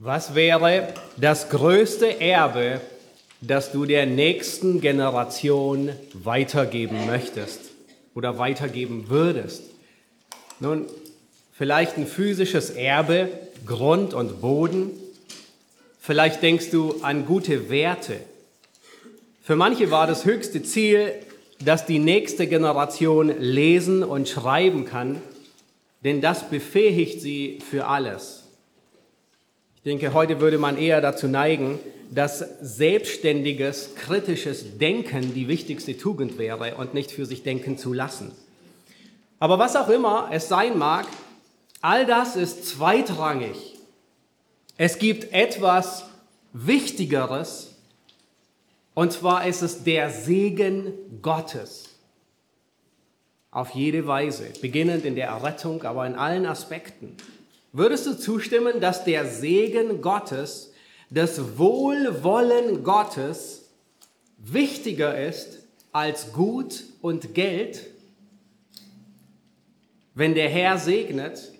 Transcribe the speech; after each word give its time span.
Was 0.00 0.36
wäre 0.36 0.94
das 1.16 1.48
größte 1.48 2.20
Erbe, 2.20 2.80
das 3.40 3.72
du 3.72 3.84
der 3.84 4.06
nächsten 4.06 4.80
Generation 4.80 5.90
weitergeben 6.12 7.04
möchtest 7.06 7.58
oder 8.14 8.38
weitergeben 8.38 9.08
würdest? 9.08 9.64
Nun, 10.60 10.86
vielleicht 11.52 11.96
ein 11.96 12.06
physisches 12.06 12.70
Erbe, 12.70 13.28
Grund 13.66 14.14
und 14.14 14.40
Boden. 14.40 14.92
Vielleicht 15.98 16.44
denkst 16.44 16.70
du 16.70 17.02
an 17.02 17.26
gute 17.26 17.68
Werte. 17.68 18.20
Für 19.42 19.56
manche 19.56 19.90
war 19.90 20.06
das 20.06 20.24
höchste 20.24 20.62
Ziel, 20.62 21.12
dass 21.58 21.86
die 21.86 21.98
nächste 21.98 22.46
Generation 22.46 23.36
lesen 23.40 24.04
und 24.04 24.28
schreiben 24.28 24.84
kann, 24.84 25.20
denn 26.04 26.20
das 26.20 26.48
befähigt 26.48 27.20
sie 27.20 27.58
für 27.68 27.88
alles. 27.88 28.47
Ich 29.78 29.84
denke, 29.84 30.12
heute 30.12 30.40
würde 30.40 30.58
man 30.58 30.76
eher 30.76 31.00
dazu 31.00 31.28
neigen, 31.28 31.78
dass 32.10 32.44
selbstständiges, 32.60 33.94
kritisches 33.94 34.76
Denken 34.78 35.34
die 35.34 35.46
wichtigste 35.46 35.96
Tugend 35.96 36.36
wäre 36.36 36.74
und 36.74 36.94
nicht 36.94 37.12
für 37.12 37.26
sich 37.26 37.44
denken 37.44 37.78
zu 37.78 37.92
lassen. 37.92 38.32
Aber 39.38 39.60
was 39.60 39.76
auch 39.76 39.88
immer 39.88 40.30
es 40.32 40.48
sein 40.48 40.76
mag, 40.78 41.06
all 41.80 42.06
das 42.06 42.34
ist 42.34 42.66
zweitrangig. 42.66 43.76
Es 44.76 44.98
gibt 44.98 45.32
etwas 45.32 46.06
Wichtigeres, 46.52 47.76
und 48.94 49.12
zwar 49.12 49.46
ist 49.46 49.62
es 49.62 49.84
der 49.84 50.10
Segen 50.10 50.92
Gottes. 51.22 51.84
Auf 53.52 53.70
jede 53.70 54.08
Weise, 54.08 54.46
beginnend 54.60 55.04
in 55.04 55.14
der 55.14 55.28
Errettung, 55.28 55.84
aber 55.84 56.04
in 56.04 56.16
allen 56.16 56.46
Aspekten. 56.46 57.16
Würdest 57.72 58.06
du 58.06 58.18
zustimmen, 58.18 58.80
dass 58.80 59.04
der 59.04 59.26
Segen 59.26 60.00
Gottes, 60.00 60.72
das 61.10 61.58
Wohlwollen 61.58 62.82
Gottes 62.82 63.70
wichtiger 64.38 65.18
ist 65.18 65.66
als 65.92 66.32
Gut 66.32 66.84
und 67.02 67.34
Geld? 67.34 67.86
Wenn 70.14 70.34
der 70.34 70.48
Herr 70.48 70.78
segnet, 70.78 71.52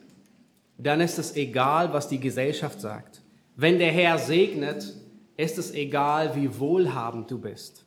dann 0.79 1.01
ist 1.01 1.19
es 1.19 1.37
egal, 1.37 1.93
was 1.93 2.09
die 2.09 2.21
Gesellschaft 2.21 2.81
sagt. 2.81 3.21
Wenn 3.57 3.79
der 3.79 3.93
Herr 3.93 4.19
segnet, 4.19 4.95
ist 5.37 5.59
es 5.59 5.73
egal, 5.73 6.35
wie 6.37 6.59
wohlhabend 6.59 7.31
du 7.31 7.39
bist. 7.39 7.85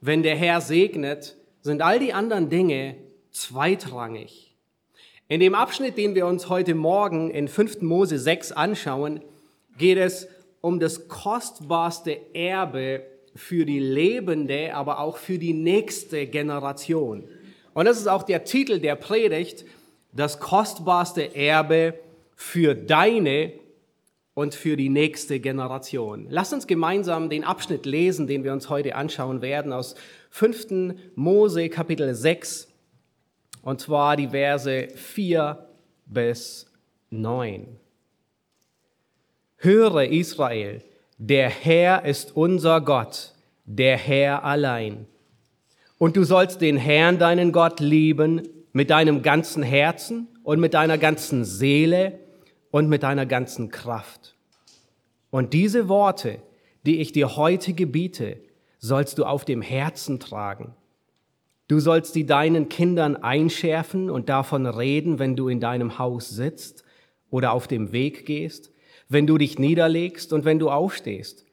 Wenn 0.00 0.22
der 0.22 0.36
Herr 0.36 0.60
segnet, 0.60 1.36
sind 1.60 1.80
all 1.80 1.98
die 1.98 2.12
anderen 2.12 2.50
Dinge 2.50 2.96
zweitrangig. 3.30 4.51
In 5.32 5.40
dem 5.40 5.54
Abschnitt, 5.54 5.96
den 5.96 6.14
wir 6.14 6.26
uns 6.26 6.50
heute 6.50 6.74
Morgen 6.74 7.30
in 7.30 7.48
5. 7.48 7.80
Mose 7.80 8.18
6 8.18 8.52
anschauen, 8.52 9.22
geht 9.78 9.96
es 9.96 10.28
um 10.60 10.78
das 10.78 11.08
kostbarste 11.08 12.34
Erbe 12.34 13.06
für 13.34 13.64
die 13.64 13.78
lebende, 13.78 14.74
aber 14.74 15.00
auch 15.00 15.16
für 15.16 15.38
die 15.38 15.54
nächste 15.54 16.26
Generation. 16.26 17.24
Und 17.72 17.86
das 17.86 17.98
ist 17.98 18.08
auch 18.08 18.24
der 18.24 18.44
Titel 18.44 18.78
der 18.78 18.94
Predigt, 18.94 19.64
das 20.12 20.38
kostbarste 20.38 21.34
Erbe 21.34 21.94
für 22.36 22.74
deine 22.74 23.54
und 24.34 24.54
für 24.54 24.76
die 24.76 24.90
nächste 24.90 25.40
Generation. 25.40 26.26
Lass 26.28 26.52
uns 26.52 26.66
gemeinsam 26.66 27.30
den 27.30 27.44
Abschnitt 27.44 27.86
lesen, 27.86 28.26
den 28.26 28.44
wir 28.44 28.52
uns 28.52 28.68
heute 28.68 28.96
anschauen 28.96 29.40
werden, 29.40 29.72
aus 29.72 29.94
5. 30.28 30.94
Mose 31.14 31.70
Kapitel 31.70 32.14
6, 32.14 32.68
und 33.62 33.80
zwar 33.80 34.16
die 34.16 34.28
Verse 34.28 34.88
4 34.94 35.66
bis 36.06 36.66
9. 37.10 37.78
Höre 39.56 40.04
Israel, 40.04 40.82
der 41.18 41.48
Herr 41.48 42.04
ist 42.04 42.36
unser 42.36 42.80
Gott, 42.80 43.32
der 43.64 43.96
Herr 43.96 44.44
allein. 44.44 45.06
Und 45.98 46.16
du 46.16 46.24
sollst 46.24 46.60
den 46.60 46.76
Herrn, 46.76 47.18
deinen 47.18 47.52
Gott, 47.52 47.78
lieben 47.78 48.48
mit 48.72 48.90
deinem 48.90 49.22
ganzen 49.22 49.62
Herzen 49.62 50.26
und 50.42 50.58
mit 50.58 50.74
deiner 50.74 50.98
ganzen 50.98 51.44
Seele 51.44 52.18
und 52.72 52.88
mit 52.88 53.04
deiner 53.04 53.26
ganzen 53.26 53.68
Kraft. 53.70 54.34
Und 55.30 55.52
diese 55.52 55.88
Worte, 55.88 56.38
die 56.84 57.00
ich 57.00 57.12
dir 57.12 57.36
heute 57.36 57.72
gebiete, 57.72 58.38
sollst 58.78 59.18
du 59.18 59.24
auf 59.24 59.44
dem 59.44 59.62
Herzen 59.62 60.18
tragen 60.18 60.74
Du 61.72 61.80
sollst 61.80 62.12
sie 62.12 62.26
deinen 62.26 62.68
Kindern 62.68 63.16
einschärfen 63.16 64.10
und 64.10 64.28
davon 64.28 64.66
reden, 64.66 65.18
wenn 65.18 65.36
du 65.36 65.48
in 65.48 65.58
deinem 65.58 65.98
Haus 65.98 66.28
sitzt 66.28 66.84
oder 67.30 67.52
auf 67.52 67.66
dem 67.66 67.92
Weg 67.92 68.26
gehst, 68.26 68.70
wenn 69.08 69.26
du 69.26 69.38
dich 69.38 69.58
niederlegst 69.58 70.34
und 70.34 70.44
wenn 70.44 70.58
du 70.58 70.68
aufstehst. 70.68 71.46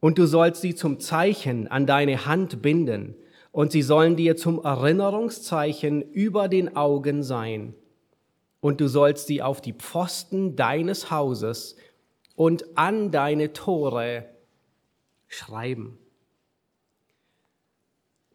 Und 0.00 0.18
du 0.18 0.26
sollst 0.26 0.62
sie 0.62 0.74
zum 0.74 0.98
Zeichen 0.98 1.68
an 1.68 1.86
deine 1.86 2.26
Hand 2.26 2.62
binden, 2.62 3.14
und 3.52 3.70
sie 3.70 3.82
sollen 3.82 4.16
dir 4.16 4.36
zum 4.36 4.60
Erinnerungszeichen 4.60 6.02
über 6.02 6.48
den 6.48 6.74
Augen 6.74 7.22
sein. 7.22 7.74
Und 8.58 8.80
du 8.80 8.88
sollst 8.88 9.28
sie 9.28 9.40
auf 9.40 9.60
die 9.60 9.74
Pfosten 9.74 10.56
deines 10.56 11.12
Hauses 11.12 11.76
und 12.34 12.76
an 12.76 13.12
deine 13.12 13.52
Tore 13.52 14.24
schreiben. 15.28 16.00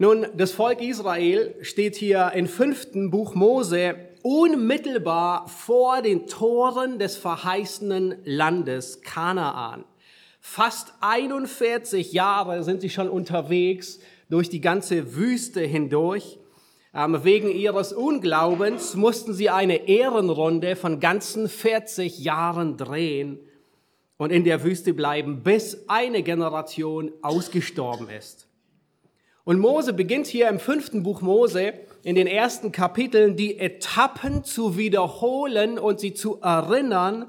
Nun, 0.02 0.28
das 0.34 0.54
Volk 0.54 0.82
Israel 0.82 1.54
steht 1.60 1.98
hier 1.98 2.32
im 2.34 2.48
fünften 2.48 3.12
Buch 3.12 3.36
Mose 3.36 3.96
unmittelbar 4.22 5.50
vor 5.50 6.02
den 6.02 6.26
Toren 6.26 7.00
des 7.00 7.18
verheißenen 7.18 8.16
Landes 8.24 9.02
Kanaan. 9.02 9.84
Fast 10.40 10.94
41 11.02 12.14
Jahre 12.14 12.64
sind 12.64 12.80
sie 12.80 12.90
schon 12.90 13.10
unterwegs 13.10 14.00
durch 14.30 14.50
die 14.50 14.62
ganze 14.62 15.18
Wüste 15.18 15.60
hindurch. 15.60 16.40
Ähm, 16.94 17.26
wegen 17.26 17.52
ihres 17.52 17.92
Unglaubens 17.92 18.96
mussten 18.96 19.34
sie 19.34 19.50
eine 19.50 19.90
Ehrenrunde 19.90 20.78
von 20.78 21.02
ganzen 21.02 21.50
40 21.50 22.20
Jahren 22.20 22.78
drehen 22.78 23.38
und 24.16 24.32
in 24.32 24.46
der 24.46 24.64
Wüste 24.64 24.94
bleiben, 24.94 25.44
bis 25.44 25.90
eine 25.90 26.24
Generation 26.24 27.12
ausgestorben 27.22 28.08
ist. 28.08 28.49
Und 29.50 29.58
Mose 29.58 29.94
beginnt 29.94 30.28
hier 30.28 30.48
im 30.48 30.60
fünften 30.60 31.02
Buch 31.02 31.22
Mose 31.22 31.74
in 32.04 32.14
den 32.14 32.28
ersten 32.28 32.72
Kapiteln 32.72 33.36
die 33.36 33.58
Etappen 33.58 34.44
zu 34.44 34.78
wiederholen 34.78 35.80
und 35.80 36.00
sie 36.00 36.14
zu 36.14 36.40
erinnern, 36.40 37.26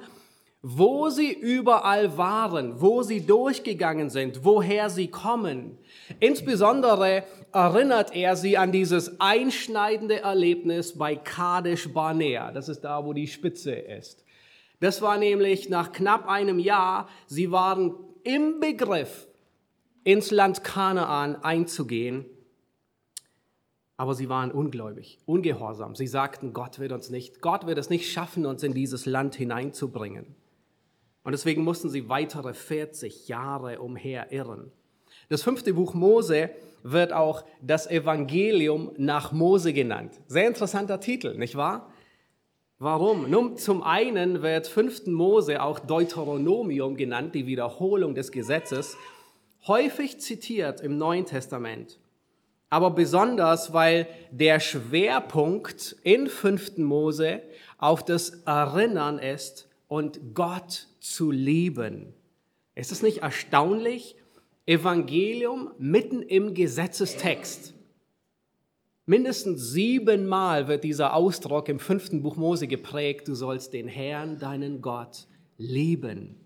wo 0.60 1.08
sie 1.08 1.32
überall 1.32 2.19
waren, 2.19 2.78
wo 2.82 3.03
sie 3.03 3.22
durchgegangen 3.22 4.10
sind, 4.10 4.44
woher 4.44 4.91
sie 4.91 5.08
kommen. 5.08 5.78
Insbesondere 6.19 7.25
erinnert 7.54 8.14
er 8.14 8.37
sie 8.37 8.58
an 8.58 8.70
dieses 8.70 9.19
einschneidende 9.19 10.20
Erlebnis 10.20 10.98
bei 10.98 11.16
Kadesh 11.16 11.91
Barnea. 11.91 12.52
Das 12.52 12.69
ist 12.69 12.82
da, 12.82 13.02
wo 13.02 13.14
die 13.14 13.28
Spitze 13.28 13.72
ist. 13.72 14.26
Das 14.81 15.00
war 15.00 15.16
nämlich 15.16 15.70
nach 15.70 15.91
knapp 15.91 16.28
einem 16.28 16.58
Jahr, 16.58 17.08
sie 17.28 17.50
waren 17.50 17.94
im 18.25 18.60
Begriff, 18.60 19.26
ins 20.05 20.31
Land 20.31 20.65
Kanaan 20.65 21.37
einzugehen. 21.37 22.25
Aber 23.97 24.15
sie 24.15 24.28
waren 24.28 24.50
ungläubig, 24.50 25.19
ungehorsam. 25.27 25.94
Sie 25.94 26.06
sagten, 26.06 26.53
Gott 26.53 26.78
wird 26.78 26.93
uns 26.93 27.11
nicht, 27.11 27.43
Gott 27.43 27.66
wird 27.66 27.78
es 27.78 27.91
nicht 27.91 28.11
schaffen, 28.11 28.47
uns 28.47 28.62
in 28.62 28.72
dieses 28.72 29.05
Land 29.05 29.34
hineinzubringen. 29.34 30.34
Und 31.22 31.33
deswegen 31.33 31.62
mussten 31.62 31.91
sie 31.91 32.09
weitere 32.09 32.55
40 32.55 33.28
Jahre 33.28 33.81
umherirren. 33.81 34.72
Das 35.28 35.43
fünfte 35.43 35.75
Buch 35.75 35.93
Mose 35.93 36.50
wird 36.82 37.12
auch 37.12 37.44
das 37.61 37.87
Evangelium 37.87 38.93
nach 38.97 39.32
Mose 39.32 39.72
genannt. 39.72 40.19
Sehr 40.28 40.47
interessanter 40.47 40.99
Titel, 40.99 41.37
nicht 41.37 41.56
wahr? 41.56 41.93
Warum? 42.78 43.28
Nun, 43.28 43.59
zum 43.59 43.82
einen 43.82 44.41
wird 44.41 44.67
5. 44.67 45.09
Mose 45.09 45.62
auch 45.62 45.78
Deuteronomium 45.78 46.96
genannt, 46.96 47.35
die 47.35 47.46
Wiederholung 47.46 48.14
des 48.14 48.32
Gesetzes 48.32 48.96
häufig 49.66 50.20
zitiert 50.20 50.80
im 50.80 50.98
Neuen 50.98 51.26
Testament, 51.26 51.98
aber 52.68 52.90
besonders, 52.90 53.72
weil 53.72 54.06
der 54.30 54.60
Schwerpunkt 54.60 55.96
in 56.02 56.28
5. 56.28 56.78
Mose 56.78 57.42
auf 57.78 58.04
das 58.04 58.30
Erinnern 58.44 59.18
ist 59.18 59.68
und 59.88 60.34
Gott 60.34 60.86
zu 61.00 61.30
lieben. 61.30 62.14
Ist 62.74 62.92
es 62.92 63.02
nicht 63.02 63.18
erstaunlich? 63.18 64.16
Evangelium 64.66 65.72
mitten 65.78 66.22
im 66.22 66.54
Gesetzestext. 66.54 67.74
Mindestens 69.04 69.72
siebenmal 69.72 70.68
wird 70.68 70.84
dieser 70.84 71.14
Ausdruck 71.14 71.68
im 71.68 71.80
fünften 71.80 72.22
Buch 72.22 72.36
Mose 72.36 72.68
geprägt, 72.68 73.26
du 73.26 73.34
sollst 73.34 73.72
den 73.72 73.88
Herrn, 73.88 74.38
deinen 74.38 74.80
Gott, 74.80 75.26
lieben. 75.58 76.39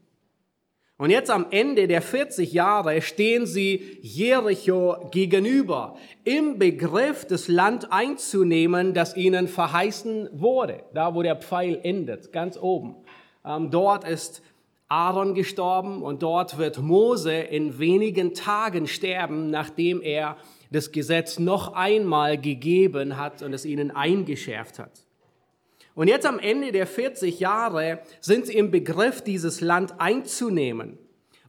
Und 0.97 1.11
jetzt 1.11 1.29
am 1.29 1.47
Ende 1.51 1.89
der 1.89 2.03
40 2.03 2.53
Jahre 2.53 3.03
stehen 3.03 3.47
sie 3.47 3.99
Jericho 4.01 5.09
gegenüber, 5.11 5.97
im 6.23 6.59
Begriff, 6.59 7.25
das 7.25 7.49
Land 7.49 7.91
einzunehmen, 7.91 8.95
das 8.95 9.17
ihnen 9.17 9.49
verheißen 9.49 10.29
wurde, 10.33 10.85
da 10.95 11.15
wo 11.15 11.23
der 11.23 11.35
Pfeil 11.37 11.81
endet, 11.83 12.33
ganz 12.33 12.57
oben. 12.57 12.95
Ähm, 13.45 13.73
dort 13.73 14.09
ist 14.09 14.41
Aaron 14.89 15.35
gestorben 15.35 16.01
und 16.01 16.23
dort 16.23 16.59
wird 16.59 16.79
Mose 16.79 17.35
in 17.35 17.81
wenigen 17.81 18.33
Tagen 18.33 18.87
sterben, 18.87 19.51
nachdem 19.51 20.01
er 20.01 20.37
das 20.71 20.93
Gesetz 20.93 21.41
noch 21.41 21.73
einmal 21.73 22.39
gegeben 22.39 23.17
hat 23.17 23.43
und 23.43 23.53
es 23.53 23.65
ihnen 23.65 23.91
eingeschärft 23.91 24.79
hat. 24.79 24.93
Und 25.95 26.09
jetzt 26.09 26.27
am 26.27 26.39
Ende 26.39 26.73
der 26.73 26.87
40 26.87 27.39
Jahre 27.41 28.01
sind 28.21 28.47
sie 28.47 28.55
im 28.55 28.71
Begriff, 28.71 29.23
dieses 29.23 29.61
Land 29.61 30.01
einzunehmen. 30.01 30.99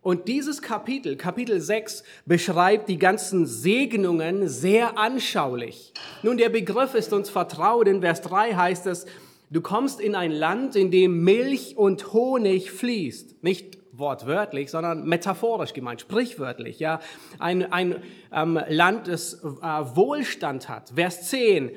Und 0.01 0.27
dieses 0.27 0.61
Kapitel, 0.61 1.15
Kapitel 1.15 1.59
6, 1.59 2.03
beschreibt 2.27 2.89
die 2.89 2.99
ganzen 2.99 3.47
Segnungen 3.47 4.47
sehr 4.47 4.99
anschaulich. 4.99 5.93
Nun, 6.21 6.37
der 6.37 6.49
Begriff 6.49 6.93
ist 6.93 7.11
uns 7.11 7.31
vertraut. 7.31 7.87
In 7.87 8.01
Vers 8.01 8.21
3 8.21 8.53
heißt 8.53 8.85
es, 8.85 9.07
du 9.49 9.61
kommst 9.61 9.99
in 9.99 10.13
ein 10.13 10.31
Land, 10.31 10.75
in 10.75 10.91
dem 10.91 11.23
Milch 11.23 11.75
und 11.75 12.13
Honig 12.13 12.69
fließt. 12.69 13.43
Nicht 13.43 13.79
wortwörtlich, 13.93 14.69
sondern 14.69 15.05
metaphorisch 15.05 15.73
gemeint, 15.73 16.01
sprichwörtlich. 16.01 16.77
Ja, 16.77 16.99
ein, 17.39 17.71
ein 17.71 17.95
ähm, 18.31 18.59
Land, 18.67 19.07
das 19.07 19.43
äh, 19.43 19.43
Wohlstand 19.43 20.69
hat. 20.69 20.91
Vers 20.93 21.29
10, 21.29 21.69
äh, 21.69 21.73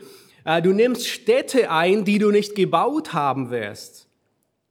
du 0.62 0.72
nimmst 0.72 1.06
Städte 1.06 1.70
ein, 1.70 2.04
die 2.04 2.18
du 2.18 2.30
nicht 2.30 2.54
gebaut 2.54 3.12
haben 3.12 3.50
wirst. 3.50 4.08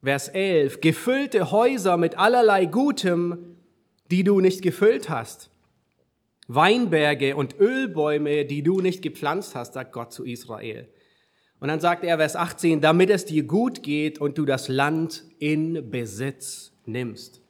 Vers 0.02 0.28
11, 0.28 0.80
gefüllte 0.80 1.50
Häuser 1.50 1.96
mit 1.96 2.18
allerlei 2.18 2.66
Gutem, 2.66 3.56
die 4.10 4.24
du 4.24 4.40
nicht 4.40 4.62
gefüllt 4.62 5.08
hast. 5.08 5.50
Weinberge 6.46 7.36
und 7.36 7.58
Ölbäume, 7.60 8.44
die 8.44 8.62
du 8.62 8.80
nicht 8.80 9.02
gepflanzt 9.02 9.54
hast, 9.54 9.74
sagt 9.74 9.92
Gott 9.92 10.12
zu 10.12 10.24
Israel. 10.24 10.88
Und 11.60 11.68
dann 11.68 11.80
sagt 11.80 12.04
er, 12.04 12.16
Vers 12.18 12.36
18, 12.36 12.80
damit 12.80 13.10
es 13.10 13.24
dir 13.24 13.42
gut 13.42 13.82
geht 13.82 14.20
und 14.20 14.38
du 14.38 14.44
das 14.44 14.68
Land 14.68 15.24
in 15.38 15.90
Besitz 15.90 16.72
nimmst. 16.86 17.42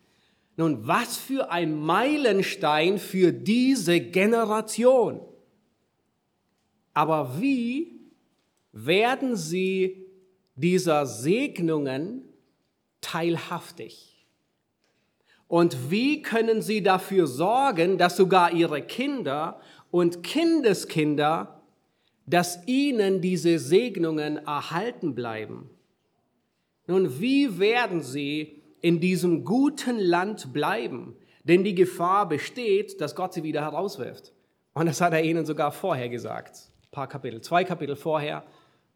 Nun, 0.56 0.86
was 0.86 1.16
für 1.16 1.50
ein 1.52 1.78
Meilenstein 1.78 2.98
für 2.98 3.32
diese 3.32 4.00
Generation. 4.00 5.20
Aber 6.94 7.40
wie 7.40 7.97
werden 8.86 9.36
sie 9.36 10.06
dieser 10.54 11.06
Segnungen 11.06 12.22
teilhaftig? 13.00 14.26
Und 15.46 15.90
wie 15.90 16.20
können 16.20 16.60
sie 16.60 16.82
dafür 16.82 17.26
sorgen, 17.26 17.96
dass 17.96 18.16
sogar 18.16 18.52
ihre 18.52 18.82
Kinder 18.82 19.60
und 19.90 20.22
Kindeskinder, 20.22 21.62
dass 22.26 22.66
ihnen 22.66 23.22
diese 23.22 23.58
Segnungen 23.58 24.36
erhalten 24.36 25.14
bleiben? 25.14 25.70
Nun, 26.86 27.20
wie 27.20 27.58
werden 27.58 28.02
sie 28.02 28.62
in 28.82 29.00
diesem 29.00 29.44
guten 29.44 29.98
Land 29.98 30.52
bleiben? 30.52 31.16
Denn 31.44 31.64
die 31.64 31.74
Gefahr 31.74 32.28
besteht, 32.28 33.00
dass 33.00 33.14
Gott 33.14 33.32
sie 33.32 33.42
wieder 33.42 33.62
herauswirft. 33.62 34.32
Und 34.74 34.86
das 34.86 35.00
hat 35.00 35.14
er 35.14 35.22
ihnen 35.24 35.46
sogar 35.46 35.72
vorher 35.72 36.10
gesagt. 36.10 36.70
Ein 36.82 36.90
paar 36.90 37.08
Kapitel, 37.08 37.40
zwei 37.40 37.64
Kapitel 37.64 37.96
vorher 37.96 38.44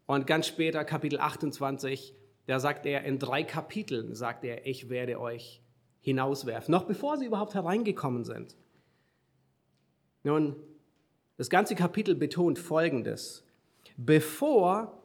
und 0.05 0.27
ganz 0.27 0.47
später, 0.47 0.83
Kapitel 0.83 1.19
28, 1.19 2.15
da 2.45 2.59
sagt 2.59 2.85
er, 2.85 3.03
in 3.03 3.19
drei 3.19 3.43
Kapiteln 3.43 4.15
sagt 4.15 4.43
er, 4.43 4.65
ich 4.65 4.89
werde 4.89 5.19
euch 5.19 5.61
hinauswerfen, 6.01 6.71
noch 6.71 6.83
bevor 6.83 7.17
sie 7.17 7.25
überhaupt 7.25 7.53
hereingekommen 7.53 8.25
sind. 8.25 8.55
Nun, 10.23 10.55
das 11.37 11.49
ganze 11.49 11.75
Kapitel 11.75 12.15
betont 12.15 12.59
Folgendes. 12.59 13.45
Bevor 13.97 15.01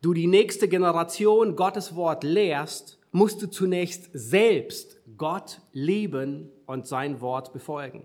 du 0.00 0.12
die 0.12 0.26
nächste 0.26 0.68
Generation 0.68 1.56
Gottes 1.56 1.96
Wort 1.96 2.24
lehrst, 2.24 2.98
musst 3.10 3.42
du 3.42 3.46
zunächst 3.46 4.10
selbst 4.12 5.00
Gott 5.16 5.60
lieben 5.72 6.50
und 6.66 6.86
sein 6.86 7.20
Wort 7.20 7.52
befolgen. 7.52 8.04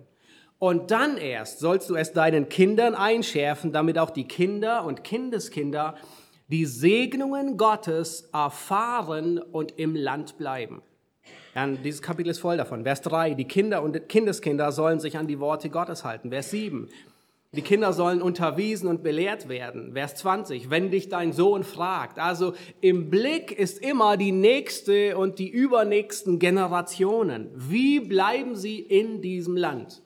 Und 0.59 0.91
dann 0.91 1.17
erst 1.17 1.59
sollst 1.59 1.89
du 1.89 1.95
es 1.95 2.13
deinen 2.13 2.49
Kindern 2.49 2.95
einschärfen, 2.95 3.71
damit 3.71 3.97
auch 3.99 4.09
die 4.09 4.27
Kinder 4.27 4.85
und 4.85 5.03
Kindeskinder 5.03 5.95
die 6.47 6.65
Segnungen 6.65 7.57
Gottes 7.57 8.29
erfahren 8.33 9.37
und 9.39 9.77
im 9.77 9.95
Land 9.95 10.37
bleiben. 10.37 10.81
Ja, 11.55 11.67
dieses 11.67 12.01
Kapitel 12.01 12.29
ist 12.29 12.39
voll 12.39 12.57
davon. 12.57 12.83
Vers 12.83 13.01
3, 13.01 13.33
die 13.33 13.45
Kinder 13.45 13.81
und 13.81 14.07
Kindeskinder 14.07 14.71
sollen 14.71 14.99
sich 14.99 15.17
an 15.17 15.27
die 15.27 15.39
Worte 15.39 15.69
Gottes 15.69 16.05
halten. 16.05 16.29
Vers 16.29 16.51
7, 16.51 16.87
die 17.53 17.61
Kinder 17.61 17.91
sollen 17.93 18.21
unterwiesen 18.21 18.87
und 18.87 19.03
belehrt 19.03 19.49
werden. 19.49 19.93
Vers 19.93 20.15
20, 20.15 20.69
wenn 20.69 20.91
dich 20.91 21.09
dein 21.09 21.33
Sohn 21.33 21.63
fragt. 21.63 22.19
Also 22.19 22.53
im 22.81 23.09
Blick 23.09 23.51
ist 23.51 23.79
immer 23.79 24.17
die 24.17 24.31
nächste 24.31 25.17
und 25.17 25.39
die 25.39 25.49
übernächsten 25.49 26.39
Generationen. 26.39 27.49
Wie 27.55 27.99
bleiben 27.99 28.55
sie 28.55 28.79
in 28.79 29.21
diesem 29.21 29.57
Land? 29.57 30.01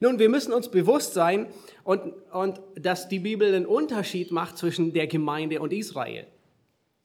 Nun, 0.00 0.18
wir 0.18 0.28
müssen 0.28 0.52
uns 0.52 0.68
bewusst 0.70 1.14
sein, 1.14 1.46
und, 1.88 2.12
und 2.32 2.60
dass 2.74 3.08
die 3.08 3.18
Bibel 3.18 3.48
einen 3.54 3.64
Unterschied 3.64 4.30
macht 4.30 4.58
zwischen 4.58 4.92
der 4.92 5.06
Gemeinde 5.06 5.58
und 5.60 5.72
Israel. 5.72 6.26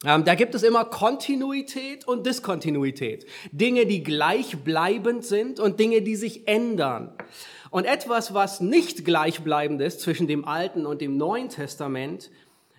Ähm, 0.06 0.26
da 0.26 0.36
gibt 0.36 0.56
es 0.56 0.64
immer 0.64 0.84
Kontinuität 0.84 2.06
und 2.06 2.26
Diskontinuität. 2.26 3.26
Dinge, 3.54 3.86
die 3.86 4.04
gleichbleibend 4.04 5.24
sind 5.24 5.62
und 5.62 5.80
Dinge, 5.80 6.02
die 6.02 6.18
sich 6.18 6.50
ändern. 6.50 7.14
Und 7.70 7.86
etwas, 7.86 8.34
was 8.34 8.60
nicht 8.60 9.06
gleichbleibend 9.06 9.82
ist 9.82 10.02
zwischen 10.02 10.28
dem 10.28 10.44
Alten 10.44 10.86
und 10.86 11.00
dem 11.00 11.16
Neuen 11.16 11.48
Testament, 11.48 12.30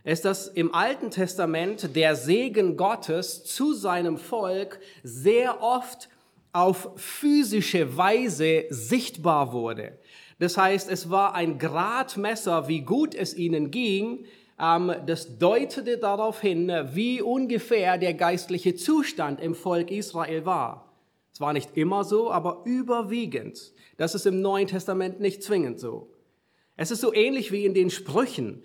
ist, 0.04 0.26
dass 0.26 0.46
im 0.48 0.74
Alten 0.74 1.10
Testament 1.10 1.96
der 1.96 2.16
Segen 2.16 2.76
Gottes 2.76 3.44
zu 3.44 3.72
seinem 3.72 4.18
Volk 4.18 4.78
sehr 5.02 5.62
oft 5.62 6.10
auf 6.52 6.90
physische 6.96 7.96
Weise 7.96 8.66
sichtbar 8.68 9.54
wurde. 9.54 9.98
Das 10.38 10.56
heißt, 10.56 10.90
es 10.90 11.10
war 11.10 11.34
ein 11.34 11.58
Gradmesser, 11.58 12.68
wie 12.68 12.80
gut 12.80 13.14
es 13.14 13.34
ihnen 13.36 13.70
ging. 13.70 14.26
Ähm, 14.60 14.92
das 15.06 15.38
deutete 15.38 15.98
darauf 15.98 16.40
hin, 16.40 16.70
wie 16.92 17.22
ungefähr 17.22 17.98
der 17.98 18.14
geistliche 18.14 18.74
Zustand 18.74 19.40
im 19.40 19.54
Volk 19.54 19.90
Israel 19.90 20.44
war. 20.44 20.92
Es 21.32 21.40
war 21.40 21.52
nicht 21.52 21.76
immer 21.76 22.04
so, 22.04 22.30
aber 22.30 22.62
überwiegend. 22.64 23.72
Das 23.96 24.14
ist 24.14 24.26
im 24.26 24.40
Neuen 24.40 24.68
Testament 24.68 25.20
nicht 25.20 25.42
zwingend 25.42 25.80
so. 25.80 26.08
Es 26.76 26.90
ist 26.90 27.00
so 27.00 27.12
ähnlich 27.12 27.52
wie 27.52 27.64
in 27.64 27.74
den 27.74 27.90
Sprüchen. 27.90 28.62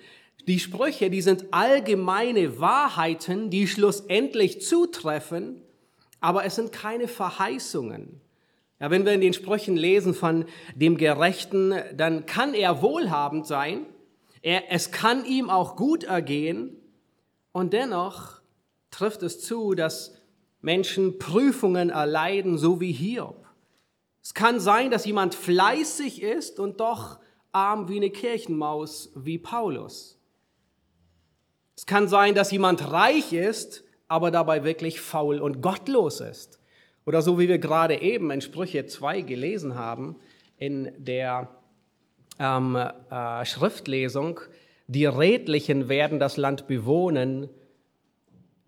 Die 0.47 0.59
Sprüche, 0.59 1.09
die 1.09 1.21
sind 1.21 1.45
allgemeine 1.51 2.59
Wahrheiten, 2.59 3.49
die 3.49 3.67
schlussendlich 3.67 4.61
zutreffen, 4.61 5.61
aber 6.19 6.45
es 6.45 6.55
sind 6.55 6.71
keine 6.71 7.07
Verheißungen. 7.07 8.21
Ja, 8.79 8.89
wenn 8.91 9.05
wir 9.05 9.11
in 9.11 9.21
den 9.21 9.33
Sprüchen 9.33 9.75
lesen 9.75 10.13
von 10.13 10.45
dem 10.73 10.97
Gerechten, 10.97 11.73
dann 11.95 12.25
kann 12.25 12.53
er 12.53 12.81
wohlhabend 12.81 13.45
sein, 13.45 13.85
er, 14.41 14.71
es 14.71 14.91
kann 14.91 15.25
ihm 15.25 15.49
auch 15.49 15.75
gut 15.75 16.05
ergehen 16.05 16.77
und 17.51 17.73
dennoch 17.73 18.41
trifft 18.89 19.21
es 19.23 19.41
zu, 19.41 19.73
dass 19.73 20.15
Menschen 20.61 21.19
Prüfungen 21.19 21.89
erleiden, 21.89 22.57
so 22.57 22.79
wie 22.79 22.91
Hiob. 22.91 23.45
Es 24.21 24.33
kann 24.33 24.59
sein, 24.59 24.91
dass 24.91 25.05
jemand 25.05 25.35
fleißig 25.35 26.21
ist 26.21 26.59
und 26.59 26.79
doch 26.79 27.19
arm 27.51 27.89
wie 27.89 27.97
eine 27.97 28.09
Kirchenmaus 28.09 29.11
wie 29.15 29.39
Paulus. 29.39 30.19
Es 31.75 31.85
kann 31.85 32.07
sein, 32.07 32.35
dass 32.35 32.51
jemand 32.51 32.91
reich 32.91 33.33
ist, 33.33 33.83
aber 34.07 34.31
dabei 34.31 34.63
wirklich 34.63 35.01
faul 35.01 35.39
und 35.39 35.61
gottlos 35.61 36.19
ist. 36.19 36.58
Oder 37.05 37.21
so 37.21 37.39
wie 37.39 37.47
wir 37.47 37.59
gerade 37.59 38.01
eben 38.01 38.31
in 38.31 38.41
Sprüche 38.41 38.85
2 38.85 39.21
gelesen 39.21 39.75
haben, 39.75 40.15
in 40.57 40.91
der 40.97 41.49
ähm, 42.39 42.75
äh, 42.75 43.45
Schriftlesung, 43.45 44.39
die 44.87 45.05
Redlichen 45.05 45.89
werden 45.89 46.19
das 46.19 46.37
Land 46.37 46.67
bewohnen, 46.67 47.49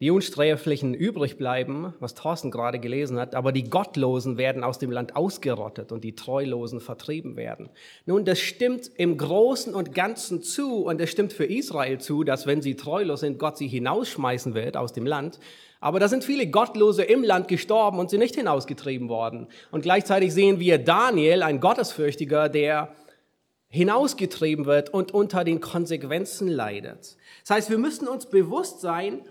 die 0.02 0.10
Unsträflichen 0.10 0.96
übrig 0.96 1.38
bleiben, 1.38 1.94
was 2.00 2.16
Thorsten 2.16 2.50
gerade 2.50 2.80
gelesen 2.80 3.20
hat, 3.20 3.36
aber 3.36 3.52
die 3.52 3.70
Gottlosen 3.70 4.38
werden 4.38 4.64
aus 4.64 4.80
dem 4.80 4.90
Land 4.90 5.16
ausgerottet 5.16 5.92
und 5.92 6.04
die 6.04 6.16
Treulosen 6.16 6.80
vertrieben 6.80 7.36
werden. 7.36 7.70
Nun, 8.08 8.26
das 8.26 8.40
stimmt 8.40 8.90
im 8.98 9.16
Großen 9.18 9.76
und 9.76 9.94
Ganzen 9.94 10.42
zu 10.42 10.86
und 10.86 11.00
es 11.00 11.12
stimmt 11.12 11.34
für 11.34 11.46
Israel 11.46 12.00
zu, 12.00 12.24
dass 12.24 12.48
wenn 12.48 12.64
sie 12.64 12.76
treulos 12.76 13.20
sind, 13.20 13.38
Gott 13.38 13.60
sie 13.60 13.68
hinausschmeißen 13.68 14.56
wird 14.56 14.76
aus 14.76 14.92
dem 14.92 15.06
Land. 15.06 15.40
Aber 15.82 16.00
da 16.00 16.08
sind 16.08 16.24
viele 16.24 16.48
Gottlose 16.48 17.04
im 17.04 17.24
Land 17.24 17.48
gestorben 17.48 18.00
und 18.00 18.10
sind 18.10 18.20
nicht 18.20 18.36
hinausgetrieben 18.36 19.10
worden. 19.10 19.48
Und 19.72 19.82
gleichzeitig 19.82 20.34
sehen 20.34 20.60
wir 20.60 20.78
Daniel, 20.78 21.44
ein 21.44 21.60
Gottesfürchtiger, 21.60 22.48
der 22.48 22.96
hinausgetrieben 23.68 24.66
wird 24.66 24.94
und 24.94 25.14
unter 25.14 25.44
den 25.44 25.60
Konsequenzen 25.60 26.48
leidet. 26.48 27.18
Das 27.42 27.50
heißt, 27.50 27.70
wir 27.70 27.80
müssen 27.80 28.08
uns 28.08 28.28
bewusst 28.28 28.80
sein, 28.82 29.22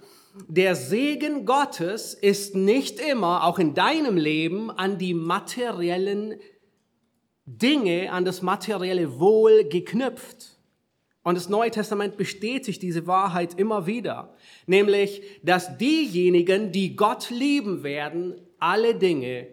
der 0.48 0.76
Segen 0.76 1.44
Gottes 1.44 2.14
ist 2.14 2.54
nicht 2.54 3.00
immer, 3.00 3.44
auch 3.44 3.58
in 3.58 3.74
deinem 3.74 4.16
Leben, 4.16 4.70
an 4.70 4.98
die 4.98 5.14
materiellen 5.14 6.36
Dinge, 7.46 8.12
an 8.12 8.24
das 8.24 8.42
materielle 8.42 9.18
Wohl 9.18 9.64
geknüpft. 9.64 10.59
Und 11.22 11.34
das 11.34 11.48
Neue 11.48 11.70
Testament 11.70 12.16
bestätigt 12.16 12.82
diese 12.82 13.06
Wahrheit 13.06 13.58
immer 13.58 13.86
wieder, 13.86 14.34
nämlich, 14.66 15.22
dass 15.42 15.76
diejenigen, 15.76 16.72
die 16.72 16.96
Gott 16.96 17.28
lieben 17.30 17.82
werden, 17.82 18.40
alle 18.58 18.94
Dinge 18.94 19.48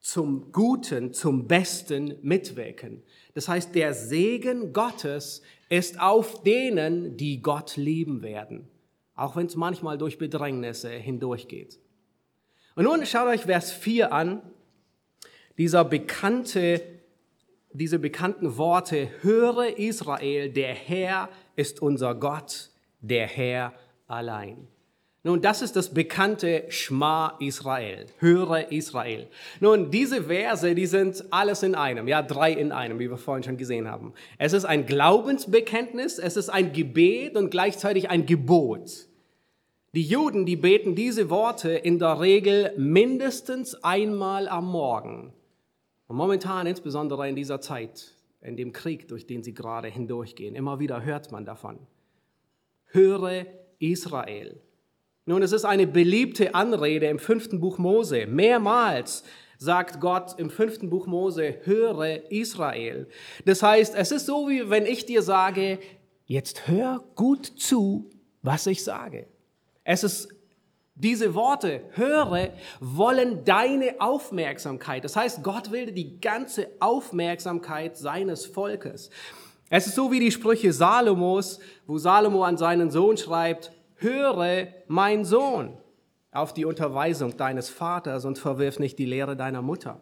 zum 0.00 0.50
Guten, 0.52 1.12
zum 1.12 1.46
Besten 1.46 2.16
mitwirken. 2.22 3.02
Das 3.34 3.48
heißt, 3.48 3.74
der 3.74 3.94
Segen 3.94 4.72
Gottes 4.72 5.42
ist 5.68 6.00
auf 6.00 6.42
denen, 6.42 7.16
die 7.16 7.40
Gott 7.40 7.76
lieben 7.76 8.22
werden, 8.22 8.68
auch 9.14 9.36
wenn 9.36 9.46
es 9.46 9.54
manchmal 9.54 9.98
durch 9.98 10.18
Bedrängnisse 10.18 10.90
hindurchgeht. 10.90 11.78
Und 12.74 12.84
nun 12.84 13.04
schaut 13.06 13.28
euch 13.28 13.42
Vers 13.42 13.70
4 13.70 14.12
an, 14.12 14.42
dieser 15.58 15.84
bekannte, 15.84 16.80
diese 17.74 17.98
bekannten 17.98 18.56
Worte, 18.56 19.08
höre 19.22 19.78
Israel, 19.78 20.50
der 20.50 20.74
Herr 20.74 21.28
ist 21.56 21.80
unser 21.80 22.14
Gott, 22.14 22.70
der 23.00 23.26
Herr 23.26 23.72
allein. 24.06 24.68
Nun, 25.24 25.40
das 25.40 25.62
ist 25.62 25.76
das 25.76 25.94
bekannte 25.94 26.64
Schma 26.68 27.36
Israel. 27.38 28.06
Höre 28.18 28.72
Israel. 28.72 29.28
Nun, 29.60 29.92
diese 29.92 30.24
Verse, 30.24 30.74
die 30.74 30.86
sind 30.86 31.24
alles 31.30 31.62
in 31.62 31.76
einem. 31.76 32.08
Ja, 32.08 32.22
drei 32.22 32.52
in 32.52 32.72
einem, 32.72 32.98
wie 32.98 33.08
wir 33.08 33.18
vorhin 33.18 33.44
schon 33.44 33.56
gesehen 33.56 33.88
haben. 33.88 34.14
Es 34.38 34.52
ist 34.52 34.64
ein 34.64 34.84
Glaubensbekenntnis, 34.84 36.18
es 36.18 36.36
ist 36.36 36.48
ein 36.48 36.72
Gebet 36.72 37.36
und 37.36 37.52
gleichzeitig 37.52 38.10
ein 38.10 38.26
Gebot. 38.26 39.06
Die 39.94 40.02
Juden, 40.02 40.44
die 40.44 40.56
beten 40.56 40.96
diese 40.96 41.30
Worte 41.30 41.70
in 41.70 42.00
der 42.00 42.18
Regel 42.18 42.72
mindestens 42.76 43.76
einmal 43.84 44.48
am 44.48 44.66
Morgen. 44.66 45.32
Und 46.06 46.16
momentan, 46.16 46.66
insbesondere 46.66 47.28
in 47.28 47.36
dieser 47.36 47.60
Zeit, 47.60 48.14
in 48.40 48.56
dem 48.56 48.72
Krieg, 48.72 49.08
durch 49.08 49.26
den 49.26 49.42
sie 49.42 49.54
gerade 49.54 49.88
hindurchgehen, 49.88 50.54
immer 50.54 50.80
wieder 50.80 51.04
hört 51.04 51.32
man 51.32 51.44
davon. 51.44 51.78
Höre 52.86 53.46
Israel. 53.78 54.60
Nun, 55.24 55.42
es 55.42 55.52
ist 55.52 55.64
eine 55.64 55.86
beliebte 55.86 56.54
Anrede 56.54 57.06
im 57.06 57.18
fünften 57.18 57.60
Buch 57.60 57.78
Mose. 57.78 58.26
Mehrmals 58.26 59.24
sagt 59.56 60.00
Gott 60.00 60.38
im 60.38 60.50
fünften 60.50 60.90
Buch 60.90 61.06
Mose, 61.06 61.58
höre 61.62 62.30
Israel. 62.32 63.08
Das 63.44 63.62
heißt, 63.62 63.94
es 63.94 64.10
ist 64.10 64.26
so, 64.26 64.48
wie 64.48 64.68
wenn 64.68 64.84
ich 64.84 65.06
dir 65.06 65.22
sage, 65.22 65.78
jetzt 66.26 66.66
hör 66.66 67.04
gut 67.14 67.46
zu, 67.46 68.10
was 68.42 68.66
ich 68.66 68.82
sage. 68.82 69.28
Es 69.84 70.02
ist 70.02 70.28
diese 70.94 71.34
Worte, 71.34 71.82
höre, 71.92 72.50
wollen 72.80 73.44
deine 73.44 74.00
Aufmerksamkeit. 74.00 75.04
Das 75.04 75.16
heißt, 75.16 75.42
Gott 75.42 75.72
will 75.72 75.92
die 75.92 76.20
ganze 76.20 76.68
Aufmerksamkeit 76.80 77.96
seines 77.96 78.46
Volkes. 78.46 79.10
Es 79.70 79.86
ist 79.86 79.94
so 79.94 80.12
wie 80.12 80.20
die 80.20 80.30
Sprüche 80.30 80.72
Salomos, 80.72 81.58
wo 81.86 81.96
Salomo 81.96 82.44
an 82.44 82.58
seinen 82.58 82.90
Sohn 82.90 83.16
schreibt, 83.16 83.72
höre, 83.96 84.68
mein 84.86 85.24
Sohn, 85.24 85.78
auf 86.30 86.52
die 86.52 86.66
Unterweisung 86.66 87.36
deines 87.36 87.70
Vaters 87.70 88.26
und 88.26 88.38
verwirf 88.38 88.78
nicht 88.78 88.98
die 88.98 89.06
Lehre 89.06 89.34
deiner 89.34 89.62
Mutter. 89.62 90.00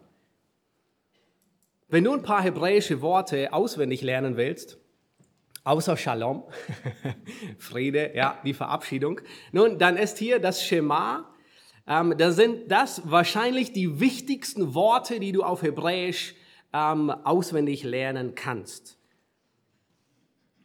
Wenn 1.87 2.03
du 2.03 2.13
ein 2.13 2.23
paar 2.23 2.41
hebräische 2.41 3.01
Worte 3.01 3.53
auswendig 3.53 4.01
lernen 4.01 4.35
willst, 4.37 4.77
außer 5.63 5.97
Shalom, 5.97 6.43
Friede, 7.57 8.11
ja, 8.15 8.39
die 8.43 8.53
Verabschiedung, 8.53 9.21
nun, 9.51 9.77
dann 9.77 9.97
ist 9.97 10.17
hier 10.17 10.39
das 10.39 10.63
Schema, 10.63 11.33
ähm, 11.87 12.15
da 12.17 12.31
sind 12.31 12.71
das 12.71 13.01
wahrscheinlich 13.09 13.73
die 13.73 13.99
wichtigsten 13.99 14.73
Worte, 14.73 15.19
die 15.19 15.31
du 15.31 15.43
auf 15.43 15.61
Hebräisch 15.61 16.35
ähm, 16.73 17.09
auswendig 17.09 17.83
lernen 17.83 18.35
kannst. 18.35 18.97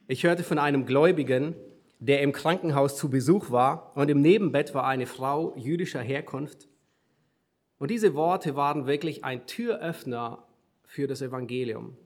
Ich 0.09 0.23
hörte 0.25 0.45
von 0.45 0.59
einem 0.59 0.87
Gläubigen, 0.87 1.57
der 1.99 2.21
im 2.21 2.33
Krankenhaus 2.33 2.97
zu 2.97 3.11
Besuch 3.11 3.51
war 3.51 3.97
und 3.97 4.11
im 4.11 4.21
Nebenbett 4.21 4.75
war 4.75 4.87
eine 4.87 5.07
Frau 5.07 5.55
jüdischer 5.57 6.03
Herkunft. 6.03 6.69
Und 7.79 7.91
diese 7.91 8.15
Worte 8.15 8.55
waren 8.55 8.87
wirklich 8.87 9.25
ein 9.25 9.47
Türöffner 9.47 10.47
für 10.85 11.07
das 11.07 11.23
Evangelium. 11.23 11.97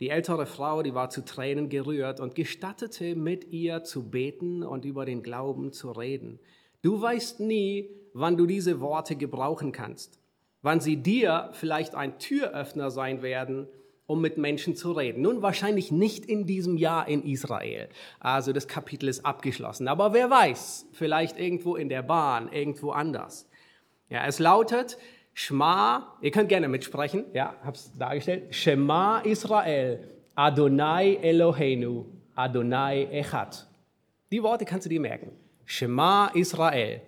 Die 0.00 0.10
ältere 0.10 0.46
Frau, 0.46 0.82
die 0.82 0.94
war 0.94 1.10
zu 1.10 1.24
Tränen 1.24 1.68
gerührt 1.68 2.20
und 2.20 2.34
gestattete 2.34 3.14
mit 3.14 3.52
ihr 3.52 3.82
zu 3.82 4.10
beten 4.10 4.62
und 4.62 4.84
über 4.84 5.06
den 5.06 5.22
Glauben 5.22 5.72
zu 5.72 5.90
reden. 5.90 6.38
Du 6.82 7.00
weißt 7.00 7.40
nie, 7.40 7.90
wann 8.12 8.36
du 8.36 8.46
diese 8.46 8.80
Worte 8.80 9.16
gebrauchen 9.16 9.72
kannst, 9.72 10.20
wann 10.62 10.80
sie 10.80 10.98
dir 10.98 11.50
vielleicht 11.52 11.94
ein 11.94 12.18
Türöffner 12.18 12.90
sein 12.90 13.22
werden 13.22 13.68
um 14.06 14.20
mit 14.20 14.38
Menschen 14.38 14.76
zu 14.76 14.92
reden. 14.92 15.22
Nun 15.22 15.42
wahrscheinlich 15.42 15.90
nicht 15.90 16.24
in 16.26 16.46
diesem 16.46 16.76
Jahr 16.76 17.08
in 17.08 17.24
Israel. 17.24 17.88
Also 18.20 18.52
das 18.52 18.68
Kapitel 18.68 19.08
ist 19.08 19.26
abgeschlossen. 19.26 19.88
Aber 19.88 20.12
wer 20.12 20.30
weiß, 20.30 20.86
vielleicht 20.92 21.38
irgendwo 21.38 21.76
in 21.76 21.88
der 21.88 22.02
Bahn, 22.02 22.50
irgendwo 22.52 22.92
anders. 22.92 23.48
Ja, 24.08 24.24
es 24.26 24.38
lautet 24.38 24.96
Shema, 25.38 26.16
ihr 26.22 26.30
könnt 26.30 26.48
gerne 26.48 26.66
mitsprechen, 26.66 27.26
ja, 27.34 27.54
hab's 27.62 27.92
dargestellt. 27.98 28.54
Shema 28.54 29.18
Israel, 29.18 30.02
Adonai 30.34 31.16
Eloheinu, 31.16 32.06
Adonai 32.34 33.06
Echad. 33.10 33.66
Die 34.32 34.42
Worte 34.42 34.64
kannst 34.64 34.86
du 34.86 34.88
dir 34.88 34.98
merken. 34.98 35.32
Shema 35.66 36.28
Israel, 36.32 37.02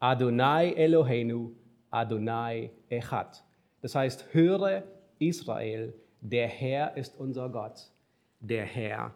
Adonai 0.00 0.72
Eloheinu, 0.72 1.52
Adonai 1.92 2.72
Echad. 2.88 3.44
Das 3.82 3.94
heißt, 3.94 4.34
höre 4.34 4.82
Israel, 5.20 5.94
der 6.20 6.48
Herr 6.48 6.96
ist 6.96 7.20
unser 7.20 7.50
Gott, 7.50 7.92
der 8.40 8.64
Herr 8.64 9.14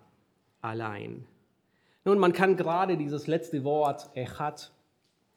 allein. 0.61 1.27
Nun, 2.05 2.21
man 2.21 2.33
kann 2.33 2.57
gerade 2.57 2.97
dieses 2.97 3.27
letzte 3.27 3.65
Wort, 3.65 4.11
Echad, 4.15 4.71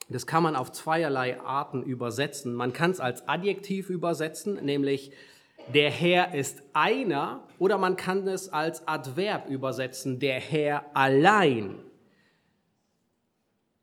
das 0.09 0.25
kann 0.25 0.43
man 0.43 0.55
auf 0.55 0.71
zweierlei 0.71 1.39
Arten 1.41 1.83
übersetzen. 1.83 2.53
Man 2.53 2.73
kann 2.73 2.91
es 2.91 2.99
als 2.99 3.27
Adjektiv 3.27 3.89
übersetzen, 3.89 4.63
nämlich 4.63 5.11
der 5.73 5.91
Herr 5.91 6.33
ist 6.33 6.63
einer, 6.73 7.43
oder 7.59 7.77
man 7.77 7.97
kann 7.97 8.25
es 8.27 8.49
als 8.49 8.87
Adverb 8.87 9.49
übersetzen, 9.49 10.19
der 10.19 10.39
Herr 10.39 10.85
allein. 10.95 11.75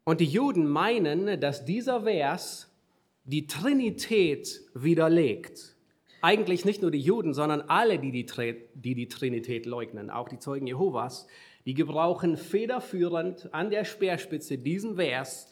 Und 0.04 0.20
die 0.20 0.26
Juden 0.26 0.66
meinen, 0.66 1.40
dass 1.40 1.64
dieser 1.64 2.02
Vers 2.02 2.70
die 3.24 3.46
Trinität 3.46 4.62
widerlegt 4.74 5.74
eigentlich 6.24 6.64
nicht 6.64 6.80
nur 6.80 6.90
die 6.90 7.00
Juden, 7.00 7.34
sondern 7.34 7.60
alle, 7.60 7.98
die 7.98 8.10
die, 8.10 8.24
die 8.72 8.94
die 8.94 9.08
Trinität 9.08 9.66
leugnen, 9.66 10.08
auch 10.08 10.30
die 10.30 10.38
Zeugen 10.38 10.66
Jehovas, 10.66 11.26
die 11.66 11.74
gebrauchen 11.74 12.38
federführend 12.38 13.52
an 13.52 13.68
der 13.68 13.84
Speerspitze 13.84 14.56
diesen 14.56 14.96
Vers, 14.96 15.50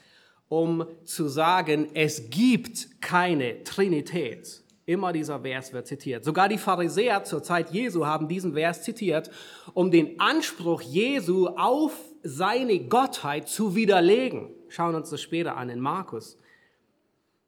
um 0.53 0.85
zu 1.05 1.29
sagen, 1.29 1.89
es 1.95 2.29
gibt 2.29 3.01
keine 3.01 3.65
Trinität. 3.65 4.63
Immer 4.85 5.15
dieser 5.15 5.41
Vers 5.41 5.73
wird 5.73 5.87
zitiert. 5.87 6.25
Sogar 6.25 6.47
die 6.51 6.59
Pharisäer 6.59 7.25
zur 7.25 7.43
Zeit 7.43 7.71
Jesu 7.71 8.05
haben 8.05 8.29
diesen 8.29 8.53
Vers 8.53 8.83
zitiert, 8.83 9.31
um 9.73 9.91
den 9.91 10.21
Anspruch 10.21 10.83
Jesu 10.83 11.47
auf 11.47 11.99
seine 12.23 12.81
Gottheit 12.81 13.49
zu 13.49 13.75
widerlegen. 13.75 14.51
Schauen 14.69 14.95
uns 14.95 15.09
das 15.09 15.23
später 15.23 15.57
an 15.57 15.71
in 15.71 15.81
Markus. 15.81 16.37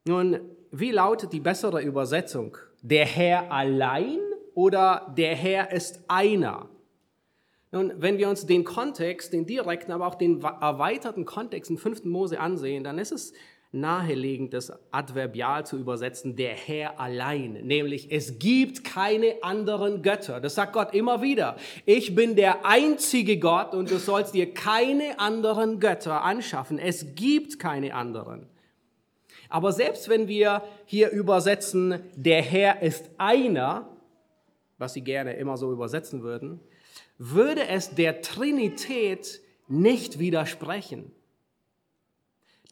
Nun, 0.06 0.40
wie 0.70 0.90
lautet 0.90 1.34
die 1.34 1.40
bessere 1.40 1.82
Übersetzung? 1.82 2.56
Der 2.80 3.04
Herr 3.04 3.52
allein 3.52 4.18
oder 4.54 5.12
der 5.14 5.36
Herr 5.36 5.72
ist 5.72 6.00
einer? 6.08 6.70
Nun, 7.74 7.92
wenn 7.96 8.18
wir 8.18 8.28
uns 8.28 8.46
den 8.46 8.62
Kontext, 8.62 9.32
den 9.32 9.46
direkten, 9.46 9.90
aber 9.90 10.06
auch 10.06 10.14
den 10.14 10.40
erweiterten 10.40 11.24
Kontext 11.24 11.72
in 11.72 11.76
5. 11.76 12.04
Mose 12.04 12.38
ansehen, 12.38 12.84
dann 12.84 13.00
ist 13.00 13.10
es 13.10 13.32
naheliegend, 13.72 14.54
das 14.54 14.72
adverbial 14.92 15.66
zu 15.66 15.76
übersetzen, 15.76 16.36
der 16.36 16.54
Herr 16.54 17.00
allein, 17.00 17.54
nämlich 17.64 18.12
es 18.12 18.38
gibt 18.38 18.84
keine 18.84 19.42
anderen 19.42 20.02
Götter. 20.02 20.40
Das 20.40 20.54
sagt 20.54 20.72
Gott 20.72 20.94
immer 20.94 21.20
wieder. 21.20 21.56
Ich 21.84 22.14
bin 22.14 22.36
der 22.36 22.64
einzige 22.64 23.40
Gott 23.40 23.74
und 23.74 23.90
du 23.90 23.98
sollst 23.98 24.34
dir 24.34 24.54
keine 24.54 25.18
anderen 25.18 25.80
Götter 25.80 26.22
anschaffen. 26.22 26.78
Es 26.78 27.16
gibt 27.16 27.58
keine 27.58 27.92
anderen. 27.92 28.46
Aber 29.48 29.72
selbst 29.72 30.08
wenn 30.08 30.28
wir 30.28 30.62
hier 30.84 31.10
übersetzen, 31.10 31.98
der 32.14 32.40
Herr 32.40 32.82
ist 32.82 33.10
einer, 33.18 33.88
was 34.78 34.94
Sie 34.94 35.02
gerne 35.02 35.32
immer 35.34 35.56
so 35.56 35.72
übersetzen 35.72 36.22
würden, 36.22 36.60
würde 37.18 37.66
es 37.68 37.94
der 37.94 38.22
Trinität 38.22 39.40
nicht 39.68 40.18
widersprechen. 40.18 41.12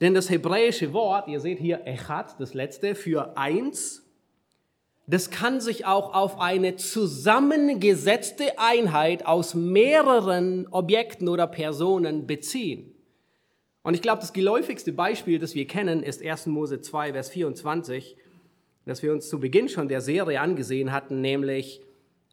Denn 0.00 0.14
das 0.14 0.30
hebräische 0.30 0.92
Wort, 0.92 1.28
ihr 1.28 1.40
seht 1.40 1.58
hier 1.58 1.86
Echad, 1.86 2.40
das 2.40 2.54
letzte, 2.54 2.94
für 2.94 3.36
eins, 3.36 4.02
das 5.06 5.30
kann 5.30 5.60
sich 5.60 5.84
auch 5.84 6.14
auf 6.14 6.40
eine 6.40 6.76
zusammengesetzte 6.76 8.58
Einheit 8.58 9.26
aus 9.26 9.54
mehreren 9.54 10.66
Objekten 10.68 11.28
oder 11.28 11.46
Personen 11.46 12.26
beziehen. 12.26 12.94
Und 13.82 13.94
ich 13.94 14.02
glaube, 14.02 14.20
das 14.20 14.32
geläufigste 14.32 14.92
Beispiel, 14.92 15.38
das 15.38 15.54
wir 15.54 15.66
kennen, 15.66 16.02
ist 16.02 16.24
1. 16.24 16.46
Mose 16.46 16.80
2, 16.80 17.12
Vers 17.12 17.30
24, 17.30 18.16
das 18.86 19.02
wir 19.02 19.12
uns 19.12 19.28
zu 19.28 19.40
Beginn 19.40 19.68
schon 19.68 19.88
der 19.88 20.00
Serie 20.00 20.40
angesehen 20.40 20.92
hatten, 20.92 21.20
nämlich 21.20 21.82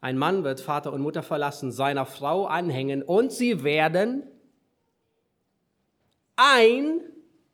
ein 0.00 0.16
Mann 0.16 0.44
wird 0.44 0.60
Vater 0.60 0.92
und 0.92 1.02
Mutter 1.02 1.22
verlassen, 1.22 1.72
seiner 1.72 2.06
Frau 2.06 2.46
anhängen 2.46 3.02
und 3.02 3.32
sie 3.32 3.62
werden 3.62 4.22
ein 6.36 7.00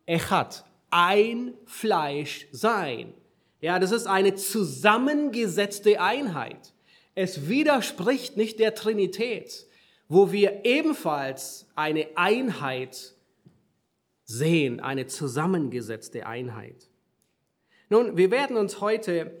Echat, 0.05 0.63
ein 0.89 1.53
Fleisch 1.65 2.47
sein. 2.51 3.13
Ja, 3.59 3.79
das 3.79 3.91
ist 3.91 4.07
eine 4.07 4.35
zusammengesetzte 4.35 5.99
Einheit. 5.99 6.73
Es 7.15 7.49
widerspricht 7.49 8.37
nicht 8.37 8.59
der 8.59 8.75
Trinität, 8.75 9.67
wo 10.07 10.31
wir 10.31 10.63
ebenfalls 10.63 11.67
eine 11.75 12.07
Einheit 12.15 13.15
sehen, 14.23 14.79
eine 14.79 15.07
zusammengesetzte 15.07 16.25
Einheit. 16.25 16.89
Nun, 17.89 18.15
wir 18.15 18.31
werden 18.31 18.55
uns 18.55 18.79
heute 18.79 19.31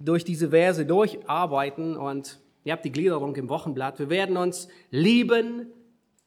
durch 0.00 0.24
diese 0.24 0.50
Verse 0.50 0.84
durcharbeiten 0.84 1.96
und 1.96 2.40
ihr 2.64 2.72
habt 2.72 2.84
die 2.84 2.92
Gliederung 2.92 3.36
im 3.36 3.48
Wochenblatt. 3.48 3.98
Wir 3.98 4.10
werden 4.10 4.36
uns 4.36 4.68
lieben 4.90 5.66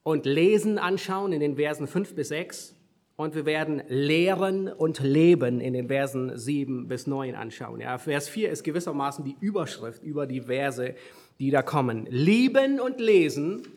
und 0.03 0.25
lesen 0.25 0.77
anschauen 0.77 1.33
in 1.33 1.39
den 1.39 1.55
Versen 1.55 1.87
5 1.87 2.15
bis 2.15 2.29
6 2.29 2.75
und 3.15 3.35
wir 3.35 3.45
werden 3.45 3.81
lehren 3.87 4.67
und 4.67 4.99
leben 4.99 5.59
in 5.59 5.73
den 5.73 5.87
Versen 5.87 6.37
7 6.37 6.87
bis 6.87 7.07
9 7.07 7.35
anschauen. 7.35 7.81
Ja, 7.81 7.97
Vers 7.97 8.29
4 8.29 8.51
ist 8.51 8.63
gewissermaßen 8.63 9.25
die 9.25 9.35
Überschrift 9.39 10.03
über 10.03 10.27
die 10.27 10.41
Verse, 10.41 10.95
die 11.39 11.49
da 11.49 11.61
kommen. 11.61 12.05
Lieben 12.09 12.79
und 12.79 12.99
lesen, 12.99 13.67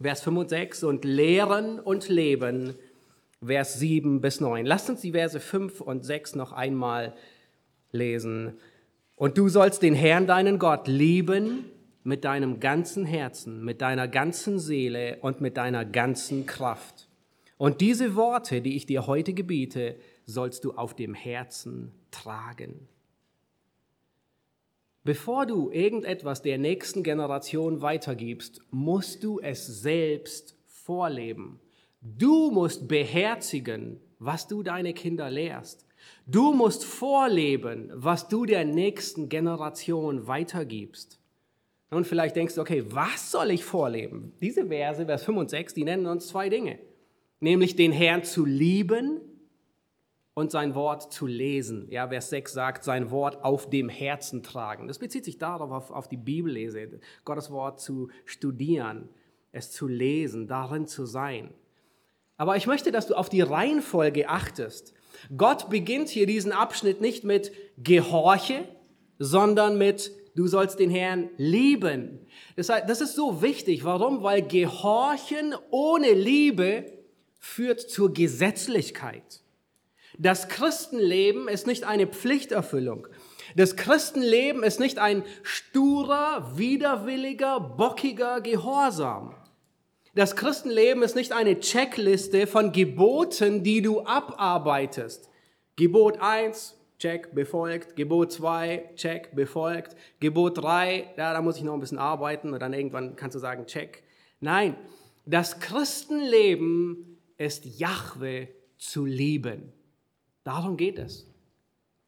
Vers 0.00 0.22
5 0.22 0.38
und 0.38 0.48
6 0.50 0.84
und 0.84 1.04
lehren 1.04 1.80
und 1.80 2.08
leben, 2.08 2.74
Vers 3.44 3.78
7 3.78 4.20
bis 4.20 4.40
9. 4.40 4.66
Lasst 4.66 4.90
uns 4.90 5.00
die 5.00 5.12
Verse 5.12 5.38
5 5.38 5.80
und 5.80 6.04
6 6.04 6.34
noch 6.34 6.52
einmal 6.52 7.14
lesen. 7.92 8.54
Und 9.16 9.38
du 9.38 9.48
sollst 9.48 9.82
den 9.82 9.94
Herrn, 9.94 10.26
deinen 10.26 10.58
Gott, 10.58 10.88
lieben 10.88 11.66
mit 12.02 12.24
deinem 12.24 12.60
ganzen 12.60 13.06
Herzen, 13.06 13.64
mit 13.64 13.80
deiner 13.80 14.08
ganzen 14.08 14.58
Seele 14.58 15.18
und 15.20 15.40
mit 15.40 15.56
deiner 15.56 15.84
ganzen 15.84 16.46
Kraft. 16.46 17.08
Und 17.56 17.80
diese 17.80 18.16
Worte, 18.16 18.60
die 18.60 18.76
ich 18.76 18.86
dir 18.86 19.06
heute 19.06 19.32
gebiete, 19.32 19.96
sollst 20.26 20.64
du 20.64 20.72
auf 20.72 20.94
dem 20.94 21.14
Herzen 21.14 21.92
tragen. 22.10 22.88
Bevor 25.04 25.46
du 25.46 25.70
irgendetwas 25.70 26.42
der 26.42 26.58
nächsten 26.58 27.02
Generation 27.02 27.82
weitergibst, 27.82 28.62
musst 28.70 29.22
du 29.22 29.38
es 29.38 29.66
selbst 29.66 30.56
vorleben. 30.66 31.60
Du 32.00 32.50
musst 32.50 32.88
beherzigen, 32.88 34.00
was 34.18 34.48
du 34.48 34.62
deine 34.62 34.94
Kinder 34.94 35.30
lehrst. 35.30 35.86
Du 36.26 36.52
musst 36.52 36.84
vorleben, 36.84 37.90
was 37.94 38.28
du 38.28 38.46
der 38.46 38.64
nächsten 38.64 39.28
Generation 39.28 40.26
weitergibst. 40.26 41.18
Und 41.90 42.06
vielleicht 42.06 42.36
denkst 42.36 42.54
du, 42.54 42.60
okay, 42.60 42.84
was 42.88 43.30
soll 43.30 43.50
ich 43.50 43.64
vorleben? 43.64 44.32
Diese 44.40 44.66
Verse, 44.66 45.04
Vers 45.04 45.24
5 45.24 45.38
und 45.38 45.50
6, 45.50 45.74
die 45.74 45.84
nennen 45.84 46.06
uns 46.06 46.28
zwei 46.28 46.48
Dinge 46.48 46.78
nämlich 47.44 47.76
den 47.76 47.92
Herrn 47.92 48.24
zu 48.24 48.46
lieben 48.46 49.20
und 50.32 50.50
sein 50.50 50.74
Wort 50.74 51.12
zu 51.12 51.26
lesen. 51.26 51.86
Ja, 51.90 52.08
Vers 52.08 52.30
6 52.30 52.52
sagt, 52.52 52.84
sein 52.84 53.10
Wort 53.10 53.44
auf 53.44 53.68
dem 53.68 53.90
Herzen 53.90 54.42
tragen. 54.42 54.88
Das 54.88 54.98
bezieht 54.98 55.26
sich 55.26 55.36
darauf, 55.36 55.70
auf, 55.70 55.90
auf 55.90 56.08
die 56.08 56.16
Bibellese, 56.16 57.00
Gottes 57.24 57.50
Wort 57.50 57.80
zu 57.80 58.08
studieren, 58.24 59.10
es 59.52 59.70
zu 59.70 59.86
lesen, 59.86 60.48
darin 60.48 60.86
zu 60.86 61.04
sein. 61.04 61.52
Aber 62.38 62.56
ich 62.56 62.66
möchte, 62.66 62.90
dass 62.90 63.06
du 63.06 63.14
auf 63.14 63.28
die 63.28 63.42
Reihenfolge 63.42 64.28
achtest. 64.28 64.94
Gott 65.36 65.70
beginnt 65.70 66.08
hier 66.08 66.26
diesen 66.26 66.52
Abschnitt 66.52 67.00
nicht 67.00 67.24
mit 67.24 67.52
Gehorche, 67.78 68.68
sondern 69.18 69.78
mit 69.78 70.12
Du 70.36 70.48
sollst 70.48 70.80
den 70.80 70.90
Herrn 70.90 71.30
lieben. 71.36 72.26
Das, 72.56 72.68
ist 73.00 73.14
so 73.14 73.40
wichtig. 73.40 73.84
Warum? 73.84 74.22
Weil 74.24 74.42
Gehorchen 74.42 75.54
ohne 75.70 76.12
Liebe 76.12 76.92
führt 77.38 77.80
zur 77.80 78.12
Gesetzlichkeit. 78.12 79.42
Das 80.18 80.48
Christenleben 80.48 81.46
ist 81.48 81.66
nicht 81.66 81.84
eine 81.84 82.08
Pflichterfüllung. 82.08 83.06
Das 83.54 83.76
Christenleben 83.76 84.64
ist 84.64 84.80
nicht 84.80 84.98
ein 84.98 85.22
sturer, 85.42 86.56
widerwilliger, 86.56 87.60
bockiger 87.60 88.40
Gehorsam. 88.40 89.36
Das 90.14 90.36
Christenleben 90.36 91.02
ist 91.02 91.16
nicht 91.16 91.32
eine 91.32 91.58
Checkliste 91.58 92.46
von 92.46 92.70
Geboten, 92.70 93.64
die 93.64 93.82
du 93.82 94.02
abarbeitest. 94.02 95.28
Gebot 95.74 96.18
1, 96.20 96.78
check, 97.00 97.34
befolgt. 97.34 97.96
Gebot 97.96 98.30
2, 98.30 98.90
check, 98.94 99.34
befolgt. 99.34 99.96
Gebot 100.20 100.58
3, 100.58 101.14
ja, 101.16 101.32
da 101.32 101.42
muss 101.42 101.56
ich 101.56 101.64
noch 101.64 101.74
ein 101.74 101.80
bisschen 101.80 101.98
arbeiten 101.98 102.52
und 102.52 102.62
dann 102.62 102.72
irgendwann 102.72 103.16
kannst 103.16 103.34
du 103.34 103.40
sagen, 103.40 103.66
check. 103.66 104.04
Nein, 104.38 104.76
das 105.26 105.58
Christenleben 105.58 107.18
ist 107.36 107.64
Jahwe 107.64 108.46
zu 108.78 109.04
lieben. 109.04 109.72
Darum 110.44 110.76
geht 110.76 111.00
es. 111.00 111.26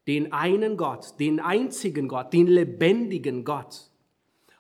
Den 0.06 0.32
einen 0.32 0.76
Gott, 0.76 1.18
den 1.18 1.40
einzigen 1.40 2.06
Gott, 2.06 2.32
den 2.32 2.46
lebendigen 2.46 3.44
Gott. 3.44 3.90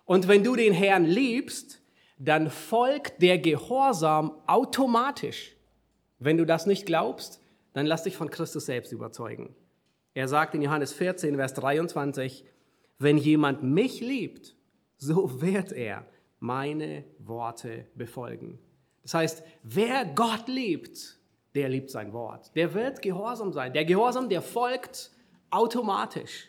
Und 0.04 0.26
wenn 0.26 0.42
du 0.42 0.56
den 0.56 0.72
Herrn 0.72 1.04
liebst, 1.04 1.80
dann 2.18 2.50
folgt 2.50 3.22
der 3.22 3.38
Gehorsam 3.38 4.32
automatisch. 4.46 5.54
Wenn 6.18 6.38
du 6.38 6.46
das 6.46 6.66
nicht 6.66 6.86
glaubst, 6.86 7.40
dann 7.72 7.86
lass 7.86 8.04
dich 8.04 8.16
von 8.16 8.30
Christus 8.30 8.66
selbst 8.66 8.92
überzeugen. 8.92 9.54
Er 10.14 10.28
sagt 10.28 10.54
in 10.54 10.62
Johannes 10.62 10.94
14, 10.94 11.36
Vers 11.36 11.52
23, 11.54 12.44
wenn 12.98 13.18
jemand 13.18 13.62
mich 13.62 14.00
liebt, 14.00 14.56
so 14.96 15.42
wird 15.42 15.72
er 15.72 16.06
meine 16.38 17.04
Worte 17.18 17.86
befolgen. 17.94 18.58
Das 19.02 19.14
heißt, 19.14 19.42
wer 19.62 20.06
Gott 20.06 20.48
liebt, 20.48 21.18
der 21.54 21.68
liebt 21.68 21.90
sein 21.90 22.12
Wort. 22.12 22.54
Der 22.56 22.72
wird 22.74 23.02
gehorsam 23.02 23.52
sein. 23.52 23.72
Der 23.72 23.84
Gehorsam, 23.84 24.28
der 24.28 24.42
folgt 24.42 25.10
automatisch. 25.50 26.48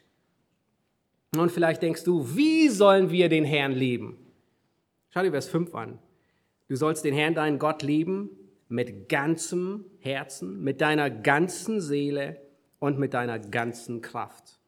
Und 1.35 1.51
vielleicht 1.51 1.81
denkst 1.81 2.03
du, 2.03 2.35
wie 2.35 2.69
sollen 2.69 3.11
wir 3.11 3.29
den 3.29 3.43
Herrn 3.43 3.73
lieben? 3.73 4.26
Schau 5.09 5.21
dir 5.21 5.31
Vers 5.31 5.47
5 5.47 5.73
an. 5.73 5.99
Du 6.67 6.75
sollst 6.75 7.05
den 7.05 7.13
Herrn, 7.13 7.33
deinen 7.33 7.59
Gott 7.59 7.81
lieben 7.81 8.29
mit 8.67 9.09
ganzem 9.09 9.85
Herzen, 9.99 10.63
mit 10.63 10.81
deiner 10.81 11.09
ganzen 11.09 11.79
Seele 11.79 12.41
und 12.79 12.99
mit 12.99 13.13
deiner 13.13 13.39
ganzen 13.39 14.01
Kraft. 14.01 14.59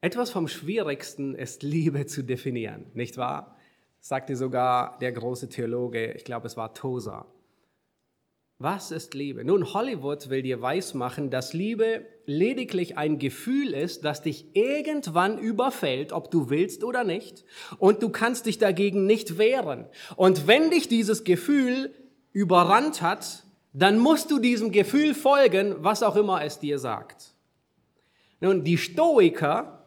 Etwas 0.00 0.30
vom 0.30 0.48
Schwierigsten 0.48 1.34
ist 1.34 1.62
Liebe 1.62 2.06
zu 2.06 2.22
definieren, 2.22 2.86
nicht 2.94 3.16
wahr? 3.16 3.56
sagte 4.00 4.34
sogar 4.34 4.98
der 4.98 5.12
große 5.12 5.48
Theologe, 5.48 6.12
ich 6.12 6.24
glaube 6.24 6.48
es 6.48 6.56
war 6.56 6.74
Tosa. 6.74 7.26
Was 8.62 8.92
ist 8.92 9.14
Liebe? 9.14 9.44
Nun, 9.44 9.74
Hollywood 9.74 10.30
will 10.30 10.42
dir 10.42 10.62
weismachen, 10.62 11.30
dass 11.30 11.52
Liebe 11.52 12.06
lediglich 12.26 12.96
ein 12.96 13.18
Gefühl 13.18 13.74
ist, 13.74 14.04
das 14.04 14.22
dich 14.22 14.54
irgendwann 14.54 15.36
überfällt, 15.36 16.12
ob 16.12 16.30
du 16.30 16.48
willst 16.48 16.84
oder 16.84 17.02
nicht, 17.02 17.44
und 17.78 18.04
du 18.04 18.10
kannst 18.10 18.46
dich 18.46 18.58
dagegen 18.58 19.04
nicht 19.04 19.36
wehren. 19.36 19.86
Und 20.14 20.46
wenn 20.46 20.70
dich 20.70 20.86
dieses 20.86 21.24
Gefühl 21.24 21.92
überrannt 22.30 23.02
hat, 23.02 23.42
dann 23.72 23.98
musst 23.98 24.30
du 24.30 24.38
diesem 24.38 24.70
Gefühl 24.70 25.16
folgen, 25.16 25.74
was 25.80 26.04
auch 26.04 26.14
immer 26.14 26.44
es 26.44 26.60
dir 26.60 26.78
sagt. 26.78 27.34
Nun, 28.38 28.62
die 28.62 28.78
Stoiker 28.78 29.81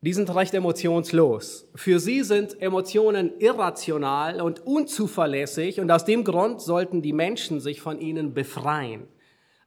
die 0.00 0.12
sind 0.12 0.34
recht 0.34 0.54
emotionslos. 0.54 1.68
Für 1.74 1.98
sie 1.98 2.22
sind 2.22 2.60
Emotionen 2.60 3.38
irrational 3.38 4.40
und 4.40 4.60
unzuverlässig 4.60 5.80
und 5.80 5.90
aus 5.90 6.04
dem 6.04 6.24
Grund 6.24 6.60
sollten 6.60 7.02
die 7.02 7.12
Menschen 7.12 7.60
sich 7.60 7.80
von 7.80 7.98
ihnen 7.98 8.34
befreien. 8.34 9.08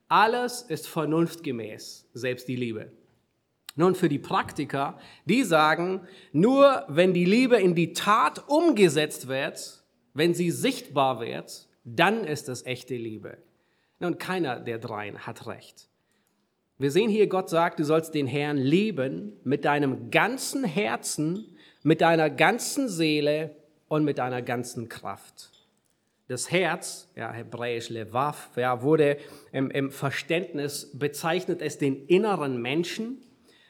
Alles 0.08 0.62
ist 0.62 0.88
vernunftgemäß, 0.88 2.10
selbst 2.14 2.48
die 2.48 2.56
Liebe. 2.56 2.92
Nun, 3.76 3.96
für 3.96 4.10
die 4.10 4.20
Praktiker, 4.20 4.98
die 5.26 5.44
sagen, 5.44 6.02
nur 6.32 6.84
wenn 6.88 7.14
die 7.14 7.26
Liebe 7.26 7.58
in 7.58 7.76
die 7.76 7.94
Tat 7.94 8.50
umgesetzt 8.50 9.28
wird, 9.28 9.84
wenn 10.14 10.34
sie 10.34 10.52
sichtbar 10.52 11.20
wird, 11.20 11.68
dann 11.84 12.24
ist 12.24 12.50
es 12.50 12.66
echte 12.66 12.96
Liebe. 12.96 13.38
Nun, 14.00 14.18
keiner 14.18 14.60
der 14.60 14.80
dreien 14.80 15.26
hat 15.26 15.48
recht. 15.48 15.89
Wir 16.82 16.92
sehen 16.92 17.10
hier, 17.10 17.28
Gott 17.28 17.50
sagt, 17.50 17.80
du 17.80 17.84
sollst 17.84 18.16
den 18.16 18.26
Herrn 18.26 18.56
lieben 18.56 19.34
mit 19.44 19.66
deinem 19.66 20.12
ganzen 20.12 20.64
Herzen, 20.64 21.44
mit 21.84 22.00
deiner 22.00 22.30
ganzen 22.30 22.88
Seele 22.88 23.54
und 23.90 24.06
mit 24.06 24.18
deiner 24.18 24.42
ganzen 24.42 24.88
Kraft. 24.88 25.52
Das 26.30 26.50
Herz, 26.52 27.10
ja, 27.18 27.34
hebräisch 27.34 27.90
Levav, 27.90 28.52
ja, 28.56 28.82
wurde 28.82 29.18
im, 29.52 29.70
im 29.72 29.92
Verständnis 29.92 30.90
bezeichnet 30.94 31.62
es 31.62 31.80
den 31.80 32.06
inneren 32.06 32.62
Menschen. 32.62 33.18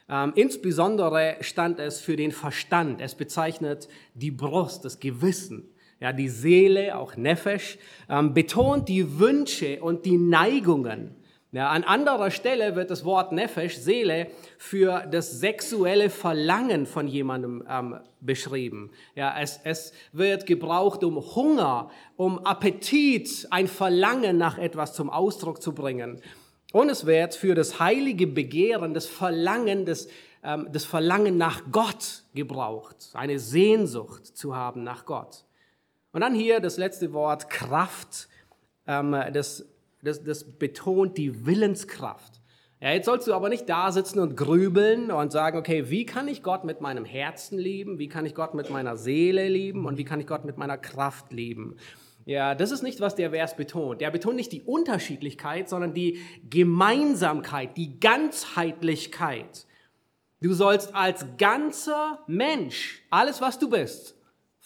Ähm, 0.08 0.32
insbesondere 0.36 1.38
stand 1.40 1.80
es 1.80 2.00
für 2.00 2.14
den 2.14 2.30
Verstand. 2.30 3.00
Es 3.00 3.16
bezeichnet 3.16 3.88
die 4.14 4.30
Brust, 4.30 4.84
das 4.84 5.00
Gewissen. 5.00 5.68
Ja, 5.98 6.12
die 6.12 6.28
Seele, 6.28 6.96
auch 6.96 7.16
Nefesh, 7.16 7.76
ähm, 8.08 8.34
betont 8.34 8.88
die 8.88 9.18
Wünsche 9.18 9.82
und 9.82 10.06
die 10.06 10.16
Neigungen 10.16 11.16
ja, 11.52 11.68
an 11.68 11.82
anderer 11.82 12.30
Stelle 12.30 12.76
wird 12.76 12.90
das 12.90 13.04
Wort 13.04 13.32
Nefesh, 13.32 13.76
Seele, 13.76 14.28
für 14.56 15.06
das 15.10 15.40
sexuelle 15.40 16.08
Verlangen 16.08 16.86
von 16.86 17.08
jemandem 17.08 17.64
ähm, 17.68 17.96
beschrieben. 18.20 18.92
Ja, 19.16 19.36
es, 19.36 19.58
es 19.64 19.92
wird 20.12 20.46
gebraucht, 20.46 21.02
um 21.02 21.16
Hunger, 21.34 21.90
um 22.16 22.38
Appetit, 22.46 23.48
ein 23.50 23.66
Verlangen 23.66 24.38
nach 24.38 24.58
etwas 24.58 24.94
zum 24.94 25.10
Ausdruck 25.10 25.60
zu 25.60 25.74
bringen. 25.74 26.20
Und 26.72 26.88
es 26.88 27.04
wird 27.04 27.34
für 27.34 27.56
das 27.56 27.80
heilige 27.80 28.28
Begehren, 28.28 28.94
das 28.94 29.06
Verlangen, 29.06 29.84
das, 29.84 30.06
ähm, 30.44 30.68
das 30.70 30.84
Verlangen 30.84 31.36
nach 31.36 31.62
Gott 31.72 32.22
gebraucht, 32.32 33.10
eine 33.14 33.40
Sehnsucht 33.40 34.24
zu 34.24 34.54
haben 34.54 34.84
nach 34.84 35.04
Gott. 35.04 35.44
Und 36.12 36.20
dann 36.20 36.34
hier 36.34 36.60
das 36.60 36.76
letzte 36.76 37.12
Wort 37.12 37.50
Kraft, 37.50 38.28
ähm, 38.86 39.16
das, 39.32 39.66
das, 40.02 40.22
das 40.22 40.44
betont 40.58 41.18
die 41.18 41.46
Willenskraft. 41.46 42.40
Ja, 42.82 42.92
jetzt 42.92 43.04
sollst 43.04 43.28
du 43.28 43.34
aber 43.34 43.50
nicht 43.50 43.68
da 43.68 43.92
sitzen 43.92 44.20
und 44.20 44.36
grübeln 44.36 45.10
und 45.10 45.32
sagen, 45.32 45.58
okay, 45.58 45.90
wie 45.90 46.06
kann 46.06 46.28
ich 46.28 46.42
Gott 46.42 46.64
mit 46.64 46.80
meinem 46.80 47.04
Herzen 47.04 47.58
lieben, 47.58 47.98
wie 47.98 48.08
kann 48.08 48.24
ich 48.24 48.34
Gott 48.34 48.54
mit 48.54 48.70
meiner 48.70 48.96
Seele 48.96 49.48
lieben 49.48 49.84
und 49.84 49.98
wie 49.98 50.04
kann 50.04 50.18
ich 50.18 50.26
Gott 50.26 50.46
mit 50.46 50.56
meiner 50.56 50.78
Kraft 50.78 51.30
lieben. 51.30 51.76
Ja, 52.24 52.54
das 52.54 52.70
ist 52.70 52.82
nicht, 52.82 53.00
was 53.00 53.14
der 53.14 53.30
Vers 53.30 53.54
betont. 53.56 54.00
Der 54.00 54.10
betont 54.10 54.36
nicht 54.36 54.52
die 54.52 54.62
Unterschiedlichkeit, 54.62 55.68
sondern 55.68 55.92
die 55.92 56.20
Gemeinsamkeit, 56.48 57.76
die 57.76 58.00
Ganzheitlichkeit. 58.00 59.66
Du 60.40 60.54
sollst 60.54 60.94
als 60.94 61.26
ganzer 61.36 62.24
Mensch, 62.26 63.02
alles 63.10 63.42
was 63.42 63.58
du 63.58 63.68
bist, 63.68 64.16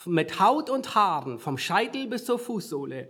mit 0.07 0.39
Haut 0.39 0.71
und 0.71 0.95
Haaren, 0.95 1.41
vom 1.41 1.59
Scheitel 1.59 2.07
bis 2.07 2.25
zur 2.27 2.39
Fußsohle, 2.39 3.09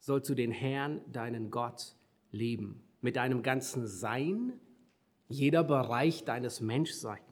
sollst 0.00 0.28
du 0.28 0.34
den 0.34 0.50
Herrn, 0.50 1.00
deinen 1.12 1.50
Gott, 1.50 1.94
lieben 2.32 2.82
mit 3.00 3.16
deinem 3.16 3.42
ganzen 3.42 3.86
Sein, 3.86 4.52
jeder 5.28 5.64
Bereich 5.64 6.24
deines 6.24 6.60
Menschseins, 6.60 7.22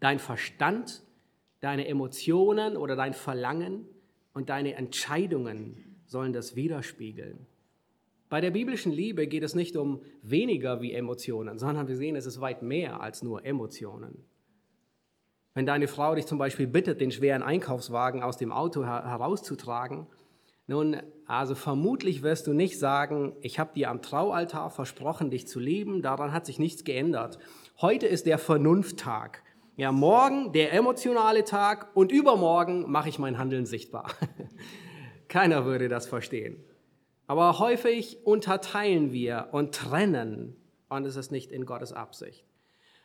dein 0.00 0.18
Verstand, 0.18 1.02
deine 1.60 1.86
Emotionen 1.86 2.76
oder 2.76 2.96
dein 2.96 3.12
Verlangen 3.12 3.86
und 4.32 4.48
deine 4.48 4.74
Entscheidungen 4.74 5.96
sollen 6.06 6.32
das 6.32 6.56
widerspiegeln. 6.56 7.46
Bei 8.28 8.40
der 8.40 8.52
biblischen 8.52 8.92
Liebe 8.92 9.26
geht 9.26 9.42
es 9.42 9.54
nicht 9.54 9.76
um 9.76 10.02
weniger 10.22 10.80
wie 10.80 10.92
Emotionen, 10.92 11.58
sondern 11.58 11.88
wir 11.88 11.96
sehen, 11.96 12.16
es 12.16 12.26
ist 12.26 12.40
weit 12.40 12.62
mehr 12.62 13.00
als 13.00 13.22
nur 13.22 13.44
Emotionen. 13.44 14.24
Wenn 15.52 15.66
deine 15.66 15.88
Frau 15.88 16.14
dich 16.14 16.26
zum 16.26 16.38
Beispiel 16.38 16.68
bittet, 16.68 17.00
den 17.00 17.10
schweren 17.10 17.42
Einkaufswagen 17.42 18.22
aus 18.22 18.36
dem 18.36 18.52
Auto 18.52 18.84
herauszutragen, 18.84 20.06
nun, 20.70 21.02
also 21.26 21.56
vermutlich 21.56 22.22
wirst 22.22 22.46
du 22.46 22.52
nicht 22.52 22.78
sagen, 22.78 23.32
ich 23.40 23.58
habe 23.58 23.74
dir 23.74 23.90
am 23.90 24.02
Traualtar 24.02 24.70
versprochen, 24.70 25.28
dich 25.28 25.48
zu 25.48 25.58
lieben, 25.58 26.00
daran 26.00 26.32
hat 26.32 26.46
sich 26.46 26.60
nichts 26.60 26.84
geändert. 26.84 27.40
Heute 27.80 28.06
ist 28.06 28.24
der 28.24 28.38
Vernunfttag. 28.38 29.42
Ja, 29.76 29.90
morgen 29.90 30.52
der 30.52 30.72
emotionale 30.72 31.42
Tag 31.42 31.88
und 31.96 32.12
übermorgen 32.12 32.88
mache 32.88 33.08
ich 33.08 33.18
mein 33.18 33.36
Handeln 33.36 33.66
sichtbar. 33.66 34.12
Keiner 35.28 35.64
würde 35.64 35.88
das 35.88 36.06
verstehen. 36.06 36.62
Aber 37.26 37.58
häufig 37.58 38.24
unterteilen 38.24 39.12
wir 39.12 39.48
und 39.50 39.74
trennen 39.74 40.54
und 40.88 41.04
es 41.04 41.16
ist 41.16 41.32
nicht 41.32 41.50
in 41.50 41.66
Gottes 41.66 41.92
Absicht. 41.92 42.44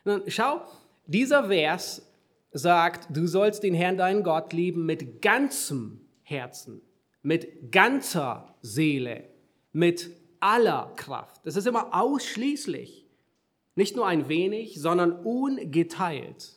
Nun, 0.04 0.22
schau, 0.28 0.60
dieser 1.06 1.48
Vers 1.48 2.12
sagt, 2.52 3.08
du 3.10 3.26
sollst 3.26 3.64
den 3.64 3.74
Herrn 3.74 3.96
deinen 3.96 4.22
Gott 4.22 4.52
lieben 4.52 4.86
mit 4.86 5.20
ganzem 5.20 6.06
Herzen, 6.22 6.80
mit 7.26 7.72
ganzer 7.72 8.54
Seele, 8.62 9.24
mit 9.72 10.12
aller 10.38 10.92
Kraft. 10.94 11.44
Das 11.44 11.56
ist 11.56 11.66
immer 11.66 11.92
ausschließlich, 11.92 13.04
nicht 13.74 13.96
nur 13.96 14.06
ein 14.06 14.28
wenig, 14.28 14.80
sondern 14.80 15.10
ungeteilt. 15.10 16.52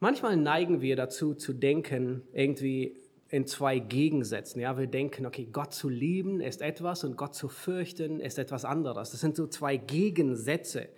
Manchmal 0.00 0.36
neigen 0.36 0.80
wir 0.80 0.96
dazu 0.96 1.34
zu 1.34 1.52
denken, 1.52 2.22
irgendwie 2.32 3.00
in 3.28 3.46
zwei 3.46 3.78
Gegensätzen. 3.78 4.60
Ja, 4.60 4.76
wir 4.76 4.88
denken, 4.88 5.24
okay, 5.24 5.48
Gott 5.52 5.72
zu 5.72 5.88
lieben 5.88 6.40
ist 6.40 6.60
etwas 6.60 7.04
und 7.04 7.16
Gott 7.16 7.36
zu 7.36 7.46
fürchten 7.46 8.18
ist 8.18 8.40
etwas 8.40 8.64
anderes. 8.64 9.12
Das 9.12 9.20
sind 9.20 9.36
so 9.36 9.46
zwei 9.46 9.76
Gegensätze. 9.76 10.88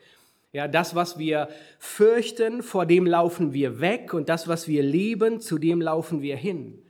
Ja, 0.50 0.66
das, 0.66 0.94
was 0.94 1.18
wir 1.18 1.50
fürchten, 1.78 2.62
vor 2.62 2.86
dem 2.86 3.04
laufen 3.04 3.52
wir 3.52 3.80
weg 3.80 4.14
und 4.14 4.30
das, 4.30 4.48
was 4.48 4.66
wir 4.66 4.82
lieben, 4.82 5.40
zu 5.40 5.58
dem 5.58 5.82
laufen 5.82 6.22
wir 6.22 6.36
hin. 6.36 6.82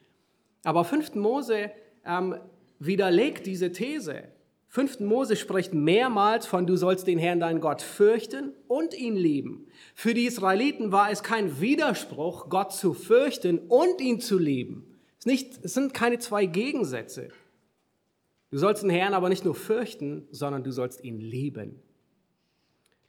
Aber 0.67 0.85
5. 0.85 1.15
Mose 1.15 1.71
ähm, 2.05 2.35
widerlegt 2.81 3.47
diese 3.47 3.71
These. 3.71 4.25
5. 4.67 4.99
Mose 4.99 5.37
spricht 5.37 5.73
mehrmals 5.73 6.45
von, 6.45 6.67
du 6.67 6.77
sollst 6.77 7.07
den 7.07 7.21
Herrn, 7.21 7.39
deinen 7.39 7.61
Gott, 7.61 7.83
fürchten 7.83 8.53
und 8.67 8.93
ihn 8.93 9.15
lieben. 9.15 9.69
Für 9.95 10.13
die 10.13 10.25
Israeliten 10.25 10.91
war 10.91 11.09
es 11.09 11.23
kein 11.23 11.61
Widerspruch, 11.61 12.49
Gott 12.49 12.73
zu 12.73 12.95
fürchten 12.95 13.61
und 13.69 14.01
ihn 14.01 14.21
zu 14.21 14.41
lieben. 14.41 14.99
Es, 15.21 15.27
nicht, 15.27 15.65
es 15.65 15.73
sind 15.73 15.95
keine 15.95 16.19
zwei 16.19 16.47
Gegensätze. 16.47 17.29
Du 18.51 18.59
sollst 18.59 18.83
den 18.83 18.91
Herrn 18.91 19.15
aber 19.15 19.29
nicht 19.29 19.45
nur 19.45 19.55
fürchten, 19.55 20.27
sondern 20.33 20.65
du 20.65 20.73
sollst 20.73 21.05
ihn 21.05 21.21
lieben. 21.21 21.81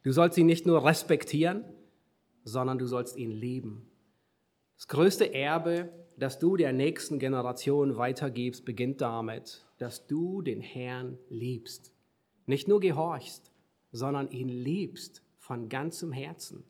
Du 0.04 0.12
sollst 0.12 0.38
ihn 0.38 0.46
nicht 0.46 0.64
nur 0.64 0.84
respektieren, 0.84 1.64
sondern 2.44 2.78
du 2.78 2.86
sollst 2.86 3.16
ihn 3.16 3.32
lieben. 3.32 3.90
Das 4.76 4.86
größte 4.86 5.34
Erbe 5.34 5.88
das 6.18 6.38
du 6.38 6.56
der 6.56 6.72
nächsten 6.72 7.18
Generation 7.18 7.96
weitergibst, 7.96 8.64
beginnt 8.64 9.00
damit, 9.00 9.64
dass 9.78 10.06
du 10.06 10.42
den 10.42 10.60
Herrn 10.60 11.18
liebst. 11.28 11.92
Nicht 12.46 12.68
nur 12.68 12.80
gehorchst, 12.80 13.52
sondern 13.92 14.30
ihn 14.30 14.48
liebst 14.48 15.22
von 15.38 15.68
ganzem 15.68 16.12
Herzen. 16.12 16.64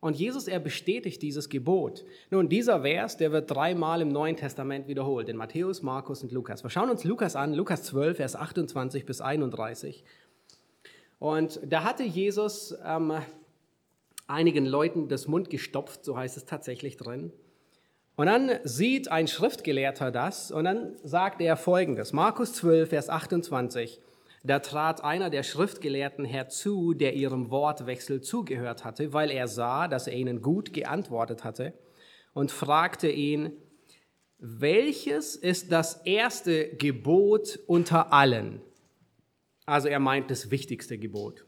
Und 0.00 0.16
Jesus, 0.16 0.46
er 0.46 0.60
bestätigt 0.60 1.22
dieses 1.22 1.48
Gebot. 1.48 2.04
Nun, 2.30 2.48
dieser 2.48 2.82
Vers, 2.82 3.16
der 3.16 3.32
wird 3.32 3.50
dreimal 3.50 4.00
im 4.00 4.08
Neuen 4.08 4.36
Testament 4.36 4.86
wiederholt, 4.86 5.28
in 5.28 5.36
Matthäus, 5.36 5.82
Markus 5.82 6.22
und 6.22 6.30
Lukas. 6.30 6.62
Wir 6.62 6.70
schauen 6.70 6.90
uns 6.90 7.02
Lukas 7.02 7.34
an, 7.34 7.52
Lukas 7.52 7.82
12, 7.84 8.16
Vers 8.16 8.36
28 8.36 9.06
bis 9.06 9.20
31. 9.20 10.04
Und 11.18 11.60
da 11.66 11.82
hatte 11.82 12.04
Jesus 12.04 12.76
ähm, 12.84 13.12
einigen 14.28 14.66
Leuten 14.66 15.08
das 15.08 15.26
Mund 15.26 15.50
gestopft, 15.50 16.04
so 16.04 16.16
heißt 16.16 16.36
es 16.36 16.44
tatsächlich 16.44 16.96
drin. 16.96 17.32
Und 18.18 18.26
dann 18.26 18.58
sieht 18.64 19.12
ein 19.12 19.28
Schriftgelehrter 19.28 20.10
das 20.10 20.50
und 20.50 20.64
dann 20.64 20.96
sagt 21.04 21.40
er 21.40 21.56
folgendes. 21.56 22.12
Markus 22.12 22.52
12, 22.54 22.88
Vers 22.88 23.10
28. 23.10 24.00
Da 24.42 24.58
trat 24.58 25.04
einer 25.04 25.30
der 25.30 25.44
Schriftgelehrten 25.44 26.24
herzu, 26.24 26.94
der 26.94 27.14
ihrem 27.14 27.52
Wortwechsel 27.52 28.20
zugehört 28.20 28.84
hatte, 28.84 29.12
weil 29.12 29.30
er 29.30 29.46
sah, 29.46 29.86
dass 29.86 30.08
er 30.08 30.14
ihnen 30.14 30.42
gut 30.42 30.72
geantwortet 30.72 31.44
hatte 31.44 31.74
und 32.34 32.50
fragte 32.50 33.08
ihn, 33.08 33.52
welches 34.38 35.36
ist 35.36 35.70
das 35.70 36.02
erste 36.04 36.70
Gebot 36.74 37.60
unter 37.68 38.12
allen? 38.12 38.60
Also 39.64 39.86
er 39.86 40.00
meint 40.00 40.28
das 40.28 40.50
wichtigste 40.50 40.98
Gebot. 40.98 41.46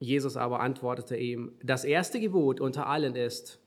Jesus 0.00 0.36
aber 0.36 0.60
antwortete 0.60 1.16
ihm, 1.16 1.52
das 1.62 1.84
erste 1.84 2.20
Gebot 2.20 2.60
unter 2.60 2.88
allen 2.88 3.16
ist, 3.16 3.58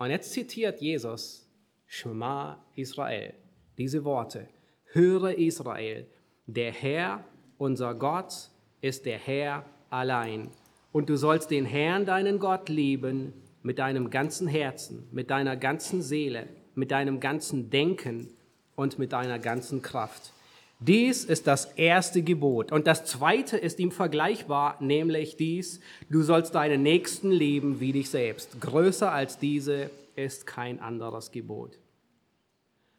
und 0.00 0.10
jetzt 0.10 0.32
zitiert 0.32 0.80
Jesus 0.80 1.46
Shema 1.86 2.64
Israel, 2.74 3.34
diese 3.76 4.02
Worte. 4.02 4.48
Höre 4.92 5.36
Israel, 5.36 6.06
der 6.46 6.72
Herr, 6.72 7.22
unser 7.58 7.94
Gott, 7.94 8.48
ist 8.80 9.04
der 9.04 9.18
Herr 9.18 9.66
allein. 9.90 10.48
Und 10.90 11.10
du 11.10 11.16
sollst 11.16 11.50
den 11.50 11.66
Herrn, 11.66 12.06
deinen 12.06 12.38
Gott, 12.38 12.70
lieben 12.70 13.34
mit 13.62 13.78
deinem 13.78 14.08
ganzen 14.08 14.48
Herzen, 14.48 15.06
mit 15.12 15.30
deiner 15.30 15.56
ganzen 15.58 16.00
Seele, 16.00 16.48
mit 16.74 16.92
deinem 16.92 17.20
ganzen 17.20 17.68
Denken 17.68 18.28
und 18.76 18.98
mit 18.98 19.12
deiner 19.12 19.38
ganzen 19.38 19.82
Kraft. 19.82 20.32
Dies 20.80 21.24
ist 21.26 21.46
das 21.46 21.66
erste 21.76 22.22
Gebot. 22.22 22.72
Und 22.72 22.86
das 22.86 23.04
zweite 23.04 23.58
ist 23.58 23.78
ihm 23.78 23.92
vergleichbar, 23.92 24.76
nämlich 24.80 25.36
dies, 25.36 25.80
du 26.08 26.22
sollst 26.22 26.54
deinen 26.54 26.82
Nächsten 26.82 27.30
lieben 27.30 27.80
wie 27.80 27.92
dich 27.92 28.08
selbst. 28.08 28.58
Größer 28.60 29.12
als 29.12 29.38
diese 29.38 29.90
ist 30.16 30.46
kein 30.46 30.80
anderes 30.80 31.30
Gebot. 31.32 31.78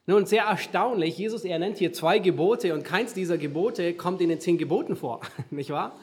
Nun, 0.05 0.25
sehr 0.27 0.43
erstaunlich, 0.43 1.17
Jesus, 1.17 1.43
er 1.43 1.57
nennt 1.57 1.77
hier 1.77 1.93
zwei 1.93 2.19
Gebote 2.19 2.73
und 2.73 2.83
keins 2.83 3.13
dieser 3.13 3.37
Gebote 3.37 3.93
kommt 3.93 4.21
in 4.21 4.29
den 4.29 4.39
zehn 4.39 4.57
Geboten 4.57 4.95
vor, 4.95 5.21
nicht 5.51 5.71
wahr? 5.71 5.95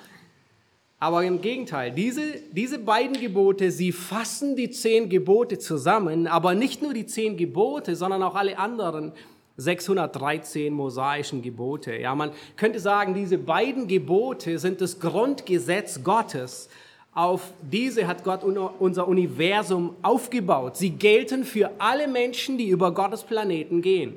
Aber 1.01 1.23
im 1.23 1.41
Gegenteil, 1.41 1.93
diese, 1.93 2.23
diese 2.51 2.81
beiden 2.81 3.21
Gebote, 3.21 3.71
sie 3.71 3.93
fassen 3.93 4.57
die 4.57 4.71
zehn 4.71 5.09
Gebote 5.09 5.59
zusammen, 5.59 6.27
aber 6.27 6.55
nicht 6.55 6.83
nur 6.83 6.93
die 6.93 7.07
zehn 7.07 7.37
Gebote, 7.37 7.95
sondern 7.95 8.23
auch 8.25 8.35
alle 8.35 8.59
anderen 8.59 9.13
613 9.59 10.73
mosaischen 10.73 11.43
Gebote. 11.43 11.97
Ja, 11.97 12.15
man 12.15 12.31
könnte 12.57 12.81
sagen, 12.81 13.13
diese 13.13 13.39
beiden 13.39 13.89
Gebote 13.89 14.59
sind 14.59 14.81
das 14.81 15.01
Grundgesetz 15.01 16.03
Gottes. 16.03 16.69
Auf 17.13 17.53
diese 17.61 18.07
hat 18.07 18.23
Gott 18.23 18.45
unser 18.45 19.09
Universum 19.09 19.97
aufgebaut. 20.03 20.77
Sie 20.77 20.91
gelten 20.91 21.45
für 21.45 21.73
alle 21.79 22.07
Menschen, 22.07 22.57
die 22.57 22.69
über 22.69 22.93
Gottes 22.93 23.25
Planeten 23.25 23.83
gehen. 23.83 24.15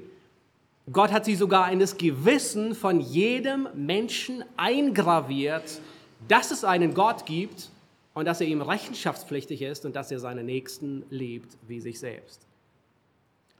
Gott 0.91 1.11
hat 1.11 1.25
sie 1.25 1.35
sogar 1.35 1.71
in 1.71 1.79
das 1.79 1.97
Gewissen 1.97 2.75
von 2.75 2.99
jedem 2.99 3.67
Menschen 3.73 4.43
eingraviert, 4.57 5.81
dass 6.27 6.51
es 6.51 6.63
einen 6.63 6.93
Gott 6.93 7.25
gibt 7.25 7.69
und 8.13 8.25
dass 8.25 8.41
er 8.41 8.47
ihm 8.47 8.61
rechenschaftspflichtig 8.61 9.63
ist 9.63 9.85
und 9.85 9.95
dass 9.95 10.11
er 10.11 10.19
seine 10.19 10.43
Nächsten 10.43 11.03
liebt 11.09 11.57
wie 11.67 11.79
sich 11.79 11.99
selbst. 11.99 12.50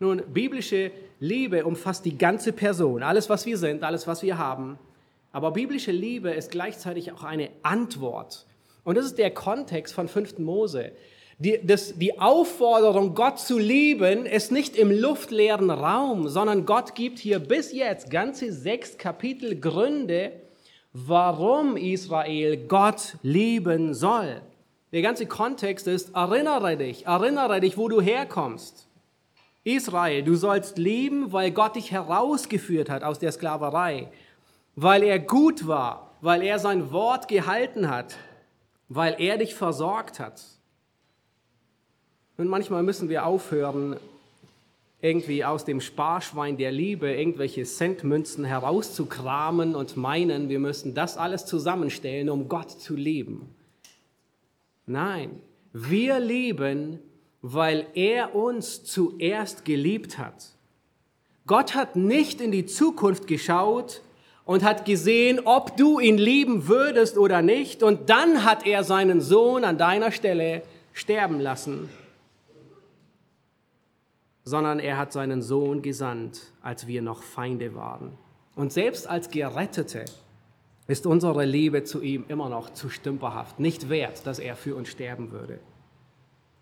Nun, 0.02 0.24
biblische 0.34 0.90
Liebe 1.20 1.64
umfasst 1.64 2.06
die 2.06 2.18
ganze 2.18 2.54
Person, 2.54 3.04
alles, 3.04 3.30
was 3.30 3.46
wir 3.46 3.56
sind, 3.56 3.84
alles, 3.84 4.08
was 4.08 4.24
wir 4.24 4.40
haben. 4.40 4.80
Aber 5.32 5.52
biblische 5.52 5.92
Liebe 5.92 6.32
ist 6.32 6.50
gleichzeitig 6.50 7.12
auch 7.12 7.24
eine 7.24 7.52
Antwort. 7.62 8.48
Und 8.84 8.98
das 8.98 9.06
ist 9.06 9.20
der 9.20 9.30
Kontext 9.30 9.94
von 9.94 10.08
5. 10.08 10.40
Mose. 10.40 10.92
Die, 11.38 11.60
das, 11.64 12.00
die 12.00 12.20
Aufforderung, 12.20 13.14
Gott 13.14 13.38
zu 13.38 13.60
lieben, 13.60 14.26
ist 14.26 14.52
nicht 14.52 14.76
im 14.76 14.90
luftleeren 14.90 15.70
Raum, 15.70 16.28
sondern 16.30 16.66
Gott 16.66 16.96
gibt 16.96 17.20
hier 17.20 17.38
bis 17.38 17.72
jetzt 17.72 18.10
ganze 18.10 18.52
sechs 18.52 18.98
Kapitel 18.98 19.60
Gründe, 19.60 20.32
warum 20.94 21.78
Israel 21.78 22.58
Gott 22.58 23.18
lieben 23.22 23.94
soll. 23.94 24.42
Der 24.94 25.04
ganze 25.04 25.28
Kontext 25.28 25.86
ist, 25.86 26.16
erinnere 26.16 26.76
dich, 26.76 27.06
erinnere 27.06 27.60
dich, 27.60 27.78
wo 27.78 27.88
du 27.88 28.02
herkommst. 28.02 28.88
Israel, 29.64 30.24
du 30.24 30.36
sollst 30.36 30.78
lieben, 30.78 31.32
weil 31.32 31.52
Gott 31.52 31.76
dich 31.76 31.92
herausgeführt 31.92 32.90
hat 32.90 33.04
aus 33.04 33.20
der 33.20 33.32
Sklaverei, 33.32 34.12
weil 34.76 35.04
er 35.04 35.20
gut 35.20 35.68
war, 35.68 36.12
weil 36.22 36.42
er 36.42 36.58
sein 36.60 36.92
Wort 36.92 37.28
gehalten 37.28 37.90
hat, 37.90 38.18
weil 38.90 39.16
er 39.20 39.38
dich 39.38 39.54
versorgt 39.54 40.20
hat. 40.20 40.42
Und 42.38 42.48
manchmal 42.48 42.82
müssen 42.82 43.10
wir 43.10 43.26
aufhören, 43.26 43.98
irgendwie 45.02 45.44
aus 45.44 45.66
dem 45.66 45.82
Sparschwein 45.82 46.58
der 46.58 46.72
Liebe 46.72 47.12
irgendwelche 47.12 47.64
Centmünzen 47.64 48.46
herauszukramen 48.46 49.76
und 49.76 49.98
meinen, 49.98 50.50
wir 50.50 50.60
müssen 50.60 50.94
das 50.94 51.18
alles 51.18 51.46
zusammenstellen, 51.46 52.30
um 52.30 52.48
Gott 52.48 52.70
zu 52.70 52.96
lieben. 52.96 53.56
Nein, 54.86 55.42
wir 55.74 56.20
lieben, 56.20 57.00
weil 57.42 57.88
er 57.94 58.36
uns 58.36 58.84
zuerst 58.84 59.66
geliebt 59.66 60.18
hat. 60.18 60.50
Gott 61.48 61.76
hat 61.76 61.96
nicht 61.96 62.40
in 62.40 62.52
die 62.52 62.66
Zukunft 62.66 63.28
geschaut 63.28 64.02
und 64.46 64.64
hat 64.64 64.86
gesehen, 64.86 65.40
ob 65.46 65.76
du 65.78 66.00
ihn 66.00 66.18
lieben 66.18 66.68
würdest 66.68 67.18
oder 67.18 67.42
nicht, 67.42 67.84
und 67.84 68.10
dann 68.10 68.44
hat 68.44 68.66
er 68.66 68.84
seinen 68.84 69.22
Sohn 69.22 69.64
an 69.64 69.78
deiner 69.78 70.12
Stelle 70.12 70.64
sterben 70.94 71.40
lassen 71.40 71.90
sondern 74.44 74.80
er 74.80 74.98
hat 74.98 75.12
seinen 75.12 75.42
Sohn 75.42 75.82
gesandt, 75.82 76.52
als 76.62 76.88
wir 76.88 77.02
noch 77.02 77.24
Feinde 77.24 77.76
waren. 77.76 78.18
Und 78.56 78.74
selbst 78.74 79.08
als 79.08 79.30
Gerettete 79.30 80.06
ist 80.88 81.06
unsere 81.06 81.46
Liebe 81.46 81.84
zu 81.84 82.02
ihm 82.02 82.26
immer 82.28 82.50
noch 82.50 82.72
zu 82.72 82.90
stümperhaft, 82.90 83.60
nicht 83.60 83.90
wert, 83.90 84.26
dass 84.26 84.40
er 84.40 84.56
für 84.56 84.76
uns 84.76 84.90
sterben 84.90 85.32
würde. 85.32 85.60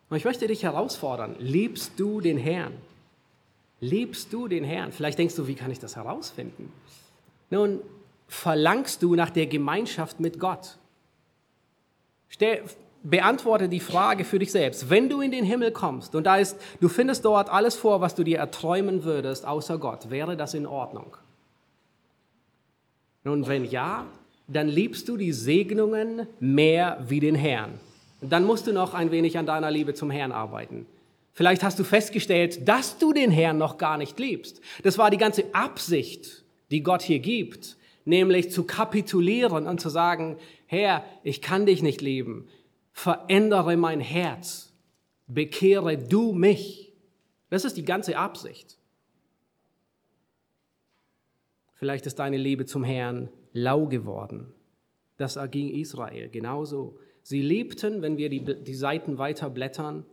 Und 0.09 0.17
ich 0.17 0.25
möchte 0.25 0.47
dich 0.47 0.63
herausfordern, 0.63 1.35
liebst 1.39 1.93
du 1.97 2.19
den 2.21 2.37
Herrn? 2.37 2.73
Liebst 3.79 4.33
du 4.33 4.47
den 4.47 4.63
Herrn? 4.63 4.91
Vielleicht 4.91 5.19
denkst 5.19 5.35
du, 5.35 5.47
wie 5.47 5.55
kann 5.55 5.71
ich 5.71 5.79
das 5.79 5.95
herausfinden? 5.95 6.71
Nun, 7.49 7.79
verlangst 8.27 9.03
du 9.03 9.15
nach 9.15 9.29
der 9.29 9.47
Gemeinschaft 9.47 10.19
mit 10.19 10.39
Gott? 10.39 10.77
Stell, 12.27 12.63
beantworte 13.03 13.69
die 13.69 13.79
Frage 13.79 14.25
für 14.25 14.39
dich 14.39 14.51
selbst. 14.51 14.89
Wenn 14.89 15.09
du 15.09 15.21
in 15.21 15.31
den 15.31 15.45
Himmel 15.45 15.71
kommst 15.71 16.15
und 16.15 16.25
da 16.25 16.37
ist, 16.37 16.57
du 16.81 16.89
findest 16.89 17.23
dort 17.25 17.49
alles 17.49 17.75
vor, 17.75 18.01
was 18.01 18.15
du 18.15 18.23
dir 18.23 18.39
erträumen 18.39 19.03
würdest, 19.03 19.45
außer 19.45 19.77
Gott, 19.77 20.09
wäre 20.09 20.35
das 20.35 20.53
in 20.53 20.65
Ordnung? 20.65 21.15
Nun, 23.23 23.47
wenn 23.47 23.65
ja, 23.65 24.05
dann 24.47 24.67
liebst 24.67 25.07
du 25.07 25.17
die 25.17 25.31
Segnungen 25.31 26.27
mehr 26.39 27.03
wie 27.07 27.19
den 27.19 27.35
Herrn. 27.35 27.79
Dann 28.21 28.45
musst 28.45 28.67
du 28.67 28.73
noch 28.73 28.93
ein 28.93 29.11
wenig 29.11 29.37
an 29.37 29.45
deiner 29.45 29.71
Liebe 29.71 29.93
zum 29.93 30.11
Herrn 30.11 30.31
arbeiten. 30.31 30.85
Vielleicht 31.33 31.63
hast 31.63 31.79
du 31.79 31.83
festgestellt, 31.83 32.67
dass 32.67 32.97
du 32.97 33.13
den 33.13 33.31
Herrn 33.31 33.57
noch 33.57 33.77
gar 33.77 33.97
nicht 33.97 34.19
liebst. 34.19 34.61
Das 34.83 34.97
war 34.97 35.09
die 35.09 35.17
ganze 35.17 35.45
Absicht, 35.53 36.43
die 36.71 36.83
Gott 36.83 37.01
hier 37.01 37.19
gibt, 37.19 37.77
nämlich 38.03 38.51
zu 38.51 38.63
kapitulieren 38.63 39.67
und 39.67 39.79
zu 39.79 39.89
sagen, 39.89 40.37
Herr, 40.65 41.03
ich 41.23 41.41
kann 41.41 41.65
dich 41.65 41.81
nicht 41.81 42.01
lieben 42.01 42.47
verändere 42.99 43.77
mein 43.77 44.01
Herz, 44.01 44.73
bekehre 45.27 45.97
du 45.97 46.33
mich. 46.33 46.91
Das 47.49 47.63
ist 47.63 47.77
die 47.77 47.85
ganze 47.85 48.17
Absicht. 48.17 48.77
Vielleicht 51.75 52.05
ist 52.05 52.19
deine 52.19 52.35
Liebe 52.35 52.65
zum 52.65 52.83
Herrn 52.83 53.29
lau 53.53 53.85
geworden. 53.85 54.53
Das 55.15 55.37
erging 55.37 55.69
Israel 55.69 56.29
genauso. 56.29 56.99
Sie 57.21 57.41
liebten, 57.41 58.01
wenn 58.01 58.17
wir 58.17 58.29
die, 58.29 58.43
die 58.43 58.73
Seiten 58.73 59.17
weiter 59.17 59.49
blättern, 59.49 60.05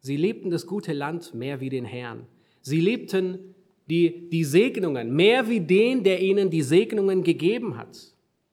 sie 0.00 0.16
liebten 0.16 0.50
das 0.50 0.66
gute 0.66 0.92
Land 0.92 1.34
mehr 1.34 1.60
wie 1.60 1.70
den 1.70 1.84
Herrn. 1.84 2.26
Sie 2.60 2.80
liebten 2.80 3.54
die, 3.88 4.28
die 4.28 4.44
Segnungen 4.44 5.14
mehr 5.14 5.48
wie 5.48 5.60
den, 5.60 6.04
der 6.04 6.20
ihnen 6.20 6.50
die 6.50 6.62
Segnungen 6.62 7.22
gegeben 7.22 7.76
hat. 7.76 7.96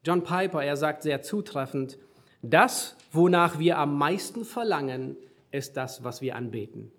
John 0.05 0.23
Piper, 0.23 0.63
er 0.63 0.77
sagt 0.77 1.03
sehr 1.03 1.21
zutreffend, 1.21 1.97
das, 2.41 2.95
wonach 3.11 3.59
wir 3.59 3.77
am 3.79 3.97
meisten 3.97 4.45
verlangen, 4.45 5.17
ist 5.51 5.77
das, 5.77 6.03
was 6.03 6.21
wir 6.21 6.35
anbeten. 6.35 6.91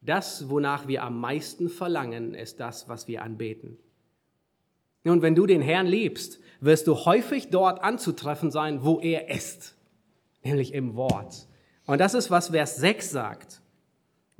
Das, 0.00 0.48
wonach 0.48 0.88
wir 0.88 1.02
am 1.02 1.20
meisten 1.20 1.68
verlangen, 1.68 2.34
ist 2.34 2.60
das, 2.60 2.88
was 2.88 3.08
wir 3.08 3.22
anbeten. 3.22 3.78
Nun, 5.02 5.22
wenn 5.22 5.34
du 5.34 5.46
den 5.46 5.60
Herrn 5.60 5.86
liebst, 5.86 6.40
wirst 6.60 6.86
du 6.86 6.94
häufig 6.94 7.50
dort 7.50 7.82
anzutreffen 7.82 8.50
sein, 8.50 8.84
wo 8.84 9.00
er 9.00 9.28
ist, 9.28 9.73
nämlich 10.44 10.74
im 10.74 10.94
Wort. 10.96 11.48
Und 11.86 12.00
das 12.00 12.14
ist, 12.14 12.30
was 12.30 12.48
Vers 12.48 12.76
6 12.76 13.10
sagt. 13.10 13.60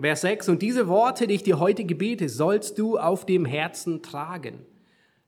Vers 0.00 0.22
6, 0.22 0.48
und 0.48 0.62
diese 0.62 0.88
Worte, 0.88 1.26
die 1.26 1.34
ich 1.34 1.42
dir 1.42 1.60
heute 1.60 1.84
gebete, 1.84 2.28
sollst 2.28 2.78
du 2.78 2.98
auf 2.98 3.26
dem 3.26 3.44
Herzen 3.44 4.02
tragen. 4.02 4.66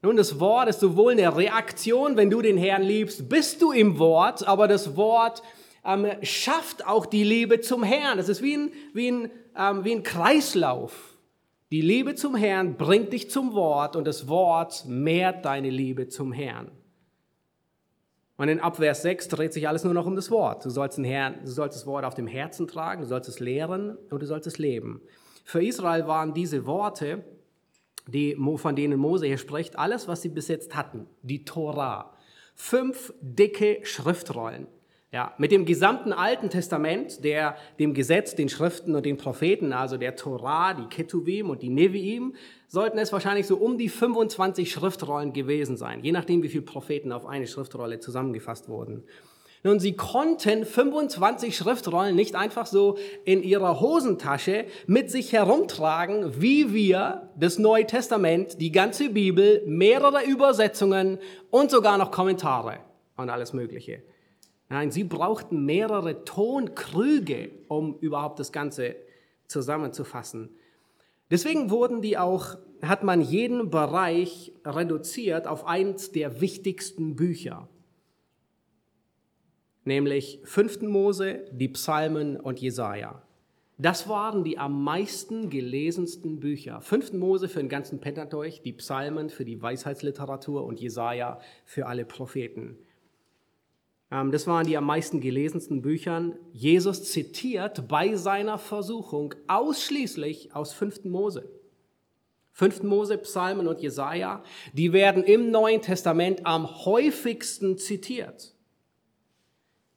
Nun, 0.03 0.17
das 0.17 0.41
Wort 0.41 0.69
ist 0.69 0.81
sowohl 0.81 1.13
eine 1.13 1.37
Reaktion, 1.37 2.17
wenn 2.17 2.31
du 2.31 2.43
den 2.43 2.59
Herrn 2.59 2.83
liebst, 2.83 3.29
bist 3.29 3.63
du 3.63 3.73
im 3.73 3.99
Wort, 3.99 4.47
aber 4.47 4.67
das 4.69 4.97
Wort 4.97 5.43
ähm, 5.85 6.07
schafft 6.23 6.87
auch 6.87 7.07
die 7.07 7.25
Liebe 7.25 7.61
zum 7.61 7.83
Herrn. 7.83 8.19
Das 8.19 8.29
ist 8.29 8.43
wie 8.43 8.57
ein, 8.57 8.73
wie, 8.93 9.11
ein, 9.11 9.31
ähm, 9.57 9.85
wie 9.85 9.93
ein 9.93 10.03
Kreislauf. 10.03 11.17
Die 11.71 11.81
Liebe 11.81 12.15
zum 12.15 12.35
Herrn 12.35 12.77
bringt 12.77 13.13
dich 13.13 13.31
zum 13.31 13.55
Wort 13.55 13.97
und 13.97 14.05
das 14.05 14.29
Wort 14.29 14.85
mehrt 14.87 15.45
deine 15.45 15.71
Liebe 15.71 16.09
zum 16.09 16.33
Herrn. 16.33 16.71
Und 18.37 18.49
in 18.49 18.61
Abvers 18.61 19.03
6 19.03 19.29
dreht 19.29 19.53
sich 19.53 19.67
alles 19.67 19.85
nur 19.85 19.95
noch 19.95 20.07
um 20.07 20.15
das 20.15 20.31
Wort. 20.31 20.65
Du 20.65 20.71
sollst, 20.71 20.99
Herrn, 20.99 21.41
du 21.45 21.51
sollst 21.51 21.77
das 21.77 21.87
Wort 21.87 22.05
auf 22.05 22.15
dem 22.15 22.27
Herzen 22.27 22.67
tragen, 22.67 23.01
du 23.03 23.07
sollst 23.07 23.29
es 23.29 23.41
lehren 23.41 23.97
und 24.11 24.23
du 24.23 24.27
sollst 24.27 24.47
es 24.47 24.59
leben. 24.59 25.01
Für 25.45 25.65
Israel 25.65 26.07
waren 26.07 26.35
diese 26.35 26.67
Worte 26.67 27.25
die, 28.07 28.37
von 28.57 28.77
denen 28.77 28.99
Mose 28.99 29.27
hier 29.27 29.39
spricht, 29.39 29.79
alles, 29.79 30.09
was 30.09 30.23
sie 30.23 30.29
bis 30.29 30.49
jetzt 30.49 30.75
hatten, 30.77 31.07
die 31.23 31.45
Torah. 31.45 32.15
Fünf 32.55 33.13
dicke 33.21 33.81
Schriftrollen. 33.83 34.67
Ja, 35.13 35.35
mit 35.39 35.53
dem 35.53 35.65
gesamten 35.65 36.13
Alten 36.13 36.51
Testament, 36.51 37.23
der, 37.23 37.57
dem 37.79 37.95
Gesetz, 37.95 38.35
den 38.35 38.49
Schriften 38.49 38.97
und 38.97 39.07
den 39.07 39.17
Propheten, 39.17 39.73
also 39.73 39.97
der 39.97 40.17
Torah, 40.17 40.75
die 40.75 40.87
Ketuvim 40.87 41.49
und 41.49 41.63
die 41.63 41.71
Neviim, 41.71 42.35
sollten 42.67 42.99
es 42.99 43.13
wahrscheinlich 43.13 43.47
so 43.47 43.57
um 43.57 43.79
die 43.79 43.89
25 43.89 44.71
Schriftrollen 44.71 45.33
gewesen 45.33 45.77
sein, 45.77 46.03
je 46.03 46.11
nachdem, 46.11 46.43
wie 46.43 46.49
viele 46.49 46.65
Propheten 46.65 47.13
auf 47.13 47.25
eine 47.25 47.47
Schriftrolle 47.47 48.01
zusammengefasst 48.01 48.69
wurden. 48.69 49.05
Nun, 49.63 49.81
sie 49.81 49.95
konnten 49.95 50.65
25 50.65 51.57
Schriftrollen 51.57 52.15
nicht 52.15 52.35
einfach 52.35 52.67
so 52.67 52.99
in 53.25 53.43
ihrer 53.43 53.81
Hosentasche 53.81 54.67
mit 54.87 55.11
sich 55.11 55.33
herumtragen, 55.33 56.41
wie 56.41 56.73
wir 56.75 57.31
das 57.37 57.59
Neue 57.59 57.87
Testament, 57.87 58.61
die 58.61 58.73
ganze 58.73 59.11
Bibel, 59.11 59.63
mehrere 59.67 60.25
Übersetzungen 60.25 61.19
und 61.51 61.71
sogar 61.71 61.97
noch 61.97 62.11
Kommentare 62.11 62.79
und 63.17 63.31
alles 63.31 63.53
Mögliche. 63.53 64.03
Nein, 64.69 64.91
sie 64.91 65.05
brauchten 65.05 65.65
mehrere 65.65 66.25
Tonkrüge, 66.25 67.51
um 67.69 67.99
überhaupt 68.01 68.39
das 68.41 68.53
Ganze 68.53 68.97
zusammenzufassen. 69.47 70.51
Deswegen 71.31 71.71
wurden 71.71 72.03
die 72.03 72.19
auch, 72.19 72.57
hat 72.83 73.05
man 73.05 73.21
jeden 73.21 73.71
Bereich 73.71 74.53
reduziert 74.65 75.47
auf 75.47 75.67
eins 75.67 76.13
der 76.13 76.41
wichtigsten 76.41 77.17
Bücher 77.17 77.69
nämlich 79.87 80.41
5. 80.45 80.83
Mose, 80.83 81.45
die 81.53 81.69
Psalmen 81.69 82.39
und 82.39 82.61
Jesaja. 82.61 83.23
Das 83.79 84.09
waren 84.09 84.43
die 84.43 84.59
am 84.59 84.83
meisten 84.83 85.51
gelesensten 85.51 86.41
Bücher. 86.41 86.81
5. 86.81 87.13
Mose 87.13 87.49
für 87.49 87.61
den 87.61 87.69
ganzen 87.69 88.01
Pentateuch, 88.01 88.63
die 88.63 88.73
Psalmen 88.73 89.31
für 89.31 89.45
die 89.45 89.61
Weisheitsliteratur 89.61 90.65
und 90.65 90.81
Jesaja 90.81 91.39
für 91.65 91.87
alle 91.87 92.05
Propheten. 92.05 92.79
Ähm, 94.11 94.31
das 94.31 94.47
waren 94.47 94.67
die 94.67 94.77
am 94.77 94.85
meisten 94.85 95.21
gelesensten 95.21 95.83
Büchern. 95.83 96.37
Jesus 96.53 97.05
zitiert 97.05 97.89
bei 97.89 98.15
seiner 98.15 98.59
Versuchung 98.59 99.35
ausschließlich 99.49 100.55
aus 100.55 100.73
5. 100.73 101.05
Mose. 101.05 101.49
5. 102.53 102.85
Mose, 102.85 103.19
Psalmen 103.19 103.69
und 103.69 103.83
Jesaja, 103.83 104.43
die 104.73 104.95
werden 104.95 105.23
im 105.25 105.51
Neuen 105.51 105.83
Testament 105.83 106.47
am 106.47 106.87
häufigsten 106.87 107.77
zitiert. 107.77 108.55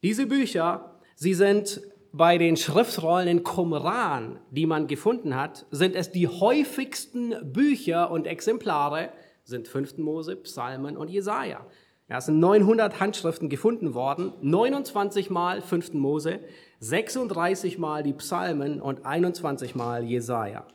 Diese 0.03 0.27
Bücher, 0.27 0.99
sie 1.15 1.33
sind 1.33 1.81
bei 2.11 2.37
den 2.37 2.57
Schriftrollen 2.57 3.29
in 3.29 3.43
Qumran, 3.43 4.39
die 4.51 4.65
man 4.65 4.87
gefunden 4.87 5.35
hat, 5.35 5.67
sind 5.71 5.95
es 5.95 6.11
die 6.11 6.27
häufigsten 6.27 7.35
Bücher 7.53 8.11
und 8.11 8.27
Exemplare, 8.27 9.11
sind 9.43 9.67
5. 9.67 9.97
Mose, 9.97 10.35
Psalmen 10.35 10.97
und 10.97 11.09
Jesaja. 11.09 11.65
Ja, 12.09 12.17
es 12.17 12.25
sind 12.25 12.39
900 12.39 12.99
Handschriften 12.99 13.49
gefunden 13.49 13.93
worden, 13.93 14.33
29 14.41 15.29
Mal 15.29 15.61
5. 15.61 15.93
Mose, 15.93 16.39
36 16.79 17.77
Mal 17.77 18.01
die 18.01 18.13
Psalmen 18.13 18.81
und 18.81 19.05
21 19.05 19.75
Mal 19.75 20.03
Jesaja. 20.03 20.65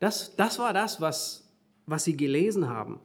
Das, 0.00 0.36
das 0.36 0.58
war 0.58 0.74
das, 0.74 1.00
was, 1.00 1.50
was 1.86 2.04
sie 2.04 2.14
gelesen 2.14 2.68
haben. 2.68 3.00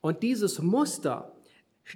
Und 0.00 0.22
dieses 0.22 0.62
Muster, 0.62 1.32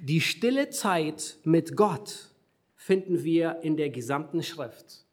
die 0.03 0.20
stille 0.20 0.68
Zeit 0.68 1.38
mit 1.44 1.75
Gott, 1.75 2.29
finden 2.75 3.25
wir 3.25 3.61
in 3.62 3.79
der 3.79 3.88
gesamten 3.88 4.42
Schrift. 4.42 5.07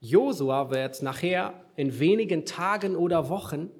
Josua 0.00 0.70
wird 0.70 1.02
nachher 1.02 1.52
in 1.76 1.98
wenigen 1.98 2.46
Tagen 2.46 2.96
oder 2.96 3.28
Wochen 3.28 3.70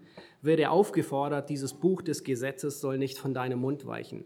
wird 0.43 0.61
er 0.61 0.73
aufgefordert, 0.73 1.49
dieses 1.49 1.73
Buch 1.73 2.03
des 2.03 2.23
Gesetzes 2.23 2.81
soll 2.81 2.99
nicht 2.99 3.19
von 3.19 3.33
deinem 3.33 3.61
Mund 3.61 3.87
weichen. 3.87 4.25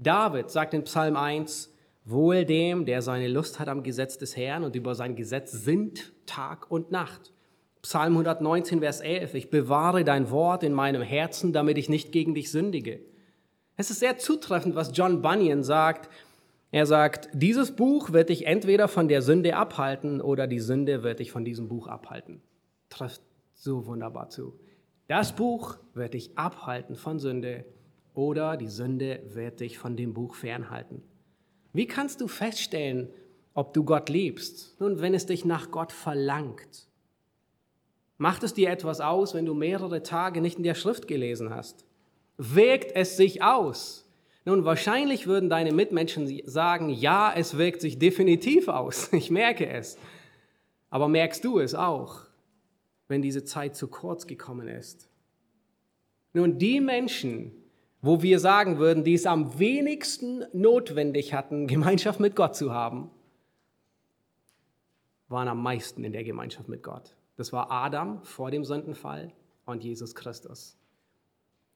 David 0.00 0.50
sagt 0.50 0.72
in 0.72 0.84
Psalm 0.84 1.16
1, 1.16 1.74
Wohl 2.06 2.46
dem, 2.46 2.86
der 2.86 3.02
seine 3.02 3.28
Lust 3.28 3.60
hat 3.60 3.68
am 3.68 3.82
Gesetz 3.82 4.16
des 4.16 4.34
Herrn 4.34 4.64
und 4.64 4.74
über 4.74 4.94
sein 4.94 5.14
Gesetz 5.14 5.52
sinnt 5.52 6.12
Tag 6.24 6.70
und 6.70 6.90
Nacht. 6.90 7.32
Psalm 7.82 8.14
119, 8.14 8.80
Vers 8.80 9.00
11, 9.00 9.34
ich 9.34 9.50
bewahre 9.50 10.02
dein 10.02 10.30
Wort 10.30 10.62
in 10.62 10.72
meinem 10.72 11.02
Herzen, 11.02 11.52
damit 11.52 11.76
ich 11.76 11.90
nicht 11.90 12.12
gegen 12.12 12.34
dich 12.34 12.50
sündige. 12.50 13.00
Es 13.76 13.90
ist 13.90 14.00
sehr 14.00 14.16
zutreffend, 14.16 14.74
was 14.74 14.92
John 14.94 15.20
Bunyan 15.20 15.62
sagt. 15.62 16.08
Er 16.70 16.86
sagt, 16.86 17.28
dieses 17.34 17.76
Buch 17.76 18.12
wird 18.12 18.30
dich 18.30 18.46
entweder 18.46 18.88
von 18.88 19.06
der 19.06 19.20
Sünde 19.20 19.54
abhalten 19.56 20.22
oder 20.22 20.46
die 20.46 20.60
Sünde 20.60 21.02
wird 21.02 21.20
dich 21.20 21.30
von 21.30 21.44
diesem 21.44 21.68
Buch 21.68 21.88
abhalten. 21.88 22.40
Trifft 22.88 23.20
so 23.54 23.86
wunderbar 23.86 24.30
zu. 24.30 24.58
Das 25.08 25.34
Buch 25.36 25.76
wird 25.92 26.14
dich 26.14 26.38
abhalten 26.38 26.96
von 26.96 27.18
Sünde 27.18 27.66
oder 28.14 28.56
die 28.56 28.68
Sünde 28.68 29.22
wird 29.28 29.60
dich 29.60 29.78
von 29.78 29.96
dem 29.96 30.14
Buch 30.14 30.34
fernhalten. 30.34 31.02
Wie 31.72 31.86
kannst 31.86 32.20
du 32.20 32.28
feststellen, 32.28 33.08
ob 33.54 33.74
du 33.74 33.84
Gott 33.84 34.08
liebst? 34.08 34.80
Nun, 34.80 35.00
wenn 35.00 35.14
es 35.14 35.26
dich 35.26 35.44
nach 35.44 35.70
Gott 35.70 35.92
verlangt. 35.92 36.88
Macht 38.18 38.42
es 38.42 38.52
dir 38.52 38.70
etwas 38.70 39.00
aus, 39.00 39.34
wenn 39.34 39.46
du 39.46 39.54
mehrere 39.54 40.02
Tage 40.02 40.40
nicht 40.40 40.58
in 40.58 40.64
der 40.64 40.74
Schrift 40.74 41.08
gelesen 41.08 41.50
hast? 41.50 41.86
Wirkt 42.36 42.92
es 42.94 43.16
sich 43.16 43.42
aus? 43.42 44.06
Nun, 44.44 44.64
wahrscheinlich 44.64 45.26
würden 45.26 45.50
deine 45.50 45.72
Mitmenschen 45.72 46.40
sagen, 46.46 46.88
ja, 46.90 47.32
es 47.34 47.56
wirkt 47.56 47.80
sich 47.80 47.98
definitiv 47.98 48.68
aus. 48.68 49.10
Ich 49.12 49.30
merke 49.30 49.68
es. 49.68 49.96
Aber 50.88 51.08
merkst 51.08 51.44
du 51.44 51.60
es 51.60 51.74
auch, 51.74 52.22
wenn 53.08 53.22
diese 53.22 53.44
Zeit 53.44 53.76
zu 53.76 53.88
kurz 53.88 54.26
gekommen 54.26 54.68
ist? 54.68 55.08
Nun, 56.32 56.58
die 56.58 56.80
Menschen, 56.80 57.52
wo 58.02 58.22
wir 58.22 58.38
sagen 58.40 58.78
würden, 58.78 59.04
die 59.04 59.14
es 59.14 59.26
am 59.26 59.58
wenigsten 59.58 60.44
notwendig 60.52 61.34
hatten, 61.34 61.66
Gemeinschaft 61.66 62.20
mit 62.20 62.36
Gott 62.36 62.56
zu 62.56 62.72
haben, 62.72 63.10
waren 65.28 65.48
am 65.48 65.62
meisten 65.62 66.02
in 66.04 66.12
der 66.12 66.24
Gemeinschaft 66.24 66.68
mit 66.68 66.82
Gott. 66.82 67.14
Das 67.36 67.52
war 67.52 67.70
Adam 67.70 68.22
vor 68.24 68.50
dem 68.50 68.64
Sündenfall 68.64 69.32
und 69.64 69.84
Jesus 69.84 70.14
Christus. 70.14 70.76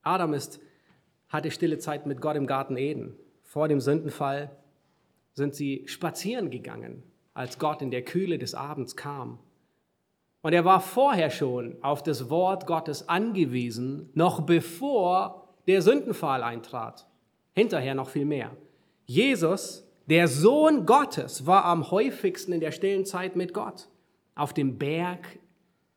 Adam 0.03 0.35
ist, 0.35 0.61
hatte 1.29 1.51
stille 1.51 1.79
Zeit 1.79 2.07
mit 2.07 2.21
Gott 2.21 2.37
im 2.37 2.47
Garten 2.47 2.77
Eden. 2.77 3.17
Vor 3.43 3.69
dem 3.69 3.81
Sündenfall 3.81 4.51
sind 5.33 5.55
sie 5.55 5.85
spazieren 5.87 6.51
gegangen, 6.51 7.03
als 7.33 7.59
Gott 7.59 7.81
in 7.81 7.91
der 7.91 8.03
Kühle 8.03 8.39
des 8.39 8.55
Abends 8.55 8.97
kam. 8.97 9.39
Und 10.43 10.53
er 10.53 10.65
war 10.65 10.81
vorher 10.81 11.31
schon 11.31 11.83
auf 11.83 12.03
das 12.03 12.29
Wort 12.29 12.67
Gottes 12.67 13.09
angewiesen, 13.09 14.11
noch 14.15 14.43
bevor 14.43 15.44
der 15.67 15.83
Sündenfall 15.83 16.43
eintrat. 16.43 17.07
Hinterher 17.55 17.95
noch 17.95 18.09
viel 18.09 18.25
mehr. 18.25 18.51
Jesus, 19.07 19.87
der 20.07 20.29
Sohn 20.29 20.87
Gottes, 20.87 21.47
war 21.47 21.65
am 21.65 21.91
häufigsten 21.91 22.53
in 22.53 22.61
der 22.61 22.73
stillen 22.73 23.05
Zeit 23.05 23.37
mit 23.37 23.55
Gott. 23.55 23.89
Auf 24.35 24.53
dem 24.53 24.79
Berg, 24.79 25.39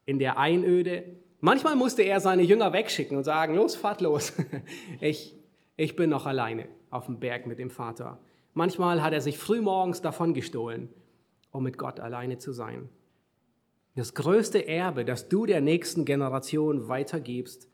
in 0.07 0.19
der 0.19 0.37
Einöde. 0.37 1.03
Manchmal 1.39 1.75
musste 1.75 2.01
er 2.01 2.19
seine 2.19 2.41
Jünger 2.41 2.73
wegschicken 2.73 3.17
und 3.17 3.23
sagen, 3.23 3.55
los, 3.55 3.75
fahrt 3.75 4.01
los. 4.01 4.33
Ich, 5.01 5.35
ich 5.75 5.95
bin 5.95 6.09
noch 6.09 6.25
alleine 6.25 6.67
auf 6.89 7.05
dem 7.05 7.19
Berg 7.19 7.45
mit 7.45 7.59
dem 7.59 7.69
Vater. 7.69 8.19
Manchmal 8.53 9.03
hat 9.03 9.13
er 9.13 9.21
sich 9.21 9.37
frühmorgens 9.37 10.01
davon 10.01 10.33
gestohlen, 10.33 10.89
um 11.51 11.63
mit 11.63 11.77
Gott 11.77 11.99
alleine 11.99 12.39
zu 12.39 12.53
sein. 12.53 12.89
Das 13.95 14.13
größte 14.13 14.67
Erbe, 14.67 15.05
das 15.05 15.27
du 15.27 15.45
der 15.45 15.61
nächsten 15.61 16.05
Generation 16.05 16.87
weitergibst, 16.87 17.69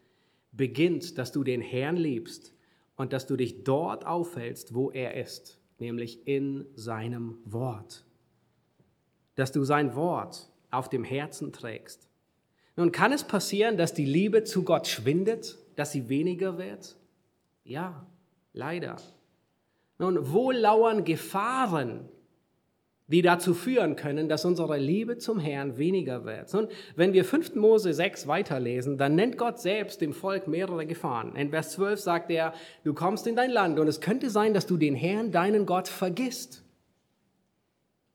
beginnt, 0.54 1.18
dass 1.18 1.32
du 1.32 1.44
den 1.44 1.62
Herrn 1.62 1.98
liebst 1.98 2.54
und 2.96 3.12
dass 3.12 3.28
du 3.28 3.36
dich 3.36 3.64
dort 3.64 4.06
aufhältst, 4.06 4.74
wo 4.74 4.92
er 4.92 5.16
ist, 5.16 5.60
nämlich 5.80 6.28
in 6.28 6.66
seinem 6.76 7.38
Wort. 7.44 8.06
Dass 9.36 9.52
du 9.52 9.64
sein 9.64 9.96
Wort 9.96 10.50
auf 10.72 10.90
dem 10.90 11.04
Herzen 11.04 11.52
trägst. 11.52 12.08
Nun 12.76 12.92
kann 12.92 13.12
es 13.12 13.24
passieren, 13.24 13.78
dass 13.78 13.94
die 13.94 14.06
Liebe 14.06 14.44
zu 14.44 14.64
Gott 14.64 14.88
schwindet, 14.88 15.58
dass 15.76 15.92
sie 15.92 16.10
weniger 16.10 16.58
wird? 16.58 16.96
Ja, 17.64 18.08
leider. 18.54 18.98
Nun, 20.00 20.32
wo 20.32 20.52
lauern 20.52 21.04
Gefahren, 21.04 22.10
die 23.08 23.22
dazu 23.22 23.54
führen 23.54 23.96
können, 23.96 24.30
dass 24.30 24.46
unsere 24.46 24.78
Liebe 24.78 25.18
zum 25.18 25.40
Herrn 25.40 25.78
weniger 25.78 26.24
wird. 26.24 26.54
Und 26.54 26.70
wenn 26.96 27.14
wir 27.14 27.26
5. 27.26 27.56
Mose 27.56 27.94
6 27.94 28.28
weiterlesen, 28.28 28.98
dann 28.98 29.16
nennt 29.16 29.38
Gott 29.38 29.60
selbst 29.60 30.00
dem 30.02 30.14
Volk 30.14 30.48
mehrere 30.48 30.86
Gefahren. 30.86 31.36
In 31.36 31.50
Vers 31.50 31.72
12 31.74 32.00
sagt 32.00 32.32
er, 32.32 32.54
du 32.84 32.94
kommst 32.94 33.28
in 33.28 33.36
dein 33.36 33.52
Land 33.52 33.78
und 33.80 33.88
es 33.88 34.00
könnte 34.00 34.30
sein, 34.30 34.54
dass 34.54 34.68
du 34.68 34.78
den 34.78 34.96
Herrn, 34.96 35.32
deinen 35.32 35.66
Gott, 35.66 35.90
vergisst. 35.90 36.64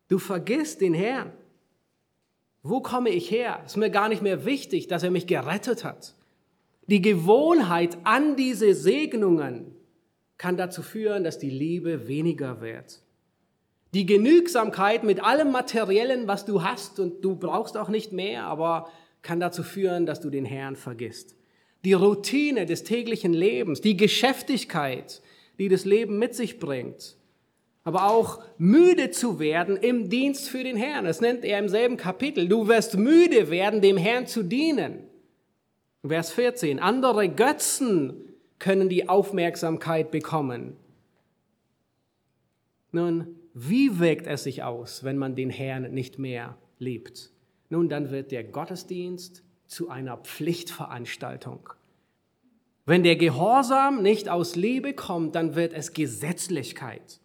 Du 0.09 0.19
vergisst 0.19 0.81
den 0.81 0.95
Herrn. 0.95 1.33
Wo 2.63 2.81
komme 2.81 3.11
ich 3.11 3.31
her? 3.31 3.61
Ist 3.67 3.77
mir 3.77 3.91
gar 3.91 4.09
nicht 4.09 4.23
mehr 4.23 4.47
wichtig, 4.47 4.89
dass 4.89 5.03
er 5.03 5.11
mich 5.11 5.27
gerettet 5.27 5.85
hat. 5.85 6.15
Die 6.87 7.03
Gewohnheit 7.03 7.99
an 8.05 8.37
diese 8.37 8.73
Segnungen 8.73 9.75
kann 10.39 10.57
dazu 10.57 10.83
führen, 10.83 11.25
dass 11.25 11.39
die 11.39 11.51
Liebe 11.51 12.09
weniger 12.09 12.63
wird. 12.63 13.03
Die 13.95 14.07
Genügsamkeit 14.07 15.03
mit 15.03 15.23
allem 15.23 15.51
Materiellen, 15.51 16.29
was 16.29 16.45
du 16.45 16.63
hast, 16.63 17.01
und 17.01 17.25
du 17.25 17.37
brauchst 17.37 17.77
auch 17.77 17.89
nicht 17.89 18.13
mehr, 18.13 18.45
aber 18.45 18.91
kann 19.23 19.41
dazu 19.41 19.63
führen, 19.63 20.07
dass 20.07 20.21
du 20.21 20.31
den 20.31 20.45
Herrn 20.45 20.77
vergisst. 20.77 21.35
Die 21.85 21.95
Routine 21.95 22.67
des 22.67 22.85
täglichen 22.85 23.33
Lebens, 23.33 23.81
die 23.81 23.97
Geschäftigkeit, 23.97 25.23
die 25.59 25.69
das 25.69 25.85
Leben 25.85 26.19
mit 26.19 26.35
sich 26.35 26.59
bringt, 26.59 27.17
aber 27.85 28.11
auch 28.11 28.43
müde 28.59 29.11
zu 29.11 29.39
werden 29.39 29.77
im 29.77 30.11
Dienst 30.11 30.51
für 30.51 30.63
den 30.63 30.77
Herrn. 30.77 31.07
Das 31.07 31.23
nennt 31.23 31.45
er 31.45 31.59
im 31.59 31.71
selben 31.71 31.97
Kapitel. 31.97 32.47
Du 32.47 32.69
wirst 32.69 32.99
müde 32.99 33.51
werden, 33.51 33.81
dem 33.81 33.97
Herrn 33.97 34.27
zu 34.27 34.43
dienen. 34.43 35.05
Vers 36.07 36.31
14. 36.33 36.81
Andere 36.81 37.29
Götzen 37.29 38.35
können 38.59 38.89
die 38.89 39.09
Aufmerksamkeit 39.09 40.11
bekommen. 40.11 40.77
Nun, 42.93 43.38
wie 43.61 43.99
wirkt 43.99 44.29
es 44.29 44.45
sich 44.45 44.63
aus, 44.63 45.03
wenn 45.03 45.19
man 45.19 45.35
den 45.35 45.51
Herrn 45.51 45.93
nicht 45.93 46.19
mehr 46.19 46.57
liebt? 46.79 47.33
Nun, 47.71 47.89
dann 47.89 48.13
wird 48.13 48.31
der 48.31 48.45
Gottesdienst 48.45 49.43
zu 49.67 49.89
einer 49.91 50.17
Pflichtveranstaltung. 50.17 51.69
Wenn 52.87 53.03
der 53.03 53.17
Gehorsam 53.17 54.01
nicht 54.01 54.29
aus 54.29 54.55
Liebe 54.55 54.95
kommt, 54.95 55.35
dann 55.35 55.57
wird 55.57 55.73
es 55.73 55.93
Gesetzlichkeit. 55.93 57.21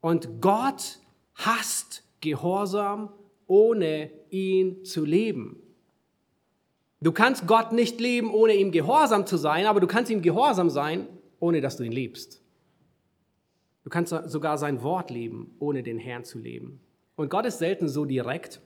Und 0.00 0.40
Gott 0.40 0.98
hasst 1.34 2.02
Gehorsam, 2.20 3.10
ohne 3.46 4.10
ihn 4.30 4.84
zu 4.84 5.04
lieben. 5.04 5.62
Du 7.00 7.12
kannst 7.12 7.46
Gott 7.46 7.72
nicht 7.72 8.00
lieben, 8.00 8.30
ohne 8.32 8.54
ihm 8.54 8.72
gehorsam 8.72 9.26
zu 9.26 9.36
sein, 9.36 9.66
aber 9.66 9.78
du 9.78 9.86
kannst 9.86 10.10
ihm 10.10 10.20
gehorsam 10.20 10.68
sein, 10.68 11.06
ohne 11.38 11.60
dass 11.60 11.76
du 11.76 11.84
ihn 11.84 11.92
liebst. 11.92 12.43
Du 13.84 13.90
kannst 13.90 14.14
sogar 14.26 14.58
sein 14.58 14.82
Wort 14.82 15.10
leben, 15.10 15.54
ohne 15.58 15.82
den 15.82 15.98
Herrn 15.98 16.24
zu 16.24 16.38
leben. 16.38 16.80
Und 17.16 17.30
Gott 17.30 17.46
ist 17.46 17.58
selten 17.58 17.86
so 17.86 18.06
direkt, 18.06 18.60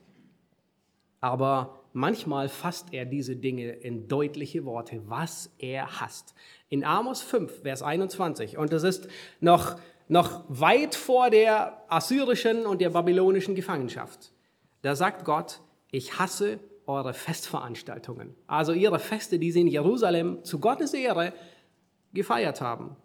aber 1.19 1.83
manchmal 1.93 2.47
fasst 2.47 2.93
er 2.93 3.05
diese 3.05 3.35
Dinge 3.35 3.71
in 3.71 4.07
deutliche 4.07 4.65
Worte, 4.65 5.01
was 5.07 5.53
er 5.59 5.99
hasst. 5.99 6.33
In 6.69 6.83
Amos 6.83 7.21
5, 7.21 7.61
Vers 7.61 7.83
21, 7.83 8.57
und 8.57 8.71
das 8.71 8.83
ist 8.83 9.09
noch, 9.41 9.79
noch 10.07 10.45
weit 10.47 10.95
vor 10.95 11.29
der 11.29 11.83
assyrischen 11.89 12.65
und 12.65 12.79
der 12.79 12.91
babylonischen 12.91 13.55
Gefangenschaft. 13.55 14.31
Da 14.81 14.95
sagt 14.95 15.25
Gott, 15.25 15.59
ich 15.91 16.17
hasse 16.17 16.59
eure 16.85 17.13
Festveranstaltungen. 17.13 18.35
Also 18.47 18.71
ihre 18.71 18.99
Feste, 18.99 19.37
die 19.37 19.51
sie 19.51 19.61
in 19.61 19.67
Jerusalem 19.67 20.43
zu 20.43 20.59
Gottes 20.59 20.93
Ehre 20.93 21.33
gefeiert 22.13 22.61
haben. 22.61 22.95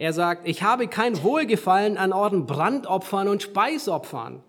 Er 0.00 0.14
sagt, 0.14 0.48
ich 0.48 0.62
habe 0.62 0.88
kein 0.88 1.22
Wohlgefallen 1.22 1.98
an 1.98 2.14
euren 2.14 2.46
Brandopfern 2.46 3.28
und 3.28 3.42
Speisopfern. 3.42 4.42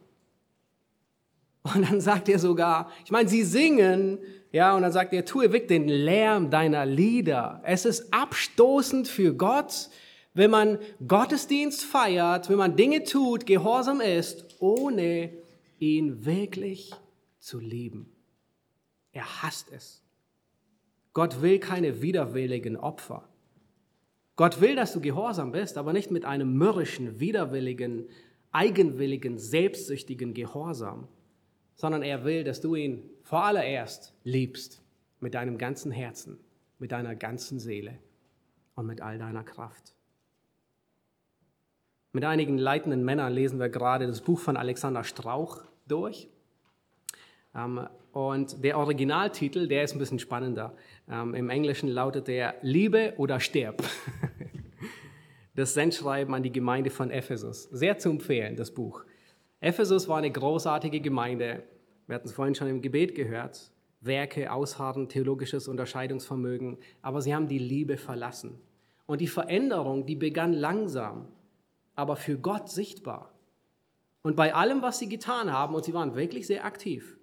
Und 1.64 1.91
dann 1.91 1.99
sagt 1.99 2.30
er 2.30 2.39
sogar, 2.39 2.89
ich 3.04 3.12
meine, 3.12 3.28
sie 3.28 3.43
singen, 3.43 4.20
ja, 4.54 4.74
und 4.74 4.82
dann 4.84 4.93
sagt 4.93 5.12
er, 5.12 5.26
tue 5.26 5.52
weg 5.52 5.68
den 5.68 5.89
Lärm 5.89 6.52
deiner 6.52 6.86
Lieder. 6.86 7.62
Es 7.66 7.84
ist 7.84 8.14
abstoßend 8.14 9.10
für 9.10 9.34
Gott, 9.34 9.89
wenn 10.34 10.52
man 10.52 10.80
Gottesdienst 11.06 11.84
feiert, 11.84 12.49
wenn 12.49 12.58
man 12.58 12.78
Dinge 12.78 13.04
tut, 13.04 13.45
gehorsam 13.45 13.99
ist, 13.99 14.56
ohne 14.60 15.32
ihn 15.80 16.24
wirklich 16.24 16.91
zu 17.39 17.60
lieben. 17.60 18.10
Er 19.12 19.43
hasst 19.43 19.68
es. 19.76 20.02
Gott 21.12 21.41
will 21.41 21.60
keine 21.60 22.02
widerwilligen 22.02 22.78
Opfer. 22.78 23.28
Gott 24.36 24.62
will, 24.62 24.76
dass 24.76 24.94
du 24.94 25.02
gehorsam 25.02 25.52
bist, 25.52 25.78
aber 25.78 25.94
nicht 25.94 26.12
mit 26.12 26.26
einem 26.26 26.54
mürrischen, 26.58 27.20
widerwilligen, 27.20 28.08
eigenwilligen, 28.52 29.38
selbstsüchtigen 29.38 30.34
Gehorsam, 30.34 31.08
sondern 31.76 32.02
er 32.02 32.24
will, 32.24 32.44
dass 32.44 32.62
du 32.62 32.76
ihn 32.76 33.04
vor 33.24 33.44
allererst 33.44 34.14
liebst 34.24 34.82
mit 35.20 35.34
deinem 35.34 35.58
ganzen 35.58 35.92
Herzen, 35.92 36.38
mit 36.80 36.92
deiner 36.92 37.16
ganzen 37.16 37.60
Seele 37.60 38.00
und 38.76 38.88
mit 38.88 39.02
all 39.02 39.18
deiner 39.18 39.44
Kraft. 39.44 39.94
Mit 42.14 42.26
einigen 42.26 42.58
leitenden 42.58 43.06
Männern 43.06 43.32
lesen 43.32 43.60
wir 43.60 43.70
gerade 43.70 44.06
das 44.06 44.22
Buch 44.22 44.40
von 44.40 44.58
Alexander 44.58 45.04
Strauch 45.04 45.64
durch. 45.88 46.28
Ähm, 47.56 47.88
und 48.12 48.64
der 48.64 48.78
Originaltitel, 48.78 49.68
der 49.68 49.84
ist 49.84 49.94
ein 49.94 50.00
bisschen 50.00 50.20
spannender. 50.20 50.76
Ähm, 51.12 51.36
Im 51.36 51.49
Englischen 51.49 51.89
lautet 51.89 52.28
der 52.28 52.55
Liebe 52.62 53.14
oder 53.18 53.39
Sterb. 53.39 53.84
Das 55.53 55.74
Sendschreiben 55.74 56.34
an 56.34 56.43
die 56.43 56.51
Gemeinde 56.51 56.89
von 56.89 57.12
Ephesus. 57.12 57.64
Sehr 57.64 57.97
zu 57.97 58.09
empfehlen, 58.09 58.55
das 58.55 58.74
Buch. 58.74 59.03
Ephesus 59.59 60.07
war 60.07 60.18
eine 60.18 60.32
großartige 60.32 61.01
Gemeinde. 61.01 61.64
Wir 62.07 62.16
hatten 62.16 62.30
es 62.30 62.34
vorhin 62.34 62.55
schon 62.55 62.70
im 62.70 62.82
Gebet 62.82 63.16
gehört. 63.16 63.70
Werke, 63.99 64.49
Ausharren, 64.49 65.09
theologisches 65.09 65.68
Unterscheidungsvermögen. 65.68 66.78
Aber 67.01 67.22
sie 67.22 67.36
haben 67.36 67.49
die 67.49 67.59
Liebe 67.59 67.97
verlassen. 67.97 68.62
Und 69.05 69.20
die 69.20 69.28
Veränderung, 69.28 70.05
die 70.05 70.16
begann 70.16 70.53
langsam, 70.53 71.28
aber 71.95 72.16
für 72.16 72.38
Gott 72.38 72.70
sichtbar. 72.70 73.34
Und 74.22 74.38
bei 74.38 74.53
allem, 74.55 74.82
was 74.82 74.99
sie 74.99 75.09
getan 75.09 75.51
haben, 75.51 75.76
und 75.76 75.84
sie 75.84 75.93
waren 75.93 76.16
wirklich 76.16 76.47
sehr 76.47 76.64
aktiv, 76.64 77.18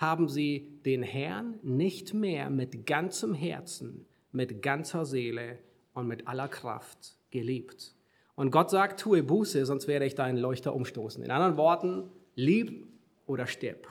haben 0.00 0.28
sie 0.28 0.80
den 0.86 1.02
Herrn 1.02 1.58
nicht 1.62 2.14
mehr 2.14 2.48
mit 2.48 2.86
ganzem 2.86 3.34
Herzen, 3.34 4.06
mit 4.32 4.62
ganzer 4.62 5.04
Seele 5.04 5.58
und 5.92 6.06
mit 6.06 6.26
aller 6.26 6.48
Kraft 6.48 7.18
geliebt. 7.30 7.94
Und 8.34 8.50
Gott 8.50 8.70
sagt, 8.70 9.00
tue 9.00 9.22
Buße, 9.22 9.66
sonst 9.66 9.88
werde 9.88 10.06
ich 10.06 10.14
deinen 10.14 10.38
Leuchter 10.38 10.74
umstoßen. 10.74 11.22
In 11.22 11.30
anderen 11.30 11.58
Worten, 11.58 12.10
lieb 12.34 12.86
oder 13.26 13.46
stirb. 13.46 13.86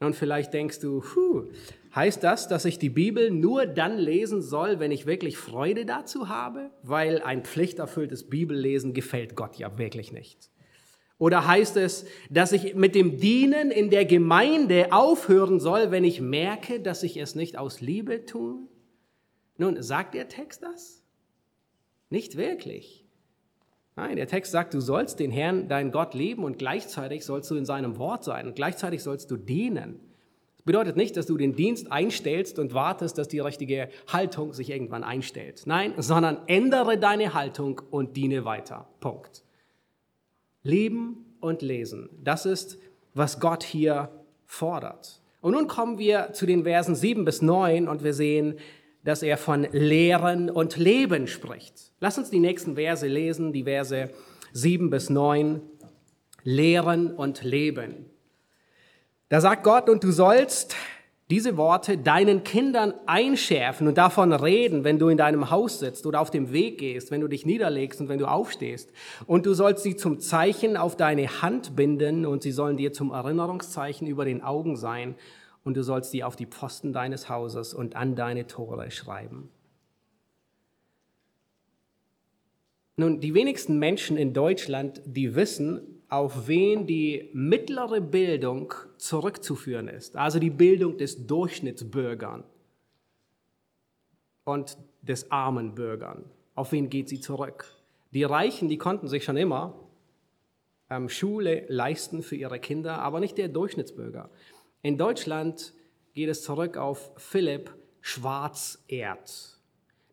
Und 0.00 0.16
vielleicht 0.16 0.54
denkst 0.54 0.80
du, 0.80 1.00
puh, 1.00 1.48
heißt 1.94 2.24
das, 2.24 2.48
dass 2.48 2.64
ich 2.64 2.78
die 2.78 2.88
Bibel 2.88 3.30
nur 3.30 3.66
dann 3.66 3.98
lesen 3.98 4.40
soll, 4.40 4.78
wenn 4.78 4.92
ich 4.92 5.04
wirklich 5.04 5.36
Freude 5.36 5.84
dazu 5.84 6.30
habe? 6.30 6.70
Weil 6.82 7.20
ein 7.20 7.44
pflichterfülltes 7.44 8.30
Bibellesen 8.30 8.94
gefällt 8.94 9.36
Gott 9.36 9.56
ja 9.56 9.76
wirklich 9.76 10.12
nicht. 10.12 10.50
Oder 11.18 11.46
heißt 11.46 11.76
es, 11.76 12.06
dass 12.30 12.52
ich 12.52 12.74
mit 12.74 12.94
dem 12.94 13.18
Dienen 13.18 13.70
in 13.70 13.90
der 13.90 14.04
Gemeinde 14.04 14.92
aufhören 14.92 15.58
soll, 15.58 15.90
wenn 15.90 16.04
ich 16.04 16.20
merke, 16.20 16.80
dass 16.80 17.02
ich 17.02 17.16
es 17.16 17.34
nicht 17.34 17.58
aus 17.58 17.80
Liebe 17.80 18.24
tue? 18.24 18.60
Nun, 19.56 19.82
sagt 19.82 20.14
der 20.14 20.28
Text 20.28 20.62
das? 20.62 21.02
Nicht 22.08 22.36
wirklich. 22.36 23.04
Nein, 23.96 24.14
der 24.14 24.28
Text 24.28 24.52
sagt, 24.52 24.74
du 24.74 24.80
sollst 24.80 25.18
den 25.18 25.32
Herrn, 25.32 25.66
deinen 25.66 25.90
Gott 25.90 26.14
lieben 26.14 26.44
und 26.44 26.56
gleichzeitig 26.56 27.24
sollst 27.24 27.50
du 27.50 27.56
in 27.56 27.64
seinem 27.64 27.98
Wort 27.98 28.22
sein 28.22 28.46
und 28.46 28.54
gleichzeitig 28.54 29.02
sollst 29.02 29.28
du 29.32 29.36
dienen. 29.36 29.98
Das 30.56 30.62
bedeutet 30.62 30.96
nicht, 30.96 31.16
dass 31.16 31.26
du 31.26 31.36
den 31.36 31.56
Dienst 31.56 31.90
einstellst 31.90 32.60
und 32.60 32.74
wartest, 32.74 33.18
dass 33.18 33.26
die 33.26 33.40
richtige 33.40 33.88
Haltung 34.06 34.52
sich 34.52 34.70
irgendwann 34.70 35.02
einstellt. 35.02 35.62
Nein, 35.66 35.94
sondern 35.96 36.38
ändere 36.46 36.96
deine 36.96 37.34
Haltung 37.34 37.82
und 37.90 38.16
diene 38.16 38.44
weiter. 38.44 38.88
Punkt. 39.00 39.42
Leben 40.62 41.24
und 41.40 41.62
lesen. 41.62 42.08
Das 42.22 42.46
ist, 42.46 42.78
was 43.14 43.40
Gott 43.40 43.62
hier 43.62 44.10
fordert. 44.46 45.20
Und 45.40 45.52
nun 45.52 45.68
kommen 45.68 45.98
wir 45.98 46.32
zu 46.32 46.46
den 46.46 46.64
Versen 46.64 46.94
7 46.94 47.24
bis 47.24 47.42
9 47.42 47.88
und 47.88 48.02
wir 48.02 48.14
sehen, 48.14 48.58
dass 49.04 49.22
er 49.22 49.38
von 49.38 49.66
Lehren 49.72 50.50
und 50.50 50.76
Leben 50.76 51.28
spricht. 51.28 51.92
Lass 52.00 52.18
uns 52.18 52.30
die 52.30 52.40
nächsten 52.40 52.74
Verse 52.74 53.06
lesen, 53.06 53.52
die 53.52 53.64
Verse 53.64 54.10
7 54.52 54.90
bis 54.90 55.10
9. 55.10 55.60
Lehren 56.42 57.14
und 57.14 57.42
Leben. 57.42 58.06
Da 59.28 59.40
sagt 59.40 59.62
Gott, 59.62 59.88
und 59.88 60.02
du 60.02 60.10
sollst 60.10 60.74
diese 61.30 61.58
Worte 61.58 61.98
deinen 61.98 62.42
Kindern 62.42 62.94
einschärfen 63.06 63.86
und 63.86 63.98
davon 63.98 64.32
reden, 64.32 64.84
wenn 64.84 64.98
du 64.98 65.08
in 65.08 65.18
deinem 65.18 65.50
Haus 65.50 65.78
sitzt 65.78 66.06
oder 66.06 66.20
auf 66.20 66.30
dem 66.30 66.52
Weg 66.52 66.78
gehst, 66.78 67.10
wenn 67.10 67.20
du 67.20 67.28
dich 67.28 67.44
niederlegst 67.44 68.00
und 68.00 68.08
wenn 68.08 68.18
du 68.18 68.26
aufstehst. 68.26 68.90
Und 69.26 69.44
du 69.44 69.52
sollst 69.52 69.82
sie 69.82 69.96
zum 69.96 70.20
Zeichen 70.20 70.78
auf 70.78 70.96
deine 70.96 71.42
Hand 71.42 71.76
binden 71.76 72.24
und 72.24 72.42
sie 72.42 72.52
sollen 72.52 72.78
dir 72.78 72.92
zum 72.92 73.10
Erinnerungszeichen 73.10 74.06
über 74.06 74.24
den 74.24 74.42
Augen 74.42 74.76
sein 74.76 75.16
und 75.64 75.76
du 75.76 75.82
sollst 75.82 76.12
sie 76.12 76.24
auf 76.24 76.34
die 76.34 76.46
Pfosten 76.46 76.94
deines 76.94 77.28
Hauses 77.28 77.74
und 77.74 77.94
an 77.94 78.16
deine 78.16 78.46
Tore 78.46 78.90
schreiben. 78.90 79.50
Nun, 82.96 83.20
die 83.20 83.34
wenigsten 83.34 83.78
Menschen 83.78 84.16
in 84.16 84.32
Deutschland, 84.32 85.02
die 85.04 85.34
wissen, 85.34 85.97
auf 86.08 86.48
wen 86.48 86.86
die 86.86 87.30
mittlere 87.32 88.00
Bildung 88.00 88.72
zurückzuführen 88.96 89.88
ist, 89.88 90.16
also 90.16 90.38
die 90.38 90.50
Bildung 90.50 90.96
des 90.96 91.26
Durchschnittsbürgern 91.26 92.44
und 94.44 94.78
des 95.02 95.30
armen 95.30 95.74
Bürgern. 95.74 96.24
Auf 96.54 96.72
wen 96.72 96.88
geht 96.88 97.08
sie 97.08 97.20
zurück? 97.20 97.66
Die 98.12 98.24
Reichen, 98.24 98.68
die 98.68 98.78
konnten 98.78 99.06
sich 99.06 99.24
schon 99.24 99.36
immer 99.36 99.74
ähm, 100.88 101.08
Schule 101.10 101.66
leisten 101.68 102.22
für 102.22 102.36
ihre 102.36 102.58
Kinder, 102.58 102.98
aber 103.00 103.20
nicht 103.20 103.36
der 103.36 103.48
Durchschnittsbürger. 103.48 104.30
In 104.80 104.96
Deutschland 104.96 105.74
geht 106.14 106.30
es 106.30 106.42
zurück 106.42 106.78
auf 106.78 107.10
Philipp 107.16 107.70
Schwarzerd. 108.00 109.58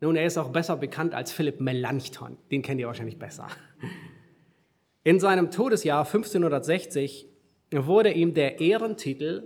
Nun, 0.02 0.18
er 0.18 0.26
ist 0.26 0.38
auch 0.38 0.50
besser 0.50 0.76
bekannt 0.76 1.14
als 1.14 1.32
Philipp 1.32 1.62
Melanchthon. 1.62 2.38
Den 2.52 2.62
kennt 2.62 2.82
ihr 2.82 2.88
wahrscheinlich 2.88 3.18
besser. 3.18 3.48
In 5.08 5.20
seinem 5.20 5.52
Todesjahr 5.52 6.04
1560 6.04 7.28
wurde 7.72 8.12
ihm 8.12 8.34
der 8.34 8.60
Ehrentitel 8.60 9.44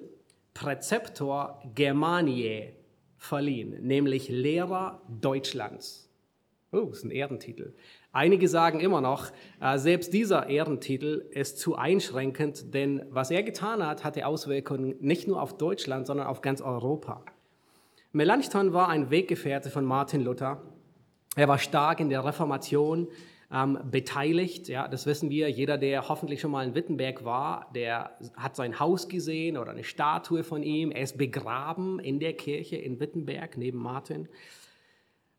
Präzeptor 0.54 1.62
Germaniae 1.76 2.72
verliehen, 3.18 3.76
nämlich 3.82 4.30
Lehrer 4.30 5.02
Deutschlands. 5.10 6.10
Oh, 6.72 6.88
ist 6.94 7.04
ein 7.04 7.12
Ehrentitel. 7.12 7.74
Einige 8.14 8.48
sagen 8.48 8.80
immer 8.80 9.02
noch, 9.02 9.34
äh, 9.60 9.78
selbst 9.78 10.14
dieser 10.14 10.48
Ehrentitel 10.48 11.26
ist 11.32 11.60
zu 11.60 11.76
einschränkend, 11.76 12.74
denn 12.74 13.04
was 13.10 13.30
er 13.30 13.44
getan 13.44 13.86
hat, 13.86 14.06
hatte 14.06 14.28
Auswirkungen 14.28 14.96
nicht 15.02 15.28
nur 15.28 15.42
auf 15.42 15.58
Deutschland, 15.58 16.08
sondern 16.08 16.28
auf 16.28 16.40
ganz 16.40 16.62
Europa. 16.62 17.26
Melanchthon 18.14 18.72
war 18.72 18.88
ein 18.88 19.10
Weggefährte 19.10 19.70
von 19.70 19.84
Martin 19.84 20.24
Luther. 20.24 20.62
Er 21.36 21.50
war 21.50 21.60
stark 21.60 22.00
in 22.00 22.10
der 22.10 22.24
Reformation, 22.24 23.10
ähm, 23.52 23.80
beteiligt. 23.90 24.68
Ja, 24.68 24.88
das 24.88 25.06
wissen 25.06 25.30
wir. 25.30 25.50
Jeder, 25.50 25.78
der 25.78 26.08
hoffentlich 26.08 26.40
schon 26.42 26.52
mal 26.52 26.66
in 26.66 26.76
Wittenberg 26.76 27.26
war, 27.26 27.70
der 27.74 28.12
hat 28.36 28.56
sein 28.56 28.80
Haus 28.80 29.08
gesehen 29.10 29.58
oder 29.58 29.72
eine 29.72 29.84
Statue 29.84 30.44
von 30.44 30.64
ihm. 30.64 30.92
Er 30.92 31.04
ist 31.04 31.18
begraben 31.18 32.00
in 32.00 32.20
der 32.20 32.34
Kirche 32.34 32.76
in 32.76 33.00
Wittenberg 33.00 33.58
neben 33.58 33.80
Martin. 33.80 34.28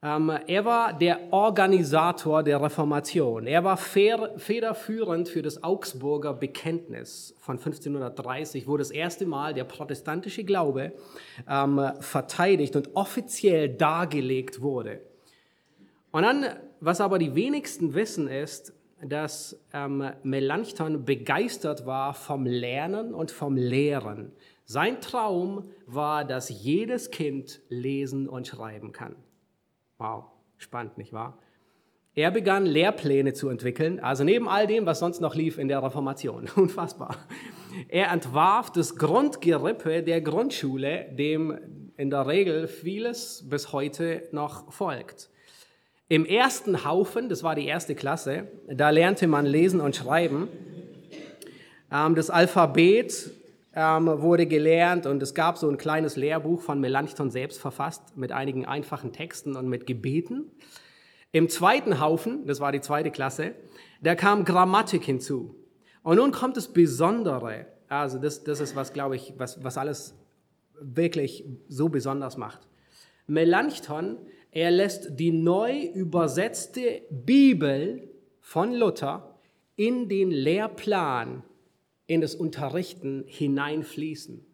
Ähm, 0.02 0.32
er 0.46 0.64
war 0.64 0.94
der 0.94 1.30
Organisator 1.30 2.42
der 2.42 2.62
Reformation. 2.62 3.46
Er 3.46 3.64
war 3.64 3.76
federführend 3.76 5.28
für 5.28 5.42
das 5.42 5.62
Augsburger 5.62 6.32
Bekenntnis 6.32 7.34
von 7.38 7.58
1530, 7.58 8.66
wo 8.66 8.78
das 8.78 8.90
erste 8.90 9.26
Mal 9.26 9.52
der 9.52 9.64
protestantische 9.64 10.44
Glaube 10.44 10.94
ähm, 11.46 11.92
verteidigt 12.00 12.76
und 12.76 12.96
offiziell 12.96 13.68
dargelegt 13.68 14.62
wurde. 14.62 15.02
Und 16.12 16.22
dann 16.22 16.46
was 16.80 17.00
aber 17.00 17.18
die 17.18 17.34
wenigsten 17.34 17.94
wissen, 17.94 18.28
ist, 18.28 18.72
dass 19.02 19.58
ähm, 19.72 20.10
Melanchthon 20.22 21.04
begeistert 21.04 21.86
war 21.86 22.14
vom 22.14 22.44
Lernen 22.44 23.14
und 23.14 23.30
vom 23.30 23.56
Lehren. 23.56 24.32
Sein 24.64 25.00
Traum 25.00 25.70
war, 25.86 26.24
dass 26.24 26.48
jedes 26.48 27.10
Kind 27.10 27.60
lesen 27.68 28.28
und 28.28 28.46
schreiben 28.46 28.92
kann. 28.92 29.16
Wow, 29.98 30.24
spannend, 30.58 30.98
nicht 30.98 31.12
wahr? 31.12 31.38
Er 32.14 32.30
begann 32.30 32.66
Lehrpläne 32.66 33.32
zu 33.32 33.48
entwickeln, 33.48 34.00
also 34.00 34.24
neben 34.24 34.48
all 34.48 34.66
dem, 34.66 34.84
was 34.84 34.98
sonst 34.98 35.20
noch 35.20 35.34
lief 35.34 35.58
in 35.58 35.68
der 35.68 35.82
Reformation. 35.82 36.48
Unfassbar. 36.56 37.16
Er 37.88 38.10
entwarf 38.10 38.70
das 38.70 38.96
Grundgerippe 38.96 40.02
der 40.02 40.20
Grundschule, 40.20 41.06
dem 41.12 41.92
in 41.96 42.10
der 42.10 42.26
Regel 42.26 42.66
vieles 42.66 43.48
bis 43.48 43.72
heute 43.72 44.28
noch 44.32 44.72
folgt. 44.72 45.30
Im 46.10 46.26
ersten 46.26 46.84
Haufen, 46.84 47.28
das 47.28 47.44
war 47.44 47.54
die 47.54 47.66
erste 47.66 47.94
Klasse, 47.94 48.48
da 48.66 48.90
lernte 48.90 49.28
man 49.28 49.46
lesen 49.46 49.80
und 49.80 49.94
schreiben. 49.94 50.48
Ähm, 51.92 52.16
das 52.16 52.30
Alphabet 52.30 53.30
ähm, 53.76 54.08
wurde 54.20 54.46
gelernt 54.46 55.06
und 55.06 55.22
es 55.22 55.34
gab 55.34 55.56
so 55.56 55.70
ein 55.70 55.78
kleines 55.78 56.16
Lehrbuch 56.16 56.62
von 56.62 56.80
Melanchthon 56.80 57.30
selbst 57.30 57.60
verfasst 57.60 58.16
mit 58.16 58.32
einigen 58.32 58.66
einfachen 58.66 59.12
Texten 59.12 59.54
und 59.54 59.68
mit 59.68 59.86
Gebeten. 59.86 60.50
Im 61.30 61.48
zweiten 61.48 62.00
Haufen, 62.00 62.44
das 62.44 62.58
war 62.58 62.72
die 62.72 62.80
zweite 62.80 63.12
Klasse, 63.12 63.54
da 64.02 64.16
kam 64.16 64.44
Grammatik 64.44 65.04
hinzu. 65.04 65.54
Und 66.02 66.16
nun 66.16 66.32
kommt 66.32 66.56
das 66.56 66.72
Besondere. 66.72 67.66
Also 67.88 68.18
das, 68.18 68.42
das 68.42 68.58
ist 68.58 68.74
was, 68.74 68.92
glaube 68.92 69.14
ich, 69.14 69.34
was, 69.36 69.62
was 69.62 69.78
alles 69.78 70.16
wirklich 70.80 71.44
so 71.68 71.88
besonders 71.88 72.36
macht. 72.36 72.66
Melanchthon, 73.28 74.16
er 74.52 74.70
lässt 74.70 75.18
die 75.18 75.32
neu 75.32 75.84
übersetzte 75.94 77.02
Bibel 77.10 78.08
von 78.40 78.74
Luther 78.74 79.38
in 79.76 80.08
den 80.08 80.30
Lehrplan, 80.30 81.44
in 82.06 82.20
das 82.20 82.34
Unterrichten 82.34 83.24
hineinfließen. 83.26 84.44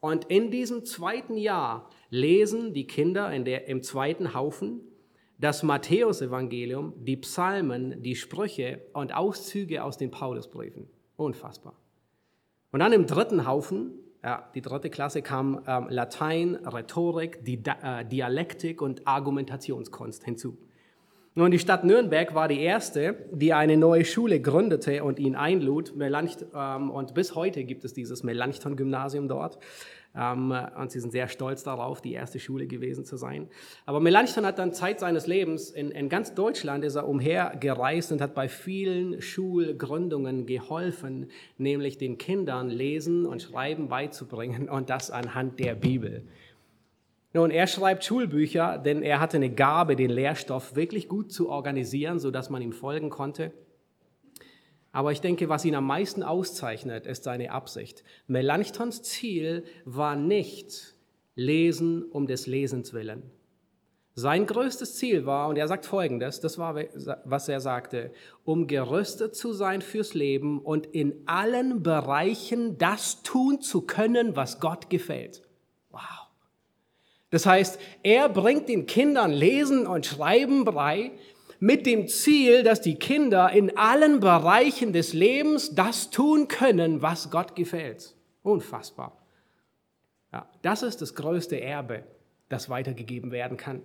Und 0.00 0.26
in 0.26 0.50
diesem 0.50 0.84
zweiten 0.84 1.36
Jahr 1.36 1.88
lesen 2.10 2.74
die 2.74 2.86
Kinder 2.86 3.32
in 3.32 3.44
der, 3.44 3.68
im 3.68 3.82
zweiten 3.82 4.34
Haufen 4.34 4.80
das 5.38 5.62
Matthäusevangelium, 5.62 6.92
die 7.04 7.16
Psalmen, 7.16 8.02
die 8.02 8.16
Sprüche 8.16 8.80
und 8.92 9.14
Auszüge 9.14 9.82
aus 9.82 9.96
den 9.96 10.10
Paulusbriefen. 10.10 10.88
Unfassbar. 11.16 11.74
Und 12.72 12.80
dann 12.80 12.92
im 12.92 13.06
dritten 13.06 13.46
Haufen, 13.46 13.92
ja, 14.24 14.48
die 14.54 14.62
dritte 14.62 14.88
Klasse, 14.88 15.20
kam 15.20 15.60
ähm, 15.66 15.86
Latein, 15.90 16.56
Rhetorik, 16.64 17.44
die, 17.44 17.60
äh, 17.82 18.06
Dialektik 18.06 18.80
und 18.80 19.06
Argumentationskunst 19.06 20.24
hinzu. 20.24 20.56
Nun, 21.34 21.50
die 21.50 21.58
Stadt 21.58 21.84
Nürnberg 21.84 22.34
war 22.34 22.48
die 22.48 22.60
erste, 22.60 23.26
die 23.32 23.52
eine 23.52 23.76
neue 23.76 24.04
Schule 24.04 24.40
gründete 24.40 25.04
und 25.04 25.18
ihn 25.18 25.34
einlud. 25.34 25.94
Melancht, 25.96 26.46
ähm, 26.54 26.90
und 26.90 27.12
bis 27.12 27.34
heute 27.34 27.64
gibt 27.64 27.84
es 27.84 27.92
dieses 27.92 28.22
Melanchthon-Gymnasium 28.22 29.28
dort. 29.28 29.58
Ähm, 30.16 30.54
und 30.78 30.90
sie 30.90 31.00
sind 31.00 31.10
sehr 31.10 31.28
stolz 31.28 31.64
darauf, 31.64 32.00
die 32.00 32.12
erste 32.12 32.38
Schule 32.38 32.66
gewesen 32.66 33.04
zu 33.04 33.16
sein. 33.16 33.48
Aber 33.86 34.00
Melanchthon 34.00 34.46
hat 34.46 34.58
dann 34.58 34.72
Zeit 34.72 35.00
seines 35.00 35.26
Lebens 35.26 35.70
in, 35.70 35.90
in 35.90 36.08
ganz 36.08 36.34
Deutschland 36.34 36.84
ist 36.84 36.94
er 36.94 37.08
umhergereist 37.08 38.12
und 38.12 38.20
hat 38.20 38.34
bei 38.34 38.48
vielen 38.48 39.20
Schulgründungen 39.20 40.46
geholfen, 40.46 41.30
nämlich 41.58 41.98
den 41.98 42.18
Kindern 42.18 42.68
Lesen 42.68 43.26
und 43.26 43.42
Schreiben 43.42 43.88
beizubringen 43.88 44.68
und 44.68 44.90
das 44.90 45.10
anhand 45.10 45.58
der 45.58 45.74
Bibel. 45.74 46.24
Nun, 47.32 47.50
er 47.50 47.66
schreibt 47.66 48.04
Schulbücher, 48.04 48.78
denn 48.78 49.02
er 49.02 49.18
hatte 49.18 49.38
eine 49.38 49.50
Gabe, 49.50 49.96
den 49.96 50.10
Lehrstoff 50.10 50.76
wirklich 50.76 51.08
gut 51.08 51.32
zu 51.32 51.48
organisieren, 51.48 52.20
sodass 52.20 52.48
man 52.48 52.62
ihm 52.62 52.72
folgen 52.72 53.10
konnte. 53.10 53.52
Aber 54.94 55.10
ich 55.10 55.20
denke, 55.20 55.48
was 55.48 55.64
ihn 55.64 55.74
am 55.74 55.88
meisten 55.88 56.22
auszeichnet, 56.22 57.04
ist 57.04 57.24
seine 57.24 57.50
Absicht. 57.50 58.04
Melanchthons 58.28 59.02
Ziel 59.02 59.64
war 59.84 60.14
nicht 60.14 60.94
Lesen 61.34 62.04
um 62.04 62.28
des 62.28 62.46
Lesens 62.46 62.92
willen. 62.92 63.24
Sein 64.14 64.46
größtes 64.46 64.94
Ziel 64.94 65.26
war, 65.26 65.48
und 65.48 65.58
er 65.58 65.66
sagt 65.66 65.84
Folgendes, 65.84 66.38
das 66.38 66.58
war, 66.58 66.76
was 67.24 67.48
er 67.48 67.58
sagte, 67.58 68.12
um 68.44 68.68
gerüstet 68.68 69.34
zu 69.34 69.52
sein 69.52 69.82
fürs 69.82 70.14
Leben 70.14 70.60
und 70.60 70.86
in 70.86 71.24
allen 71.26 71.82
Bereichen 71.82 72.78
das 72.78 73.24
tun 73.24 73.60
zu 73.60 73.80
können, 73.80 74.36
was 74.36 74.60
Gott 74.60 74.90
gefällt. 74.90 75.42
Wow. 75.90 76.28
Das 77.30 77.46
heißt, 77.46 77.80
er 78.04 78.28
bringt 78.28 78.68
den 78.68 78.86
Kindern 78.86 79.32
Lesen 79.32 79.88
und 79.88 80.06
Schreiben 80.06 80.64
bei, 80.64 81.10
mit 81.60 81.86
dem 81.86 82.08
Ziel, 82.08 82.62
dass 82.62 82.80
die 82.80 82.96
Kinder 82.96 83.50
in 83.50 83.76
allen 83.76 84.20
Bereichen 84.20 84.92
des 84.92 85.12
Lebens 85.12 85.74
das 85.74 86.10
tun 86.10 86.48
können, 86.48 87.02
was 87.02 87.30
Gott 87.30 87.56
gefällt. 87.56 88.14
Unfassbar. 88.42 89.24
Ja, 90.32 90.48
das 90.62 90.82
ist 90.82 91.00
das 91.00 91.14
größte 91.14 91.60
Erbe, 91.60 92.04
das 92.48 92.68
weitergegeben 92.68 93.30
werden 93.30 93.56
kann. 93.56 93.82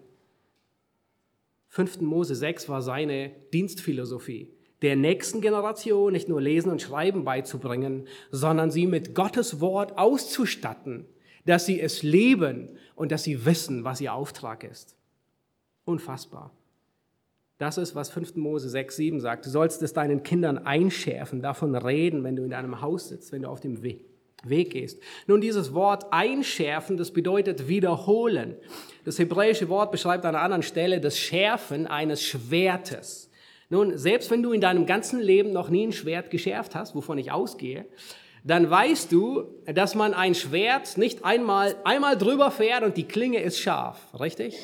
5. 1.70 2.02
Mose 2.02 2.36
6 2.36 2.68
war 2.68 2.82
seine 2.82 3.32
Dienstphilosophie, 3.54 4.52
der 4.82 4.96
nächsten 4.96 5.42
Generation 5.42 6.14
nicht 6.14 6.28
nur 6.28 6.42
Lesen 6.42 6.72
und 6.72 6.82
Schreiben 6.82 7.24
beizubringen, 7.24 8.08
sondern 8.32 8.72
sie 8.72 8.88
mit 8.88 9.14
Gottes 9.14 9.62
Wort 9.62 9.98
auszustatten, 9.98 11.06
dass 11.46 11.66
sie 11.66 11.80
es 11.80 12.02
leben 12.02 12.78
und 12.96 13.12
dass 13.12 13.24
sie 13.24 13.46
wissen, 13.46 13.84
was 13.84 14.02
ihr 14.02 14.14
Auftrag 14.14 14.64
ist. 14.64 14.96
Unfassbar. 15.86 16.52
Das 17.60 17.78
ist, 17.78 17.94
was 17.94 18.10
5. 18.10 18.38
Mose 18.38 18.70
6, 18.70 18.96
7 18.96 19.20
sagt. 19.20 19.46
Du 19.46 19.50
sollst 19.50 19.82
es 19.82 19.92
deinen 19.92 20.24
Kindern 20.24 20.60
einschärfen, 20.60 21.42
davon 21.42 21.76
reden, 21.76 22.24
wenn 22.24 22.38
du 22.38 22.44
in 22.44 22.52
deinem 22.52 22.80
Haus 22.80 23.10
sitzt, 23.10 23.34
wenn 23.34 23.42
du 23.42 23.50
auf 23.50 23.60
dem 23.60 23.84
Weg 23.84 24.72
gehst. 24.72 25.02
Nun, 25.28 25.42
dieses 25.42 25.74
Wort 25.74 26.06
einschärfen, 26.12 26.96
das 26.96 27.12
bedeutet 27.12 27.68
wiederholen. 27.68 28.56
Das 29.04 29.20
hebräische 29.20 29.68
Wort 29.68 29.92
beschreibt 29.92 30.24
an 30.24 30.36
einer 30.36 30.44
anderen 30.44 30.64
Stelle 30.64 31.02
das 31.02 31.18
Schärfen 31.20 31.86
eines 31.86 32.24
Schwertes. 32.24 33.30
Nun, 33.70 33.98
selbst 33.98 34.32
wenn 34.32 34.42
du 34.42 34.54
in 34.54 34.62
deinem 34.62 34.86
ganzen 34.86 35.20
Leben 35.20 35.52
noch 35.52 35.70
nie 35.70 35.86
ein 35.86 35.92
Schwert 35.92 36.32
geschärft 36.32 36.76
hast, 36.76 36.96
wovon 36.96 37.18
ich 37.18 37.34
ausgehe, 37.34 37.86
dann 38.46 38.70
weißt 38.70 39.12
du, 39.12 39.44
dass 39.66 39.96
man 39.96 40.14
ein 40.14 40.34
Schwert 40.34 40.98
nicht 40.98 41.26
einmal, 41.26 41.76
einmal 41.84 42.18
drüber 42.18 42.52
fährt 42.52 42.84
und 42.84 42.96
die 42.96 43.04
Klinge 43.04 43.42
ist 43.42 43.60
scharf, 43.60 44.00
richtig? 44.18 44.58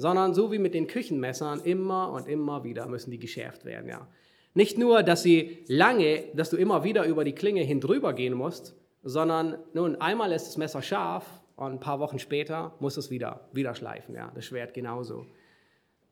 Sondern 0.00 0.32
so 0.32 0.50
wie 0.50 0.58
mit 0.58 0.72
den 0.72 0.86
Küchenmessern 0.86 1.60
immer 1.60 2.10
und 2.10 2.26
immer 2.26 2.64
wieder 2.64 2.86
müssen 2.86 3.10
die 3.10 3.18
geschärft 3.18 3.66
werden. 3.66 3.88
Ja. 3.88 4.08
Nicht 4.54 4.78
nur, 4.78 5.02
dass 5.02 5.22
sie 5.22 5.64
lange, 5.68 6.24
dass 6.34 6.48
du 6.48 6.56
immer 6.56 6.84
wieder 6.84 7.04
über 7.04 7.22
die 7.22 7.34
Klinge 7.34 7.62
hin 7.62 7.80
drüber 7.80 8.14
gehen 8.14 8.32
musst, 8.32 8.74
sondern 9.02 9.58
nun 9.74 9.96
einmal 9.96 10.32
ist 10.32 10.46
das 10.46 10.56
Messer 10.56 10.80
scharf 10.80 11.26
und 11.56 11.72
ein 11.72 11.80
paar 11.80 12.00
Wochen 12.00 12.18
später 12.18 12.74
muss 12.80 12.96
es 12.96 13.10
wieder, 13.10 13.48
wieder 13.52 13.74
schleifen. 13.74 14.14
Ja. 14.14 14.32
Das 14.34 14.46
Schwert 14.46 14.72
genauso. 14.72 15.26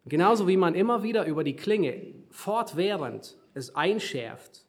Genauso 0.05 0.47
wie 0.47 0.59
man 0.59 0.75
immer 0.75 1.03
wieder 1.03 1.25
über 1.25 1.43
die 1.43 1.57
Klinge 1.57 2.15
fortwährend 2.31 3.39
es 3.55 3.75
einschärft, 3.75 4.67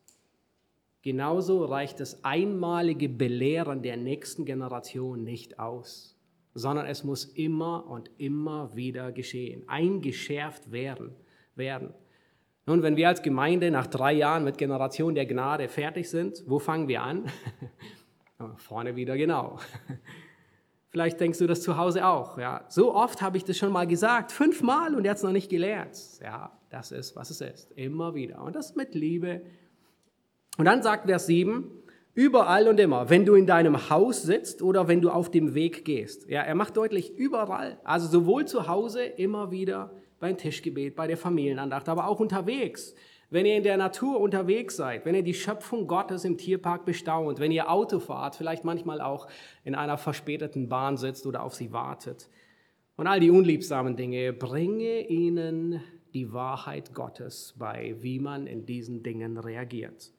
genauso 1.02 1.66
reicht 1.66 2.00
das 2.00 2.24
einmalige 2.24 3.10
Belehren 3.10 3.82
der 3.82 3.98
nächsten 3.98 4.46
Generation 4.46 5.26
nicht 5.26 5.60
aus 5.60 6.19
sondern 6.54 6.86
es 6.86 7.04
muss 7.04 7.26
immer 7.26 7.88
und 7.88 8.10
immer 8.18 8.76
wieder 8.76 9.12
geschehen, 9.12 9.68
eingeschärft 9.68 10.72
werden. 10.72 11.16
werden. 11.56 11.94
Nun, 12.66 12.84
wenn 12.84 12.98
wir 12.98 13.08
als 13.08 13.24
Gemeinde 13.24 13.72
nach 13.72 13.88
drei 13.88 14.14
Jahren 14.14 14.44
mit 14.44 14.58
Generation 14.58 15.16
der 15.16 15.26
Gnade 15.26 15.68
fertig 15.68 16.10
sind, 16.10 16.44
wo 16.46 16.60
fangen 16.60 16.88
wir 16.88 17.02
an? 17.02 17.26
Vorne 18.58 18.96
wieder, 18.96 19.18
genau. 19.18 19.60
Vielleicht 20.90 21.20
denkst 21.20 21.38
du 21.40 21.48
das 21.48 21.62
zu 21.62 21.78
Hause 21.78 22.06
auch. 22.06 22.38
Ja. 22.38 22.66
So 22.68 22.94
oft 22.96 23.22
habe 23.22 23.38
ich 23.38 23.44
das 23.44 23.58
schon 23.58 23.72
mal 23.72 23.86
gesagt, 23.86 24.32
fünfmal 24.32 24.96
und 24.96 25.06
jetzt 25.06 25.24
noch 25.24 25.32
nicht 25.32 25.50
gelernt. 25.50 25.98
Ja, 26.22 26.52
das 26.70 26.92
ist, 26.92 27.16
was 27.16 27.30
es 27.30 27.42
ist. 27.42 27.72
Immer 27.72 28.16
wieder. 28.16 28.42
Und 28.42 28.56
das 28.56 28.76
mit 28.76 28.96
Liebe. 28.96 29.42
Und 30.58 30.66
dann 30.66 30.82
sagt 30.82 31.06
Vers 31.06 31.28
7, 31.28 31.70
Überall 32.14 32.68
und 32.68 32.80
immer, 32.80 33.10
wenn 33.10 33.26
du 33.26 33.36
in 33.36 33.46
deinem 33.46 33.90
Haus 33.90 34.24
sitzt 34.24 34.62
oder 34.62 34.88
wenn 34.88 35.02
du 35.02 35.10
auf 35.10 35.30
dem 35.30 35.54
Weg 35.54 35.86
gehst. 35.86 36.28
Ja, 36.28 36.42
er 36.42 36.56
macht 36.56 36.76
deutlich 36.76 37.16
überall, 37.18 37.80
also 37.84 38.08
sowohl 38.08 38.46
zu 38.46 38.68
Hause 38.68 39.04
immer 39.04 39.52
wieder 39.52 39.92
beim 40.20 40.36
Tischgebet, 40.36 40.96
bei 40.96 41.08
der 41.08 41.18
Familienandacht, 41.18 41.88
aber 41.88 42.08
auch 42.08 42.20
unterwegs. 42.20 42.94
Wenn 43.30 43.46
ihr 43.46 43.58
in 43.58 43.64
der 43.64 43.78
Natur 43.78 44.20
unterwegs 44.20 44.76
seid, 44.76 45.06
wenn 45.06 45.14
ihr 45.14 45.24
die 45.24 45.36
Schöpfung 45.36 45.88
Gottes 45.88 46.26
im 46.26 46.38
Tierpark 46.38 46.84
bestaunt, 46.84 47.40
wenn 47.40 47.52
ihr 47.52 47.70
Auto 47.70 48.00
fahrt, 48.00 48.36
vielleicht 48.36 48.66
manchmal 48.66 49.02
auch 49.02 49.28
in 49.64 49.76
einer 49.76 50.00
verspäteten 50.00 50.68
Bahn 50.68 50.98
sitzt 50.98 51.28
oder 51.28 51.44
auf 51.44 51.54
sie 51.54 51.72
wartet. 51.72 52.28
Und 52.96 53.06
all 53.06 53.20
die 53.20 53.30
unliebsamen 53.30 53.96
Dinge, 53.96 54.34
bringe 54.34 55.08
ihnen 55.08 55.82
die 56.16 56.34
Wahrheit 56.34 56.96
Gottes 56.96 57.54
bei, 57.58 57.96
wie 58.00 58.20
man 58.20 58.48
in 58.48 58.66
diesen 58.66 59.04
Dingen 59.04 59.38
reagiert. 59.38 60.12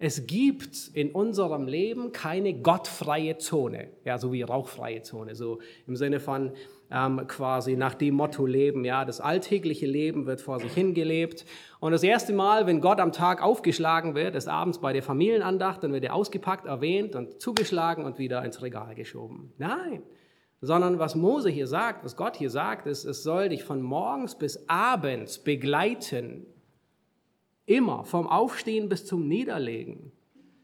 Es 0.00 0.28
gibt 0.28 0.90
in 0.94 1.10
unserem 1.10 1.66
Leben 1.66 2.12
keine 2.12 2.54
gottfreie 2.54 3.38
Zone, 3.38 3.88
ja, 4.04 4.16
so 4.18 4.32
wie 4.32 4.42
rauchfreie 4.42 5.02
Zone, 5.02 5.34
so 5.34 5.58
im 5.88 5.96
Sinne 5.96 6.20
von 6.20 6.52
ähm, 6.88 7.26
quasi 7.26 7.76
nach 7.76 7.94
dem 7.94 8.14
Motto 8.14 8.46
leben, 8.46 8.84
ja, 8.84 9.04
das 9.04 9.20
alltägliche 9.20 9.86
Leben 9.86 10.26
wird 10.26 10.40
vor 10.40 10.60
sich 10.60 10.72
hingelebt. 10.72 11.44
Und 11.80 11.90
das 11.90 12.04
erste 12.04 12.32
Mal, 12.32 12.66
wenn 12.68 12.80
Gott 12.80 13.00
am 13.00 13.10
Tag 13.10 13.42
aufgeschlagen 13.42 14.14
wird, 14.14 14.36
ist 14.36 14.48
abends 14.48 14.80
bei 14.80 14.92
der 14.92 15.02
Familienandacht, 15.02 15.82
dann 15.82 15.92
wird 15.92 16.04
er 16.04 16.14
ausgepackt, 16.14 16.66
erwähnt 16.66 17.16
und 17.16 17.40
zugeschlagen 17.42 18.04
und 18.04 18.18
wieder 18.18 18.44
ins 18.44 18.62
Regal 18.62 18.94
geschoben. 18.94 19.52
Nein, 19.58 20.04
sondern 20.60 21.00
was 21.00 21.16
Mose 21.16 21.50
hier 21.50 21.66
sagt, 21.66 22.04
was 22.04 22.14
Gott 22.16 22.36
hier 22.36 22.50
sagt, 22.50 22.86
ist, 22.86 23.04
es 23.04 23.24
soll 23.24 23.48
dich 23.48 23.64
von 23.64 23.82
morgens 23.82 24.36
bis 24.36 24.68
abends 24.68 25.40
begleiten 25.40 26.46
Immer, 27.68 28.04
vom 28.04 28.26
Aufstehen 28.26 28.88
bis 28.88 29.04
zum 29.04 29.28
Niederlegen. 29.28 30.10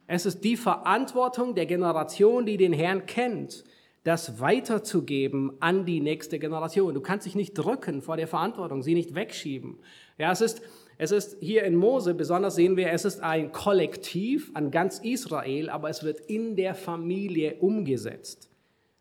Es 0.06 0.24
ist 0.24 0.42
die 0.42 0.56
Verantwortung 0.56 1.54
der 1.54 1.66
Generation, 1.66 2.46
die 2.46 2.56
den 2.56 2.72
Herrn 2.72 3.04
kennt, 3.04 3.62
das 4.04 4.40
weiterzugeben 4.40 5.52
an 5.60 5.84
die 5.84 6.00
nächste 6.00 6.38
Generation. 6.38 6.94
Du 6.94 7.02
kannst 7.02 7.26
dich 7.26 7.34
nicht 7.34 7.52
drücken 7.52 8.00
vor 8.00 8.16
der 8.16 8.26
Verantwortung, 8.26 8.82
sie 8.82 8.94
nicht 8.94 9.14
wegschieben. 9.14 9.80
Ja, 10.16 10.32
es 10.32 10.40
ist, 10.40 10.62
es 10.96 11.10
ist 11.10 11.36
hier 11.40 11.64
in 11.64 11.76
Mose, 11.76 12.14
besonders 12.14 12.54
sehen 12.54 12.78
wir, 12.78 12.90
es 12.90 13.04
ist 13.04 13.20
ein 13.20 13.52
Kollektiv 13.52 14.50
an 14.54 14.70
ganz 14.70 14.98
Israel, 14.98 15.68
aber 15.68 15.90
es 15.90 16.04
wird 16.04 16.20
in 16.20 16.56
der 16.56 16.74
Familie 16.74 17.56
umgesetzt. 17.56 18.48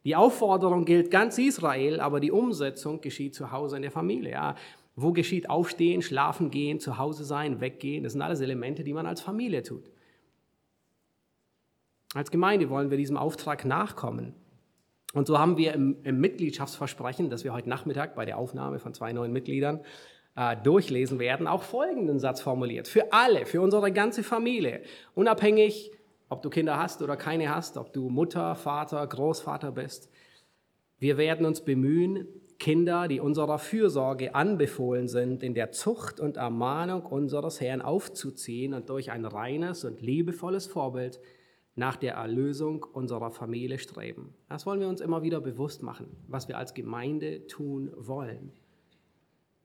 Die 0.03 0.17
Aufforderung 0.17 0.83
gilt 0.83 1.09
ganz 1.09 1.37
Israel, 1.37 2.01
aber 2.01 2.19
die 2.19 2.31
Umsetzung 2.31 2.99
geschieht 2.99 3.33
zu 3.33 3.53
Hause 3.53 3.77
in 3.77 3.83
der 3.83 3.91
Familie. 3.91 4.31
Ja. 4.31 4.55
Wo 4.95 5.11
geschieht 5.11 5.49
Aufstehen, 5.49 6.01
Schlafen 6.01 6.51
gehen, 6.51 6.79
zu 6.79 6.97
Hause 6.97 7.23
sein, 7.23 7.61
weggehen? 7.61 8.03
Das 8.03 8.13
sind 8.13 8.21
alles 8.21 8.41
Elemente, 8.41 8.83
die 8.83 8.93
man 8.93 9.05
als 9.05 9.21
Familie 9.21 9.63
tut. 9.63 9.89
Als 12.13 12.29
Gemeinde 12.29 12.69
wollen 12.69 12.91
wir 12.91 12.97
diesem 12.97 13.17
Auftrag 13.17 13.65
nachkommen. 13.65 14.35
Und 15.13 15.27
so 15.27 15.39
haben 15.39 15.57
wir 15.57 15.73
im, 15.73 15.97
im 16.03 16.19
Mitgliedschaftsversprechen, 16.19 17.29
das 17.29 17.43
wir 17.43 17.53
heute 17.53 17.69
Nachmittag 17.69 18.15
bei 18.15 18.25
der 18.25 18.37
Aufnahme 18.37 18.79
von 18.79 18.93
zwei 18.93 19.13
neuen 19.13 19.31
Mitgliedern 19.31 19.81
äh, 20.35 20.57
durchlesen 20.57 21.19
werden, 21.19 21.47
auch 21.47 21.63
folgenden 21.63 22.19
Satz 22.19 22.41
formuliert. 22.41 22.87
Für 22.87 23.13
alle, 23.13 23.45
für 23.45 23.61
unsere 23.61 23.91
ganze 23.91 24.23
Familie, 24.23 24.81
unabhängig, 25.15 25.91
ob 26.29 26.41
du 26.41 26.49
Kinder 26.49 26.77
hast 26.77 27.01
oder 27.01 27.15
keine 27.15 27.53
hast, 27.53 27.77
ob 27.77 27.93
du 27.93 28.09
Mutter, 28.09 28.55
Vater, 28.55 29.05
Großvater 29.05 29.71
bist. 29.71 30.09
Wir 30.97 31.17
werden 31.17 31.45
uns 31.45 31.61
bemühen, 31.61 32.27
Kinder, 32.59 33.07
die 33.07 33.19
unserer 33.19 33.59
Fürsorge 33.59 34.35
anbefohlen 34.35 35.07
sind, 35.07 35.43
in 35.43 35.53
der 35.53 35.71
Zucht 35.71 36.19
und 36.19 36.37
Ermahnung 36.37 37.05
unseres 37.05 37.59
Herrn 37.59 37.81
aufzuziehen 37.81 38.73
und 38.73 38.89
durch 38.89 39.11
ein 39.11 39.25
reines 39.25 39.83
und 39.83 40.01
liebevolles 40.01 40.67
Vorbild 40.67 41.19
nach 41.75 41.95
der 41.95 42.13
Erlösung 42.13 42.83
unserer 42.83 43.31
Familie 43.31 43.79
streben. 43.79 44.33
Das 44.49 44.65
wollen 44.65 44.79
wir 44.79 44.87
uns 44.87 45.01
immer 45.01 45.23
wieder 45.23 45.41
bewusst 45.41 45.81
machen, 45.81 46.07
was 46.27 46.47
wir 46.47 46.57
als 46.57 46.73
Gemeinde 46.73 47.47
tun 47.47 47.91
wollen. 47.97 48.51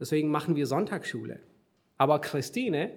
Deswegen 0.00 0.30
machen 0.30 0.56
wir 0.56 0.66
Sonntagsschule. 0.66 1.40
Aber 1.96 2.20
Christine, 2.20 2.92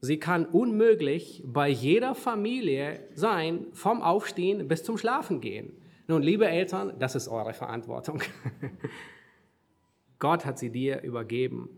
sie 0.00 0.18
kann 0.18 0.46
unmöglich 0.46 1.42
bei 1.44 1.68
jeder 1.68 2.14
Familie 2.14 3.00
sein, 3.14 3.66
vom 3.72 4.00
Aufstehen 4.00 4.68
bis 4.68 4.84
zum 4.84 4.96
Schlafen 4.96 5.40
gehen. 5.40 5.81
Nun, 6.12 6.20
liebe 6.20 6.46
Eltern, 6.46 6.92
das 6.98 7.14
ist 7.14 7.26
eure 7.26 7.54
Verantwortung. 7.54 8.20
Gott 10.18 10.44
hat 10.44 10.58
sie 10.58 10.68
dir 10.68 11.00
übergeben. 11.00 11.70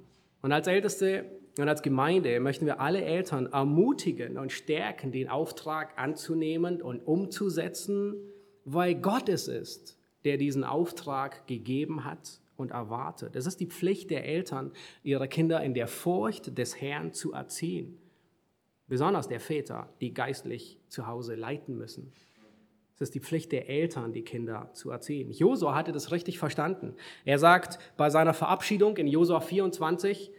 Und 0.43 0.51
als 0.51 0.67
Älteste 0.67 1.27
und 1.57 1.69
als 1.69 1.83
Gemeinde 1.83 2.41
möchten 2.41 2.67
wir 2.67 2.81
alle 2.81 3.05
Eltern 3.05 3.47
ermutigen 3.47 4.37
und 4.37 4.51
stärken, 4.51 5.13
den 5.13 5.29
Auftrag 5.29 5.97
anzunehmen 6.01 6.83
und 6.83 7.07
umzusetzen, 7.07 8.17
weil 8.65 8.97
Gott 8.97 9.29
es 9.29 9.47
ist, 9.47 9.97
der 10.25 10.37
diesen 10.37 10.65
Auftrag 10.65 11.47
gegeben 11.47 12.05
hat 12.05 12.41
und 12.57 12.73
erwartet. 12.73 13.37
Es 13.37 13.47
ist 13.47 13.61
die 13.61 13.69
Pflicht 13.69 14.11
der 14.11 14.25
Eltern, 14.25 14.73
ihre 15.05 15.29
Kinder 15.29 15.63
in 15.63 15.75
der 15.75 15.87
Furcht 15.87 16.59
des 16.59 16.81
Herrn 16.81 17.13
zu 17.13 17.35
erziehen. 17.35 17.99
Besonders 18.89 19.29
der 19.29 19.39
Väter, 19.39 19.89
die 20.01 20.13
geistlich 20.13 20.81
zu 20.89 21.07
Hause 21.07 21.37
leiten 21.37 21.79
müssen. 21.79 22.13
Es 22.95 23.01
ist 23.01 23.15
die 23.15 23.21
Pflicht 23.21 23.51
der 23.51 23.69
Eltern, 23.69 24.13
die 24.13 24.23
Kinder 24.23 24.71
zu 24.73 24.91
erziehen. 24.91 25.31
Josua 25.31 25.75
hatte 25.75 25.91
das 25.91 26.13
richtig 26.13 26.39
verstanden. 26.39 26.95
Er 27.25 27.39
sagt 27.39 27.79
bei 27.97 28.09
seiner 28.09 28.35
Verabschiedung 28.35 28.97
in 28.99 29.09
Josua 29.09 29.41
24, 29.41 30.31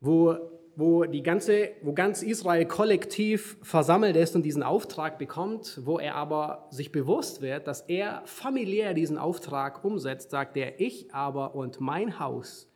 wo, 0.00 0.36
wo, 0.76 1.04
die 1.04 1.24
ganze, 1.24 1.70
wo 1.82 1.92
ganz 1.92 2.22
Israel 2.22 2.64
kollektiv 2.64 3.58
versammelt 3.62 4.14
ist 4.14 4.36
und 4.36 4.44
diesen 4.44 4.62
Auftrag 4.62 5.18
bekommt, 5.18 5.80
wo 5.84 5.98
er 5.98 6.14
aber 6.14 6.68
sich 6.70 6.92
bewusst 6.92 7.42
wird, 7.42 7.66
dass 7.66 7.80
er 7.80 8.22
familiär 8.24 8.94
diesen 8.94 9.18
Auftrag 9.18 9.84
umsetzt, 9.84 10.30
sagt 10.30 10.56
er, 10.56 10.80
ich 10.80 11.12
aber 11.12 11.56
und 11.56 11.80
mein 11.80 12.20
Haus, 12.20 12.70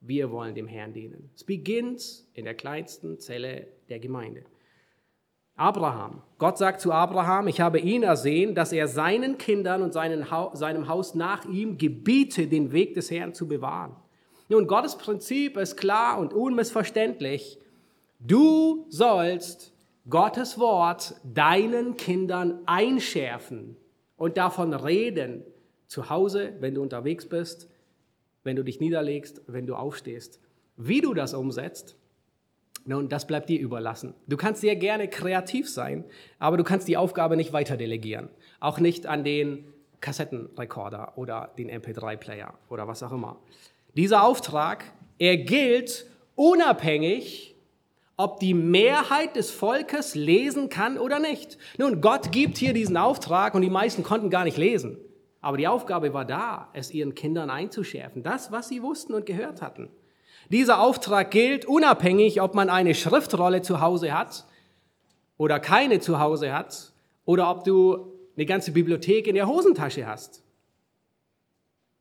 wir 0.00 0.32
wollen 0.32 0.56
dem 0.56 0.66
Herrn 0.66 0.92
dienen. 0.92 1.30
Es 1.36 1.44
beginnt 1.44 2.26
in 2.34 2.44
der 2.44 2.54
kleinsten 2.54 3.20
Zelle 3.20 3.68
der 3.88 4.00
Gemeinde. 4.00 4.44
Abraham. 5.58 6.22
Gott 6.38 6.56
sagt 6.56 6.80
zu 6.80 6.92
Abraham, 6.92 7.48
ich 7.48 7.60
habe 7.60 7.80
ihn 7.80 8.04
ersehen, 8.04 8.54
dass 8.54 8.72
er 8.72 8.86
seinen 8.86 9.38
Kindern 9.38 9.82
und 9.82 9.92
seinem 9.92 10.88
Haus 10.88 11.14
nach 11.14 11.44
ihm 11.46 11.76
gebiete, 11.78 12.46
den 12.46 12.72
Weg 12.72 12.94
des 12.94 13.10
Herrn 13.10 13.34
zu 13.34 13.48
bewahren. 13.48 13.96
Nun, 14.48 14.66
Gottes 14.66 14.96
Prinzip 14.96 15.56
ist 15.56 15.76
klar 15.76 16.18
und 16.18 16.32
unmissverständlich. 16.32 17.58
Du 18.20 18.86
sollst 18.88 19.74
Gottes 20.08 20.58
Wort 20.58 21.16
deinen 21.24 21.96
Kindern 21.96 22.60
einschärfen 22.64 23.76
und 24.16 24.38
davon 24.38 24.72
reden. 24.72 25.44
Zu 25.86 26.08
Hause, 26.08 26.54
wenn 26.60 26.74
du 26.74 26.82
unterwegs 26.82 27.26
bist, 27.26 27.68
wenn 28.44 28.56
du 28.56 28.62
dich 28.62 28.80
niederlegst, 28.80 29.42
wenn 29.46 29.66
du 29.66 29.74
aufstehst. 29.74 30.40
Wie 30.76 31.00
du 31.00 31.12
das 31.12 31.34
umsetzt, 31.34 31.97
nun, 32.88 33.10
das 33.10 33.26
bleibt 33.26 33.50
dir 33.50 33.60
überlassen. 33.60 34.14
Du 34.28 34.38
kannst 34.38 34.62
sehr 34.62 34.74
gerne 34.74 35.08
kreativ 35.08 35.68
sein, 35.68 36.04
aber 36.38 36.56
du 36.56 36.64
kannst 36.64 36.88
die 36.88 36.96
Aufgabe 36.96 37.36
nicht 37.36 37.52
weiter 37.52 37.76
delegieren. 37.76 38.30
Auch 38.60 38.80
nicht 38.80 39.04
an 39.04 39.24
den 39.24 39.66
Kassettenrekorder 40.00 41.12
oder 41.16 41.50
den 41.58 41.70
MP3-Player 41.70 42.54
oder 42.70 42.88
was 42.88 43.02
auch 43.02 43.12
immer. 43.12 43.36
Dieser 43.94 44.22
Auftrag, 44.22 44.84
er 45.18 45.36
gilt 45.36 46.06
unabhängig, 46.34 47.56
ob 48.16 48.40
die 48.40 48.54
Mehrheit 48.54 49.36
des 49.36 49.50
Volkes 49.50 50.14
lesen 50.14 50.70
kann 50.70 50.96
oder 50.96 51.18
nicht. 51.18 51.58
Nun, 51.76 52.00
Gott 52.00 52.32
gibt 52.32 52.56
hier 52.56 52.72
diesen 52.72 52.96
Auftrag 52.96 53.54
und 53.54 53.60
die 53.60 53.68
meisten 53.68 54.02
konnten 54.02 54.30
gar 54.30 54.44
nicht 54.44 54.56
lesen. 54.56 54.96
Aber 55.42 55.58
die 55.58 55.68
Aufgabe 55.68 56.14
war 56.14 56.24
da, 56.24 56.70
es 56.72 56.90
ihren 56.94 57.14
Kindern 57.14 57.50
einzuschärfen. 57.50 58.22
Das, 58.22 58.50
was 58.50 58.70
sie 58.70 58.82
wussten 58.82 59.12
und 59.12 59.26
gehört 59.26 59.60
hatten. 59.60 59.90
Dieser 60.50 60.80
Auftrag 60.80 61.30
gilt 61.30 61.66
unabhängig, 61.66 62.40
ob 62.40 62.54
man 62.54 62.70
eine 62.70 62.94
Schriftrolle 62.94 63.62
zu 63.62 63.80
Hause 63.80 64.16
hat 64.16 64.44
oder 65.36 65.60
keine 65.60 66.00
zu 66.00 66.20
Hause 66.20 66.52
hat 66.52 66.92
oder 67.24 67.50
ob 67.50 67.64
du 67.64 68.12
eine 68.36 68.46
ganze 68.46 68.72
Bibliothek 68.72 69.26
in 69.26 69.34
der 69.34 69.46
Hosentasche 69.46 70.06
hast. 70.06 70.42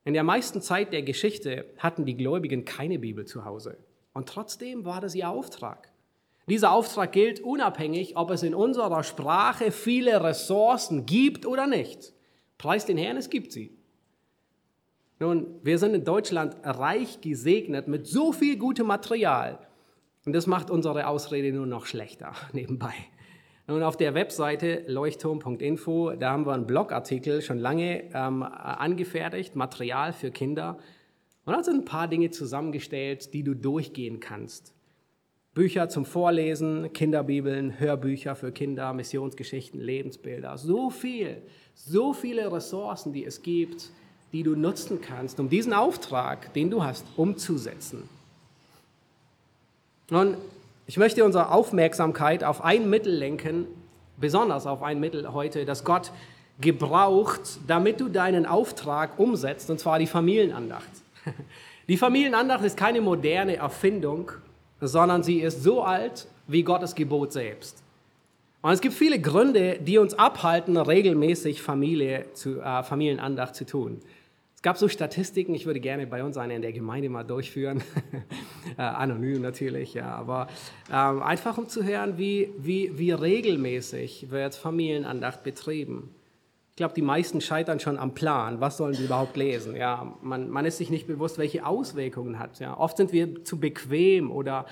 In 0.06 0.14
der 0.14 0.24
meisten 0.24 0.62
Zeit 0.62 0.93
der 0.93 1.02
Geschichte 1.02 1.66
hatten 1.80 2.06
die 2.06 2.16
Gläubigen 2.16 2.64
keine 2.64 3.00
Bibel 3.00 3.26
zu 3.26 3.43
Hause. 3.43 3.78
Und 4.14 4.30
trotzdem 4.30 4.86
war 4.86 5.02
das 5.02 5.14
ihr 5.16 5.30
Auftrag. 5.30 5.91
Dieser 6.48 6.72
Auftrag 6.72 7.12
gilt 7.12 7.41
unabhängig, 7.41 8.16
ob 8.16 8.32
es 8.32 8.41
in 8.41 8.56
unserer 8.56 9.04
Sprache 9.04 9.72
viele 9.72 10.24
Ressourcen 10.24 11.06
gibt 11.06 11.45
oder 11.45 11.68
nicht. 11.68 12.14
Preis 12.58 12.86
den 12.86 12.98
Herrn, 12.98 13.18
es 13.18 13.30
gibt 13.30 13.52
sie. 13.52 13.77
Nun, 15.20 15.47
wir 15.63 15.80
sind 15.80 15.95
in 15.95 16.03
Deutschland 16.03 16.55
reich 16.63 17.22
gesegnet 17.22 17.88
mit 17.88 18.05
so 18.05 18.32
viel 18.32 18.57
gutem 18.57 18.88
Material. 18.88 19.59
Und 20.26 20.34
das 20.34 20.45
macht 20.45 20.70
unsere 20.70 21.07
Ausrede 21.07 21.51
nur 21.51 21.65
noch 21.65 21.86
schlechter 21.86 22.34
nebenbei. 22.53 22.93
Nun, 23.68 23.84
auf 23.84 23.97
der 23.97 24.13
Webseite 24.13 24.84
leuchtturm.info, 24.88 26.11
da 26.11 26.32
haben 26.32 26.45
wir 26.45 26.53
einen 26.53 26.68
Blogartikel 26.68 27.41
schon 27.41 27.57
lange 27.57 28.03
ähm, 28.13 28.43
angefertigt, 28.43 29.55
Material 29.55 30.13
für 30.13 30.32
Kinder. 30.32 30.78
Und 31.45 31.53
da 31.53 31.63
sind 31.63 31.80
ein 31.82 31.86
paar 31.86 32.07
Dinge 32.07 32.30
zusammengestellt, 32.30 33.34
die 33.34 33.43
du 33.43 33.55
durchgehen 33.55 34.20
kannst. 34.20 34.74
Bücher 35.53 35.89
zum 35.89 36.05
Vorlesen, 36.05 36.93
Kinderbibeln, 36.93 37.80
Hörbücher 37.80 38.36
für 38.36 38.51
Kinder, 38.51 38.93
Missionsgeschichten, 38.93 39.82
Lebensbilder. 39.82 40.57
So 40.57 40.89
viel, 40.89 41.41
so 41.74 42.13
viele 42.13 42.51
Ressourcen, 42.51 43.11
die 43.11 43.26
es 43.26 43.41
gibt, 43.41 43.91
die 44.32 44.44
du 44.44 44.56
nutzen 44.56 45.02
kannst, 45.02 45.40
um 45.40 45.50
diesen 45.50 45.74
Auftrag, 45.74 46.54
den 46.54 46.70
du 46.70 46.84
hast, 46.84 47.06
umzusetzen. 47.16 48.10
Nun, 50.10 50.38
ich 50.86 50.98
möchte 50.98 51.26
unsere 51.26 51.52
Aufmerksamkeit 51.52 52.44
auf 52.44 52.64
ein 52.64 52.90
Mittel 52.90 53.14
lenken, 53.14 53.68
besonders 54.18 54.66
auf 54.66 54.82
ein 54.82 55.00
Mittel 55.00 55.34
heute, 55.34 55.66
das 55.66 55.84
Gott 55.84 56.12
gebraucht, 56.60 57.60
damit 57.68 58.00
du 58.00 58.08
deinen 58.08 58.46
Auftrag 58.46 59.20
umsetzt, 59.20 59.70
und 59.70 59.80
zwar 59.80 60.00
die 60.00 60.08
Familienandacht. 60.08 60.90
Die 61.88 61.98
Familienandacht 61.98 62.64
ist 62.64 62.78
keine 62.78 63.02
moderne 63.02 63.58
Erfindung, 63.58 64.32
sondern 64.82 65.24
sie 65.24 65.40
ist 65.40 65.64
so 65.64 65.84
alt 65.84 66.28
wie 66.48 66.64
Gottes 66.64 66.96
Gebot 66.96 67.32
selbst. 67.32 67.84
Und 68.68 68.74
es 68.74 68.82
gibt 68.82 68.95
viele 68.95 69.18
Gründe, 69.18 69.80
die 69.80 69.97
uns 69.97 70.13
abhalten, 70.13 70.76
regelmäßig 70.76 71.61
Familie 71.61 72.26
zu, 72.34 72.59
äh, 72.59 72.84
Familienandacht 72.84 73.55
zu 73.55 73.65
tun. 73.65 74.01
Es 74.57 74.61
gab 74.61 74.78
so 74.78 74.89
Statistiken, 74.89 75.53
ich 75.55 75.65
würde 75.65 75.80
gerne 75.80 76.05
bei 76.05 76.22
uns 76.22 76.36
eine 76.36 76.53
in 76.53 76.61
der 76.61 76.74
Gemeinde 76.74 77.07
mal 77.07 77.24
durchführen, 77.24 77.82
äh, 78.78 78.82
anonym 78.82 79.41
natürlich, 79.41 79.93
ja, 79.93 80.13
aber 80.13 80.49
ähm, 80.91 81.24
einfach 81.24 81.57
um 81.57 81.70
zu 81.70 81.86
hören, 81.86 82.18
wie, 82.18 82.49
wie, 82.57 82.91
wie 82.97 83.11
regelmäßig 83.11 84.32
wird 84.32 84.55
Familienandacht 84.55 85.43
betrieben. 85.43 86.13
Ich 86.72 86.76
glaube, 86.76 86.93
die 86.93 87.01
meisten 87.01 87.39
scheitern 87.39 87.80
schon 87.80 87.97
am 87.97 88.15
Plan. 88.15 88.59
Was 88.59 88.76
sollen 88.76 88.95
sie 88.95 89.05
überhaupt 89.05 89.38
lesen? 89.38 89.78
Ja, 89.78 90.13
man, 90.22 90.49
man 90.49 90.65
ist 90.65 90.78
sich 90.78 90.89
nicht 90.89 91.07
bewusst, 91.07 91.38
welche 91.38 91.65
Auswirkungen 91.65 92.38
hat. 92.38 92.59
Ja, 92.59 92.78
oft 92.78 92.97
sind 92.97 93.13
wir 93.13 93.45
zu 93.45 93.61
bequem 93.61 94.30
oder 94.30 94.65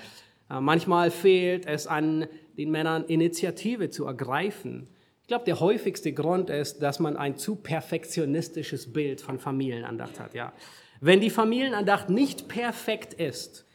äh, 0.49 0.59
manchmal 0.59 1.11
fehlt 1.11 1.65
es 1.65 1.87
an 1.87 2.27
den 2.58 2.72
Männern 2.72 3.06
Initiative 3.06 3.89
zu 3.89 4.06
ergreifen. 4.06 4.88
Ich 5.22 5.28
glaube, 5.28 5.45
der 5.45 5.60
häufigste 5.60 6.14
Grund 6.14 6.49
ist, 6.49 6.82
dass 6.82 6.99
man 6.99 7.18
ein 7.18 7.38
zu 7.38 7.56
perfektionistisches 7.56 8.93
Bild 8.93 9.22
von 9.22 9.39
Familienandacht 9.39 10.20
hat. 10.20 10.34
Ja. 10.34 10.53
Wenn 11.01 11.20
die 11.20 11.30
Familienandacht 11.30 12.10
nicht 12.10 12.47
perfekt 12.47 13.14
ist, 13.14 13.66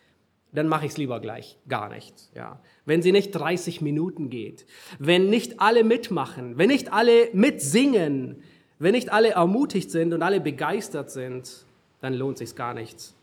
dann 0.53 0.69
mache 0.69 0.87
ich 0.87 0.93
es 0.93 0.99
lieber 0.99 1.21
gleich 1.21 1.59
gar 1.69 1.89
nicht. 1.89 2.15
Ja. 2.35 2.61
Wenn 2.85 3.03
sie 3.03 3.13
nicht 3.13 3.33
30 3.33 3.81
Minuten 3.81 4.31
geht, 4.31 4.67
wenn 4.99 5.29
nicht 5.31 5.61
alle 5.61 5.85
mitmachen, 5.85 6.59
wenn 6.59 6.69
nicht 6.69 6.93
alle 6.93 7.29
mitsingen, 7.33 8.43
wenn 8.79 8.93
nicht 8.93 9.13
alle 9.13 9.31
ermutigt 9.31 9.91
sind 9.91 10.13
und 10.13 10.23
alle 10.23 10.41
begeistert 10.41 11.11
sind, 11.11 11.67
dann 12.01 12.15
lohnt 12.15 12.39
sich 12.39 12.55
gar 12.55 12.75
nichts. 12.75 13.15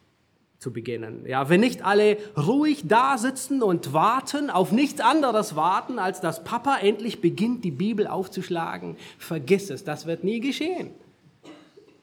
Zu 0.59 0.73
beginnen. 0.73 1.25
Ja, 1.27 1.49
wenn 1.49 1.59
nicht 1.59 1.85
alle 1.85 2.17
ruhig 2.35 2.83
da 2.87 3.17
sitzen 3.17 3.61
und 3.61 3.93
warten, 3.93 4.49
auf 4.49 4.71
nichts 4.71 5.01
anderes 5.01 5.55
warten, 5.55 5.99
als 5.99 6.19
dass 6.19 6.43
Papa 6.43 6.77
endlich 6.77 7.21
beginnt, 7.21 7.63
die 7.63 7.71
Bibel 7.71 8.07
aufzuschlagen, 8.07 8.97
vergiss 9.19 9.69
es, 9.69 9.83
das 9.83 10.07
wird 10.07 10.23
nie 10.23 10.39
geschehen. 10.39 10.91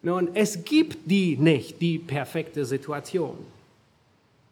Nun, 0.03 0.31
es 0.35 0.65
gibt 0.65 1.11
die 1.11 1.37
nicht, 1.37 1.81
die 1.81 1.99
perfekte 1.99 2.65
Situation. 2.65 3.39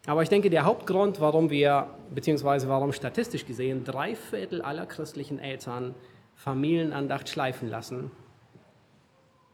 Aber 0.05 0.21
ich 0.21 0.29
denke, 0.29 0.49
der 0.49 0.65
Hauptgrund, 0.65 1.21
warum 1.21 1.49
wir, 1.49 1.87
beziehungsweise 2.13 2.67
warum 2.67 2.91
statistisch 2.91 3.45
gesehen 3.45 3.85
drei 3.85 4.15
Viertel 4.15 4.61
aller 4.61 4.85
christlichen 4.85 5.39
Eltern 5.39 5.95
Familienandacht 6.35 7.29
schleifen 7.29 7.69
lassen, 7.69 8.11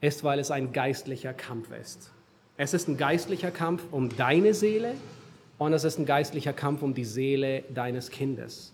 ist, 0.01 0.23
weil 0.23 0.39
es 0.39 0.49
ein 0.49 0.73
geistlicher 0.73 1.33
Kampf 1.33 1.69
ist. 1.71 2.11
Es 2.61 2.73
ist 2.73 2.89
ein 2.89 2.97
geistlicher 2.97 3.51
Kampf 3.51 3.83
um 3.89 4.09
deine 4.17 4.53
Seele 4.53 4.95
und 5.59 5.71
es 5.71 5.85
ist 5.85 5.97
ein 5.97 6.05
geistlicher 6.05 6.51
Kampf 6.51 6.81
um 6.81 6.93
die 6.93 7.05
Seele 7.05 7.63
deines 7.73 8.09
Kindes. 8.09 8.73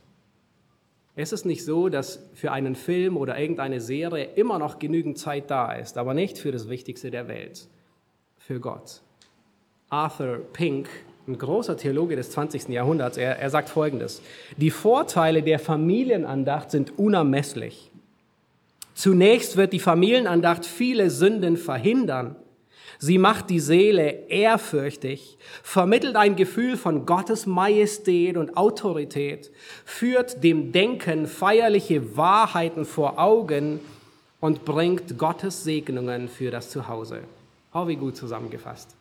Es 1.16 1.32
ist 1.32 1.46
nicht 1.46 1.64
so, 1.64 1.88
dass 1.88 2.20
für 2.34 2.52
einen 2.52 2.74
Film 2.74 3.16
oder 3.16 3.38
irgendeine 3.38 3.80
Serie 3.80 4.28
immer 4.34 4.58
noch 4.58 4.80
genügend 4.80 5.20
Zeit 5.20 5.52
da 5.52 5.72
ist, 5.72 6.00
aber 6.00 6.16
nicht 6.16 6.40
für 6.40 6.52
das 6.52 6.68
Wichtigste 6.68 7.12
der 7.12 7.28
Welt, 7.28 7.68
für 8.40 8.60
Gott. 8.60 9.02
Arthur 9.92 10.40
Pink, 10.52 10.90
ein 11.28 11.38
großer 11.38 11.78
Theologe 11.78 12.16
des 12.16 12.32
20. 12.32 12.70
Jahrhunderts, 12.70 13.18
er, 13.18 13.38
er 13.38 13.50
sagt 13.52 13.70
Folgendes. 13.70 14.24
Die 14.58 14.72
Vorteile 14.72 15.44
der 15.44 15.60
Familienandacht 15.60 16.72
sind 16.72 16.98
unermesslich. 16.98 17.92
Zunächst 18.96 19.58
wird 19.58 19.74
die 19.74 19.80
Familienandacht 19.80 20.66
viele 20.66 21.12
Sünden 21.12 21.56
verhindern 21.56 22.36
Sie 23.00 23.18
macht 23.18 23.50
die 23.50 23.60
Seele 23.60 24.28
ehrfürchtig, 24.30 25.38
vermittelt 25.64 26.16
ein 26.16 26.36
Gefühl 26.36 26.78
von 26.78 27.06
Gottes 27.06 27.46
Majestät 27.46 28.38
und 28.38 28.58
Autorität, 28.58 29.52
führt 29.84 30.44
dem 30.44 30.72
Denken 30.72 31.28
feierliche 31.28 32.16
Wahrheiten 32.18 32.86
vor 32.86 33.20
Augen 33.20 33.80
und 34.40 34.66
bringt 34.66 35.18
Gottes 35.18 35.64
Segnungen 35.64 36.30
für 36.30 36.52
das 36.52 36.70
Zuhause. 36.70 37.22
Oh, 37.74 37.88
wie 37.88 37.96
gut 37.96 38.16
zusammengefasst. 38.16 38.96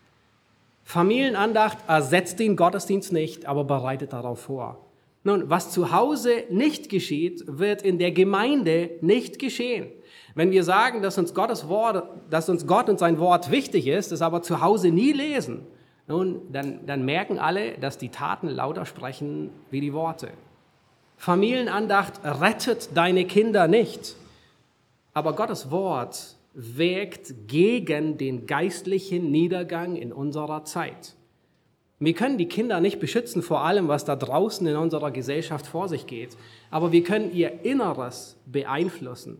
Familienandacht 0.84 1.78
ersetzt 1.88 2.40
den 2.40 2.56
Gottesdienst 2.56 3.12
nicht, 3.12 3.46
aber 3.46 3.64
bereitet 3.64 4.12
darauf 4.12 4.40
vor. 4.40 4.84
Nun, 5.22 5.48
was 5.48 5.70
zu 5.70 5.90
Hause 5.90 6.44
nicht 6.50 6.90
geschieht, 6.90 7.44
wird 7.46 7.82
in 7.82 7.98
der 7.98 8.12
Gemeinde 8.12 8.90
nicht 9.00 9.38
geschehen. 9.38 9.86
Wenn 10.34 10.50
wir 10.50 10.64
sagen, 10.64 11.00
dass 11.00 11.16
uns 11.16 11.32
Gottes 11.32 11.68
Wort, 11.68 12.08
dass 12.28 12.48
uns 12.48 12.66
Gott 12.66 12.88
und 12.88 12.98
sein 12.98 13.18
Wort 13.18 13.50
wichtig 13.50 13.86
ist, 13.86 14.10
es 14.10 14.20
aber 14.20 14.42
zu 14.42 14.60
Hause 14.60 14.90
nie 14.90 15.12
lesen, 15.12 15.66
nun, 16.06 16.42
dann, 16.52 16.84
dann 16.86 17.04
merken 17.04 17.38
alle, 17.38 17.78
dass 17.78 17.98
die 17.98 18.10
Taten 18.10 18.48
lauter 18.48 18.84
sprechen 18.84 19.50
wie 19.70 19.80
die 19.80 19.94
Worte. 19.94 20.28
Familienandacht 21.16 22.20
rettet 22.24 22.90
deine 22.94 23.24
Kinder 23.24 23.68
nicht, 23.68 24.16
aber 25.14 25.34
Gottes 25.34 25.70
Wort 25.70 26.36
wirkt 26.52 27.46
gegen 27.46 28.18
den 28.18 28.46
geistlichen 28.46 29.30
Niedergang 29.30 29.96
in 29.96 30.12
unserer 30.12 30.64
Zeit. 30.64 31.14
Wir 32.00 32.12
können 32.12 32.38
die 32.38 32.48
Kinder 32.48 32.80
nicht 32.80 32.98
beschützen 32.98 33.40
vor 33.40 33.64
allem, 33.64 33.88
was 33.88 34.04
da 34.04 34.16
draußen 34.16 34.66
in 34.66 34.76
unserer 34.76 35.10
Gesellschaft 35.12 35.66
vor 35.66 35.88
sich 35.88 36.06
geht, 36.06 36.36
aber 36.70 36.92
wir 36.92 37.04
können 37.04 37.32
ihr 37.32 37.64
Inneres 37.64 38.36
beeinflussen 38.46 39.38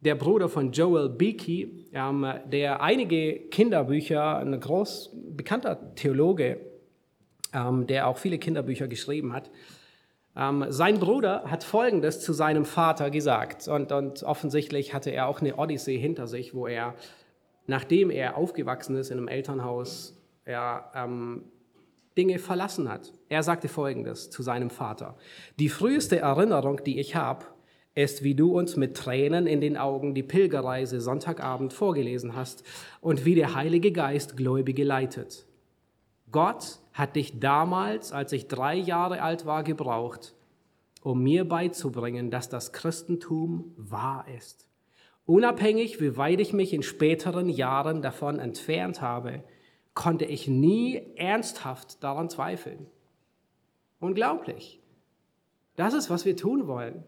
der 0.00 0.14
Bruder 0.14 0.48
von 0.48 0.72
Joel 0.72 1.08
Beakey, 1.08 1.86
ähm, 1.92 2.26
der 2.46 2.80
einige 2.80 3.40
Kinderbücher, 3.50 4.38
ein 4.38 4.58
groß 4.58 5.10
bekannter 5.30 5.94
Theologe, 5.94 6.60
ähm, 7.52 7.86
der 7.86 8.06
auch 8.06 8.18
viele 8.18 8.38
Kinderbücher 8.38 8.86
geschrieben 8.86 9.32
hat. 9.32 9.50
Ähm, 10.36 10.66
sein 10.68 11.00
Bruder 11.00 11.44
hat 11.46 11.64
Folgendes 11.64 12.20
zu 12.20 12.32
seinem 12.32 12.64
Vater 12.64 13.10
gesagt 13.10 13.66
und, 13.66 13.90
und 13.90 14.22
offensichtlich 14.22 14.94
hatte 14.94 15.10
er 15.10 15.26
auch 15.26 15.40
eine 15.40 15.56
Odyssee 15.56 15.98
hinter 15.98 16.28
sich, 16.28 16.54
wo 16.54 16.68
er, 16.68 16.94
nachdem 17.66 18.10
er 18.10 18.36
aufgewachsen 18.36 18.96
ist 18.96 19.10
in 19.10 19.18
einem 19.18 19.28
Elternhaus, 19.28 20.16
er 20.44 20.92
ähm, 20.94 21.42
Dinge 22.16 22.38
verlassen 22.38 22.88
hat. 22.88 23.12
Er 23.28 23.42
sagte 23.42 23.68
Folgendes 23.68 24.30
zu 24.30 24.42
seinem 24.42 24.70
Vater. 24.70 25.16
Die 25.58 25.68
früheste 25.68 26.18
Erinnerung, 26.18 26.82
die 26.84 27.00
ich 27.00 27.16
habe, 27.16 27.44
ist, 27.98 28.22
wie 28.22 28.36
du 28.36 28.56
uns 28.56 28.76
mit 28.76 28.96
Tränen 28.96 29.48
in 29.48 29.60
den 29.60 29.76
Augen 29.76 30.14
die 30.14 30.22
Pilgerreise 30.22 31.00
Sonntagabend 31.00 31.72
vorgelesen 31.72 32.36
hast 32.36 32.62
und 33.00 33.24
wie 33.24 33.34
der 33.34 33.56
Heilige 33.56 33.90
Geist 33.90 34.36
Gläubige 34.36 34.84
leitet. 34.84 35.46
Gott 36.30 36.78
hat 36.92 37.16
dich 37.16 37.40
damals, 37.40 38.12
als 38.12 38.32
ich 38.32 38.46
drei 38.46 38.76
Jahre 38.76 39.20
alt 39.22 39.46
war, 39.46 39.64
gebraucht, 39.64 40.36
um 41.02 41.24
mir 41.24 41.46
beizubringen, 41.46 42.30
dass 42.30 42.48
das 42.48 42.72
Christentum 42.72 43.72
wahr 43.76 44.26
ist. 44.36 44.68
Unabhängig, 45.26 46.00
wie 46.00 46.16
weit 46.16 46.40
ich 46.40 46.52
mich 46.52 46.72
in 46.72 46.84
späteren 46.84 47.48
Jahren 47.48 48.00
davon 48.00 48.38
entfernt 48.38 49.02
habe, 49.02 49.42
konnte 49.94 50.24
ich 50.24 50.46
nie 50.46 51.02
ernsthaft 51.16 52.04
daran 52.04 52.30
zweifeln. 52.30 52.86
Unglaublich. 53.98 54.80
Das 55.74 55.94
ist, 55.94 56.10
was 56.10 56.24
wir 56.24 56.36
tun 56.36 56.68
wollen 56.68 57.02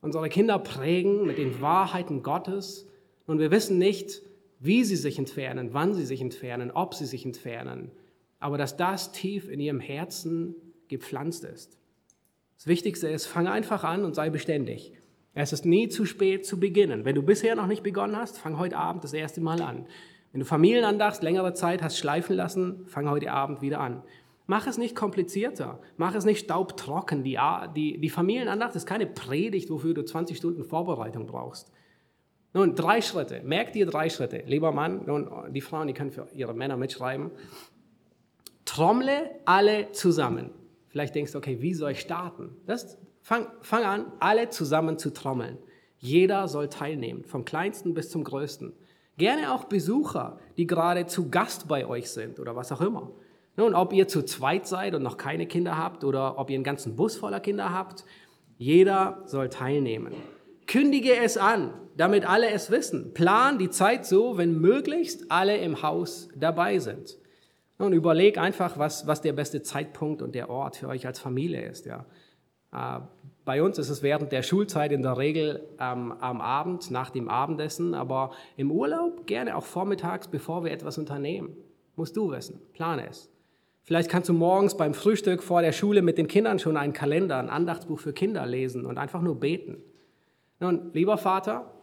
unsere 0.00 0.28
Kinder 0.28 0.58
prägen 0.58 1.26
mit 1.26 1.38
den 1.38 1.60
Wahrheiten 1.60 2.22
Gottes 2.22 2.88
und 3.26 3.38
wir 3.38 3.50
wissen 3.50 3.78
nicht, 3.78 4.22
wie 4.58 4.84
sie 4.84 4.96
sich 4.96 5.18
entfernen, 5.18 5.70
wann 5.72 5.94
sie 5.94 6.04
sich 6.04 6.20
entfernen, 6.20 6.70
ob 6.70 6.94
sie 6.94 7.06
sich 7.06 7.24
entfernen, 7.24 7.90
aber 8.38 8.58
dass 8.58 8.76
das 8.76 9.12
tief 9.12 9.48
in 9.48 9.60
ihrem 9.60 9.80
Herzen 9.80 10.54
gepflanzt 10.88 11.44
ist. 11.44 11.78
Das 12.56 12.66
Wichtigste 12.66 13.08
ist, 13.08 13.26
fange 13.26 13.52
einfach 13.52 13.84
an 13.84 14.04
und 14.04 14.14
sei 14.14 14.28
beständig. 14.28 14.92
Es 15.32 15.52
ist 15.52 15.64
nie 15.64 15.88
zu 15.88 16.04
spät 16.04 16.44
zu 16.44 16.58
beginnen. 16.58 17.04
Wenn 17.04 17.14
du 17.14 17.22
bisher 17.22 17.54
noch 17.54 17.66
nicht 17.66 17.82
begonnen 17.82 18.16
hast, 18.16 18.38
fang 18.38 18.58
heute 18.58 18.76
Abend 18.76 19.04
das 19.04 19.12
erste 19.12 19.40
Mal 19.40 19.62
an. 19.62 19.86
Wenn 20.32 20.40
du 20.40 20.46
Familienandacht 20.46 21.22
längere 21.22 21.54
Zeit 21.54 21.82
hast 21.82 21.98
schleifen 21.98 22.36
lassen, 22.36 22.84
fang 22.86 23.08
heute 23.08 23.32
Abend 23.32 23.62
wieder 23.62 23.80
an. 23.80 24.02
Mach 24.50 24.66
es 24.66 24.78
nicht 24.78 24.96
komplizierter. 24.96 25.78
Mach 25.96 26.12
es 26.16 26.24
nicht 26.24 26.46
staubtrocken. 26.46 27.22
Die, 27.22 27.38
die, 27.76 28.00
die 28.00 28.10
Familienandacht 28.10 28.74
ist 28.74 28.84
keine 28.84 29.06
Predigt, 29.06 29.70
wofür 29.70 29.94
du 29.94 30.04
20 30.04 30.36
Stunden 30.36 30.64
Vorbereitung 30.64 31.26
brauchst. 31.26 31.70
Nun, 32.52 32.74
drei 32.74 33.00
Schritte. 33.00 33.42
Merk 33.44 33.74
dir 33.74 33.86
drei 33.86 34.10
Schritte. 34.10 34.42
Lieber 34.46 34.72
Mann, 34.72 35.06
nun, 35.06 35.30
die 35.52 35.60
Frauen, 35.60 35.86
die 35.86 35.94
können 35.94 36.10
für 36.10 36.26
ihre 36.34 36.52
Männer 36.52 36.76
mitschreiben. 36.76 37.30
Trommle 38.64 39.30
alle 39.44 39.92
zusammen. 39.92 40.50
Vielleicht 40.88 41.14
denkst 41.14 41.30
du, 41.30 41.38
okay, 41.38 41.58
wie 41.60 41.72
soll 41.72 41.92
ich 41.92 42.00
starten? 42.00 42.56
Das, 42.66 42.98
fang, 43.22 43.46
fang 43.60 43.84
an, 43.84 44.06
alle 44.18 44.48
zusammen 44.48 44.98
zu 44.98 45.12
trommeln. 45.12 45.58
Jeder 45.98 46.48
soll 46.48 46.68
teilnehmen, 46.68 47.22
vom 47.22 47.44
kleinsten 47.44 47.94
bis 47.94 48.10
zum 48.10 48.24
größten. 48.24 48.72
Gerne 49.16 49.54
auch 49.54 49.66
Besucher, 49.66 50.40
die 50.56 50.66
gerade 50.66 51.06
zu 51.06 51.30
Gast 51.30 51.68
bei 51.68 51.86
euch 51.86 52.10
sind 52.10 52.40
oder 52.40 52.56
was 52.56 52.72
auch 52.72 52.80
immer. 52.80 53.12
Nun, 53.60 53.74
ob 53.74 53.92
ihr 53.92 54.08
zu 54.08 54.22
zweit 54.22 54.66
seid 54.66 54.94
und 54.94 55.02
noch 55.02 55.18
keine 55.18 55.46
Kinder 55.46 55.76
habt 55.76 56.02
oder 56.02 56.38
ob 56.38 56.48
ihr 56.48 56.54
einen 56.54 56.64
ganzen 56.64 56.96
Bus 56.96 57.18
voller 57.18 57.40
Kinder 57.40 57.74
habt, 57.74 58.06
jeder 58.56 59.20
soll 59.26 59.50
teilnehmen. 59.50 60.14
Kündige 60.66 61.14
es 61.14 61.36
an, 61.36 61.74
damit 61.94 62.26
alle 62.26 62.48
es 62.48 62.70
wissen. 62.70 63.12
Plan 63.12 63.58
die 63.58 63.68
Zeit 63.68 64.06
so, 64.06 64.38
wenn 64.38 64.58
möglichst 64.58 65.30
alle 65.30 65.58
im 65.58 65.82
Haus 65.82 66.30
dabei 66.34 66.78
sind. 66.78 67.18
Und 67.76 67.92
überleg 67.92 68.38
einfach, 68.38 68.78
was, 68.78 69.06
was 69.06 69.20
der 69.20 69.34
beste 69.34 69.60
Zeitpunkt 69.60 70.22
und 70.22 70.34
der 70.34 70.48
Ort 70.48 70.76
für 70.76 70.88
euch 70.88 71.06
als 71.06 71.18
Familie 71.18 71.60
ist. 71.68 71.84
Ja. 71.84 72.06
Äh, 72.72 73.00
bei 73.44 73.62
uns 73.62 73.76
ist 73.76 73.90
es 73.90 74.02
während 74.02 74.32
der 74.32 74.42
Schulzeit 74.42 74.90
in 74.90 75.02
der 75.02 75.18
Regel 75.18 75.68
ähm, 75.78 76.12
am 76.12 76.40
Abend, 76.40 76.90
nach 76.90 77.10
dem 77.10 77.28
Abendessen, 77.28 77.92
aber 77.92 78.30
im 78.56 78.72
Urlaub 78.72 79.26
gerne 79.26 79.54
auch 79.54 79.64
vormittags, 79.64 80.28
bevor 80.28 80.64
wir 80.64 80.72
etwas 80.72 80.96
unternehmen. 80.96 81.58
Musst 81.94 82.16
du 82.16 82.30
wissen, 82.30 82.62
plane 82.72 83.06
es. 83.06 83.29
Vielleicht 83.82 84.10
kannst 84.10 84.28
du 84.28 84.32
morgens 84.32 84.76
beim 84.76 84.94
Frühstück 84.94 85.42
vor 85.42 85.62
der 85.62 85.72
Schule 85.72 86.02
mit 86.02 86.18
den 86.18 86.28
Kindern 86.28 86.58
schon 86.58 86.76
einen 86.76 86.92
Kalender, 86.92 87.38
ein 87.38 87.50
Andachtsbuch 87.50 87.98
für 87.98 88.12
Kinder 88.12 88.46
lesen 88.46 88.86
und 88.86 88.98
einfach 88.98 89.22
nur 89.22 89.40
beten. 89.40 89.78
Nun, 90.60 90.90
lieber 90.92 91.16
Vater, 91.16 91.74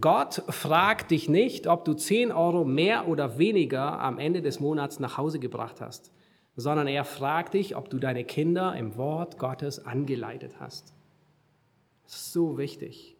Gott 0.00 0.42
fragt 0.48 1.10
dich 1.10 1.28
nicht, 1.28 1.66
ob 1.66 1.84
du 1.84 1.92
10 1.92 2.32
Euro 2.32 2.64
mehr 2.64 3.08
oder 3.08 3.38
weniger 3.38 4.00
am 4.00 4.18
Ende 4.18 4.40
des 4.40 4.58
Monats 4.58 5.00
nach 5.00 5.18
Hause 5.18 5.38
gebracht 5.38 5.82
hast, 5.82 6.10
sondern 6.56 6.86
er 6.86 7.04
fragt 7.04 7.54
dich, 7.54 7.76
ob 7.76 7.90
du 7.90 7.98
deine 7.98 8.24
Kinder 8.24 8.74
im 8.74 8.96
Wort 8.96 9.38
Gottes 9.38 9.84
angeleitet 9.84 10.54
hast. 10.60 10.94
Das 12.04 12.14
ist 12.14 12.32
so 12.32 12.56
wichtig. 12.56 13.16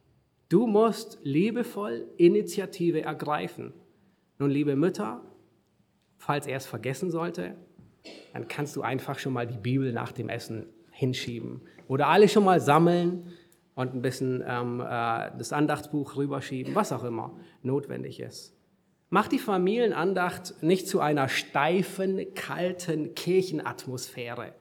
Du 0.48 0.66
musst 0.66 1.18
liebevoll 1.22 2.06
Initiative 2.16 3.02
ergreifen. 3.02 3.74
Nun, 4.38 4.50
liebe 4.50 4.74
Mütter, 4.74 5.20
falls 6.16 6.46
er 6.46 6.56
es 6.56 6.66
vergessen 6.66 7.10
sollte, 7.10 7.54
dann 8.32 8.48
kannst 8.48 8.76
du 8.76 8.82
einfach 8.82 9.18
schon 9.18 9.32
mal 9.32 9.46
die 9.46 9.58
Bibel 9.58 9.92
nach 9.92 10.12
dem 10.12 10.28
Essen 10.28 10.66
hinschieben. 10.90 11.62
Oder 11.88 12.08
alle 12.08 12.28
schon 12.28 12.44
mal 12.44 12.60
sammeln 12.60 13.32
und 13.74 13.94
ein 13.94 14.02
bisschen 14.02 14.42
ähm, 14.46 14.80
äh, 14.80 15.30
das 15.38 15.52
Andachtsbuch 15.52 16.16
rüberschieben, 16.16 16.74
was 16.74 16.92
auch 16.92 17.04
immer 17.04 17.38
notwendig 17.62 18.20
ist. 18.20 18.56
Mach 19.10 19.28
die 19.28 19.38
Familienandacht 19.38 20.62
nicht 20.62 20.88
zu 20.88 21.00
einer 21.00 21.28
steifen, 21.28 22.34
kalten 22.34 23.14
Kirchenatmosphäre, 23.14 24.54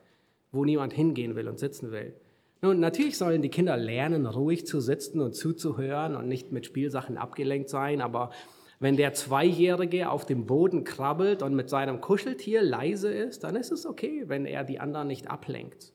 wo 0.51 0.65
niemand 0.65 0.91
hingehen 0.91 1.35
will 1.35 1.47
und 1.47 1.57
sitzen 1.57 1.91
will. 1.91 2.13
Nun, 2.61 2.79
natürlich 2.79 3.17
sollen 3.17 3.41
die 3.41 3.49
Kinder 3.49 3.75
lernen, 3.77 4.25
ruhig 4.25 4.67
zu 4.67 4.81
sitzen 4.81 5.19
und 5.19 5.33
zuzuhören 5.33 6.15
und 6.15 6.27
nicht 6.27 6.51
mit 6.51 6.65
Spielsachen 6.65 7.17
abgelenkt 7.17 7.69
sein, 7.69 8.01
aber 8.01 8.31
wenn 8.81 8.97
der 8.97 9.13
Zweijährige 9.13 10.09
auf 10.09 10.25
dem 10.25 10.47
Boden 10.47 10.83
krabbelt 10.83 11.43
und 11.43 11.53
mit 11.53 11.69
seinem 11.69 12.01
Kuscheltier 12.01 12.63
leise 12.63 13.13
ist, 13.13 13.43
dann 13.43 13.55
ist 13.55 13.71
es 13.71 13.85
okay, 13.85 14.23
wenn 14.25 14.43
er 14.43 14.63
die 14.63 14.79
anderen 14.79 15.07
nicht 15.07 15.29
ablenkt. 15.29 15.93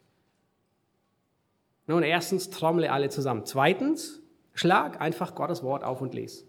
Nun, 1.89 2.05
erstens, 2.05 2.49
trommle 2.49 2.93
alle 2.93 3.09
zusammen. 3.09 3.45
Zweitens, 3.45 4.23
schlag 4.55 5.01
einfach 5.01 5.35
Gottes 5.35 5.65
Wort 5.65 5.83
auf 5.83 6.01
und 6.01 6.15
lese. 6.15 6.45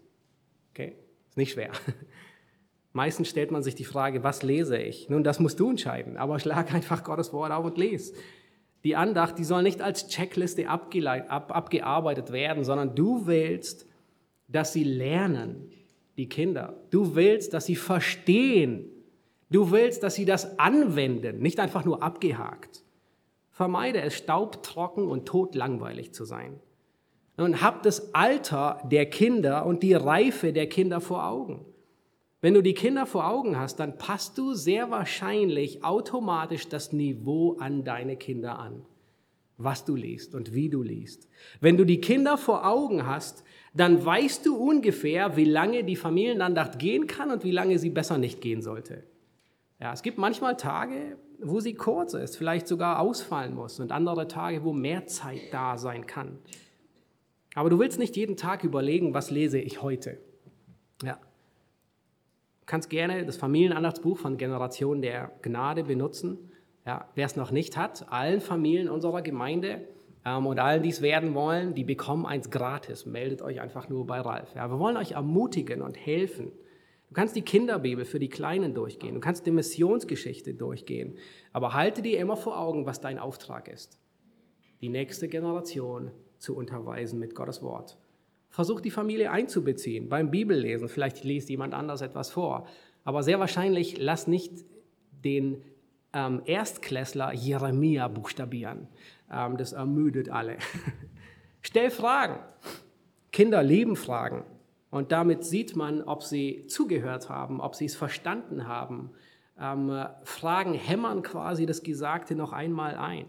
Okay? 0.74 0.96
Ist 1.28 1.38
nicht 1.38 1.54
schwer. 1.54 1.72
Meistens 2.94 3.30
stellt 3.30 3.50
man 3.50 3.64
sich 3.64 3.74
die 3.74 3.84
Frage, 3.84 4.24
was 4.24 4.44
lese 4.44 4.78
ich? 4.78 5.10
Nun, 5.10 5.24
das 5.24 5.40
musst 5.40 5.60
du 5.60 5.72
entscheiden, 5.72 6.18
aber 6.18 6.38
schlag 6.40 6.72
einfach 6.72 7.04
Gottes 7.04 7.34
Wort 7.34 7.52
auf 7.52 7.66
und 7.66 7.80
lese. 7.80 8.14
Die 8.84 8.96
Andacht, 8.96 9.40
die 9.40 9.44
soll 9.44 9.64
nicht 9.64 9.82
als 9.82 10.08
Checkliste 10.08 10.70
ab, 10.70 10.94
abgearbeitet 11.32 12.32
werden, 12.32 12.64
sondern 12.64 12.94
du 12.94 13.26
willst, 13.26 13.88
dass 14.48 14.72
sie 14.72 14.84
lernen, 14.84 15.72
die 16.18 16.28
Kinder. 16.28 16.76
Du 16.90 17.16
willst, 17.16 17.54
dass 17.54 17.66
sie 17.66 17.76
verstehen. 17.76 18.90
Du 19.50 19.72
willst, 19.72 20.04
dass 20.04 20.16
sie 20.16 20.26
das 20.26 20.60
anwenden, 20.60 21.40
nicht 21.40 21.60
einfach 21.60 21.86
nur 21.86 22.04
abgehakt. 22.04 22.84
Vermeide 23.52 24.02
es, 24.02 24.16
staubtrocken 24.16 25.08
und 25.08 25.26
totlangweilig 25.26 26.14
zu 26.14 26.26
sein. 26.26 26.60
Und 27.38 27.62
hab 27.62 27.84
das 27.84 28.14
Alter 28.16 28.82
der 28.92 29.06
Kinder 29.08 29.66
und 29.66 29.84
die 29.84 29.94
Reife 29.94 30.54
der 30.54 30.68
Kinder 30.68 31.00
vor 31.00 31.28
Augen. 31.28 31.66
Wenn 32.42 32.54
du 32.54 32.62
die 32.62 32.74
Kinder 32.74 33.06
vor 33.06 33.28
Augen 33.28 33.58
hast, 33.58 33.80
dann 33.80 33.98
passt 33.98 34.38
du 34.38 34.54
sehr 34.54 34.92
wahrscheinlich 34.92 35.84
automatisch 35.84 36.68
das 36.68 36.94
Niveau 36.94 37.58
an 37.60 37.84
deine 37.84 38.16
Kinder 38.16 38.60
an, 38.60 38.86
was 39.58 39.86
du 39.86 39.96
liest 39.96 40.36
und 40.36 40.54
wie 40.54 40.70
du 40.70 40.84
liest. 40.84 41.28
Wenn 41.62 41.78
du 41.78 41.84
die 41.84 42.02
Kinder 42.02 42.38
vor 42.38 42.68
Augen 42.68 43.08
hast, 43.08 43.44
dann 43.74 44.04
weißt 44.04 44.46
du 44.46 44.56
ungefähr, 44.56 45.36
wie 45.38 45.46
lange 45.46 45.84
die 45.84 45.96
Familienandacht 45.96 46.80
gehen 46.80 47.08
kann 47.08 47.32
und 47.32 47.44
wie 47.44 47.52
lange 47.52 47.80
sie 47.80 47.90
besser 47.90 48.18
nicht 48.18 48.42
gehen 48.42 48.62
sollte. 48.62 49.04
Ja, 49.80 49.94
es 49.94 50.02
gibt 50.02 50.18
manchmal 50.18 50.58
Tage, 50.58 51.18
wo 51.40 51.60
sie 51.60 51.76
kurz 51.76 52.14
ist, 52.14 52.38
vielleicht 52.38 52.68
sogar 52.68 53.00
ausfallen 53.00 53.54
muss 53.54 53.80
und 53.80 53.92
andere 53.92 54.28
Tage, 54.28 54.64
wo 54.64 54.74
mehr 54.74 55.06
Zeit 55.06 55.42
da 55.52 55.78
sein 55.78 56.08
kann. 56.08 56.40
Aber 57.54 57.70
du 57.70 57.80
willst 57.80 58.00
nicht 58.00 58.16
jeden 58.16 58.38
Tag 58.38 58.64
überlegen, 58.64 59.14
was 59.14 59.30
lese 59.30 59.60
ich 59.60 59.82
heute. 59.82 60.20
Ja, 61.04 61.20
kannst 62.68 62.90
gerne 62.90 63.26
das 63.26 63.38
Familienandachtsbuch 63.38 64.18
von 64.18 64.38
Generation 64.38 65.02
der 65.02 65.32
Gnade 65.42 65.86
benutzen. 65.86 66.52
Ja, 66.86 67.10
Wer 67.16 67.26
es 67.26 67.36
noch 67.36 67.50
nicht 67.50 67.76
hat, 67.76 68.12
allen 68.12 68.42
Familien 68.42 68.90
unserer 68.90 69.24
Gemeinde 69.24 69.88
und 70.36 70.60
allen, 70.60 70.84
die 70.84 70.90
es 70.90 71.02
werden 71.02 71.34
wollen, 71.34 71.74
die 71.74 71.84
bekommen 71.84 72.26
eins 72.26 72.50
gratis. 72.50 73.06
Meldet 73.06 73.42
euch 73.42 73.62
einfach 73.62 73.88
nur 73.88 74.06
bei 74.06 74.20
Ralf. 74.20 74.54
Ja, 74.56 74.70
wir 74.70 74.80
wollen 74.80 74.98
euch 74.98 75.12
ermutigen 75.12 75.82
und 75.82 75.96
helfen. 75.96 76.52
Du 77.08 77.14
kannst 77.14 77.36
die 77.36 77.42
Kinderbibel 77.42 78.04
für 78.04 78.20
die 78.20 78.28
Kleinen 78.28 78.74
durchgehen. 78.74 79.16
Du 79.16 79.22
kannst 79.22 79.46
die 79.46 79.52
Missionsgeschichte 79.52 80.54
durchgehen. 80.54 81.18
Aber 81.54 81.74
halte 81.74 82.02
dir 82.02 82.20
immer 82.20 82.36
vor 82.36 82.60
Augen, 82.60 82.86
was 82.86 83.00
dein 83.00 83.18
Auftrag 83.18 83.70
ist. 83.70 84.00
Die 84.82 84.90
nächste 84.90 85.28
Generation 85.28 86.12
zu 86.38 86.56
unterweisen 86.56 87.20
mit 87.20 87.34
Gottes 87.34 87.62
Wort. 87.62 87.98
Versuch 88.50 88.82
die 88.82 88.92
Familie 88.92 89.32
einzubeziehen 89.32 90.10
beim 90.10 90.32
Bibellesen. 90.32 90.90
Vielleicht 90.90 91.24
liest 91.24 91.50
jemand 91.50 91.74
anders 91.74 92.02
etwas 92.02 92.32
vor. 92.32 92.68
Aber 93.04 93.24
sehr 93.24 93.40
wahrscheinlich 93.40 93.98
lass 93.98 94.28
nicht 94.28 94.66
den 95.24 95.64
ähm, 96.18 96.42
Erstklässler 96.46 97.34
Jeremia 97.34 98.08
buchstabieren. 98.08 98.88
Ähm, 99.32 99.58
das 99.58 99.74
ermüdet 99.74 100.30
alle. 100.30 100.58
Stell 101.62 101.92
Fragen. 101.92 102.40
Kinder 103.32 103.62
lieben 103.62 103.96
Fragen. 103.96 104.44
Und 104.90 105.12
damit 105.12 105.44
sieht 105.44 105.76
man, 105.76 106.02
ob 106.02 106.24
sie 106.24 106.66
zugehört 106.68 107.30
haben, 107.30 107.62
ob 107.62 107.76
sie 107.76 107.86
es 107.86 107.96
verstanden 107.96 108.68
haben. 108.68 109.12
Ähm, 109.60 110.06
Fragen 110.24 110.74
hämmern 110.74 111.22
quasi 111.22 111.66
das 111.66 111.84
Gesagte 111.84 112.36
noch 112.36 112.52
einmal 112.52 112.96
ein. 112.96 113.26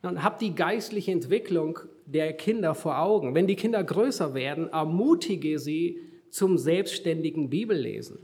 Und 0.00 0.22
hab 0.22 0.38
die 0.38 0.54
geistliche 0.54 1.12
Entwicklung 1.12 1.80
der 2.06 2.32
Kinder 2.32 2.74
vor 2.74 2.98
Augen. 2.98 3.34
Wenn 3.34 3.46
die 3.46 3.56
Kinder 3.56 3.84
größer 3.84 4.34
werden, 4.34 4.68
ermutige 4.68 5.58
sie 5.58 6.00
zum 6.30 6.56
selbstständigen 6.56 7.50
Bibellesen. 7.50 8.18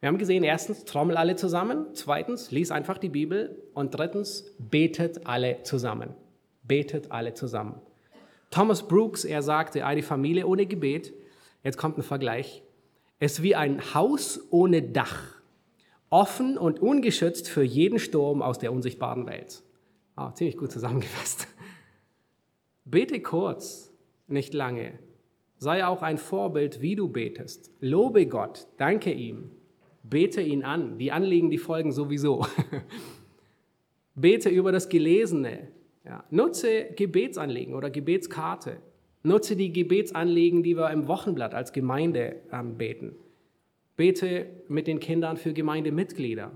Wir 0.00 0.08
haben 0.08 0.18
gesehen, 0.18 0.44
erstens, 0.44 0.84
trommel 0.84 1.16
alle 1.16 1.34
zusammen. 1.34 1.86
Zweitens, 1.92 2.50
lies 2.50 2.70
einfach 2.70 2.98
die 2.98 3.08
Bibel. 3.08 3.60
Und 3.74 3.98
drittens, 3.98 4.54
betet 4.58 5.26
alle 5.26 5.62
zusammen. 5.64 6.10
Betet 6.62 7.10
alle 7.10 7.34
zusammen. 7.34 7.80
Thomas 8.50 8.86
Brooks, 8.86 9.24
er 9.24 9.42
sagte, 9.42 9.84
eine 9.84 10.02
Familie 10.02 10.46
ohne 10.46 10.66
Gebet, 10.66 11.12
jetzt 11.64 11.76
kommt 11.76 11.98
ein 11.98 12.02
Vergleich, 12.02 12.62
ist 13.20 13.42
wie 13.42 13.54
ein 13.54 13.94
Haus 13.94 14.40
ohne 14.50 14.82
Dach, 14.82 15.34
offen 16.08 16.56
und 16.56 16.80
ungeschützt 16.80 17.48
für 17.48 17.62
jeden 17.62 17.98
Sturm 17.98 18.40
aus 18.40 18.58
der 18.58 18.72
unsichtbaren 18.72 19.26
Welt. 19.26 19.62
Oh, 20.16 20.30
ziemlich 20.30 20.56
gut 20.56 20.72
zusammengefasst. 20.72 21.48
Bete 22.84 23.20
kurz, 23.20 23.92
nicht 24.28 24.54
lange. 24.54 24.98
Sei 25.58 25.84
auch 25.84 26.02
ein 26.02 26.18
Vorbild, 26.18 26.80
wie 26.80 26.96
du 26.96 27.08
betest. 27.08 27.70
Lobe 27.80 28.26
Gott, 28.26 28.66
danke 28.78 29.12
ihm. 29.12 29.50
Bete 30.08 30.40
ihn 30.40 30.64
an. 30.64 30.98
Die 30.98 31.12
Anliegen, 31.12 31.50
die 31.50 31.58
folgen 31.58 31.92
sowieso. 31.92 32.46
Bete 34.14 34.48
über 34.48 34.72
das 34.72 34.88
Gelesene. 34.88 35.68
Ja. 36.04 36.24
Nutze 36.30 36.86
Gebetsanliegen 36.96 37.74
oder 37.74 37.90
Gebetskarte. 37.90 38.78
Nutze 39.22 39.56
die 39.56 39.72
Gebetsanliegen, 39.72 40.62
die 40.62 40.76
wir 40.76 40.90
im 40.90 41.06
Wochenblatt 41.08 41.54
als 41.54 41.72
Gemeinde 41.72 42.36
ähm, 42.52 42.78
beten. 42.78 43.14
Bete 43.96 44.46
mit 44.68 44.86
den 44.86 45.00
Kindern 45.00 45.36
für 45.36 45.52
Gemeindemitglieder. 45.52 46.52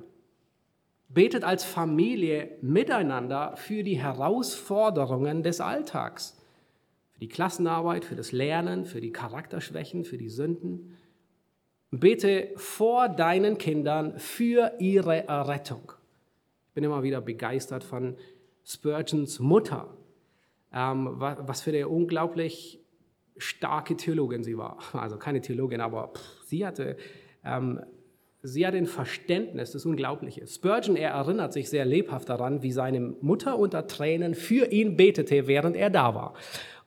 Betet 1.09 1.45
als 1.45 1.65
Familie 1.65 2.57
miteinander 2.63 3.55
für 3.57 3.83
die 3.83 3.99
Herausforderungen 3.99 5.43
des 5.43 5.61
Alltags. 5.61 6.41
Für 7.11 7.21
die 7.21 7.29
Klassenarbeit, 7.29 8.05
für 8.05 8.17
das 8.17 8.33
Lernen, 8.33 8.87
für 8.87 9.01
die 9.01 9.13
Charakterschwächen, 9.13 10.05
für 10.05 10.17
die 10.17 10.31
Sünden. 10.31 10.97
Bete 11.93 12.49
vor 12.57 13.09
deinen 13.09 13.59
Kindern 13.59 14.19
für 14.19 14.73
ihre 14.79 15.29
Errettung. 15.29 15.93
Ich 16.69 16.75
bin 16.75 16.85
immer 16.85 17.03
wieder 17.03 17.21
begeistert 17.21 17.85
von 17.85 18.17
Spurgeons 18.65 19.39
Mutter, 19.41 19.95
ähm, 20.73 21.09
was 21.19 21.61
für 21.61 21.71
eine 21.71 21.89
unglaublich 21.89 22.81
starke 23.37 23.97
Theologin 23.97 24.43
sie 24.43 24.57
war. 24.57 24.79
Also 24.95 25.19
keine 25.19 25.43
Theologin, 25.43 25.81
aber 25.81 26.13
sie 26.47 26.67
hatte 26.67 26.97
ähm, 27.45 27.81
Sie 28.45 28.67
hat 28.67 28.75
ein 28.75 28.87
Verständnis, 28.87 29.71
das 29.71 29.87
Unglaubliche. 29.87 30.45
Spurgeon, 30.49 30.97
er 30.97 31.11
erinnert 31.11 31.53
sich 31.53 31.71
sehr 31.71 31.85
lebhaft 31.85 32.29
daran, 32.29 32.65
wie 32.65 32.73
seine 32.73 32.99
Mutter 33.21 33.57
unter 33.57 33.87
Tränen 33.87 34.35
für 34.35 34.73
ihn 34.73 34.97
betete, 34.97 35.47
während 35.47 35.77
er 35.77 35.91
da 35.91 36.17
war. 36.17 36.35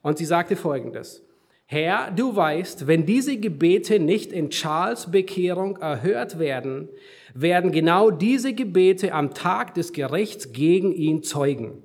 Und 0.01 0.18
sie 0.18 0.26
sagte 0.26 0.58
folgendes. 0.58 1.24
Herr, 1.68 2.11
du 2.11 2.36
weißt, 2.36 2.86
wenn 2.86 3.05
diese 3.05 3.38
Gebete 3.38 3.99
nicht 3.99 4.32
in 4.32 4.51
Charles 4.51 5.09
Bekehrung 5.09 5.78
erhört 5.78 6.38
werden, 6.38 6.89
werden 7.34 7.72
genau 7.72 8.11
diese 8.11 8.53
Gebete 8.53 9.13
am 9.13 9.34
Tag 9.34 9.74
des 9.74 9.91
Gerichts 9.91 10.53
gegen 10.53 10.91
ihn 10.91 11.24
zeugen. 11.24 11.82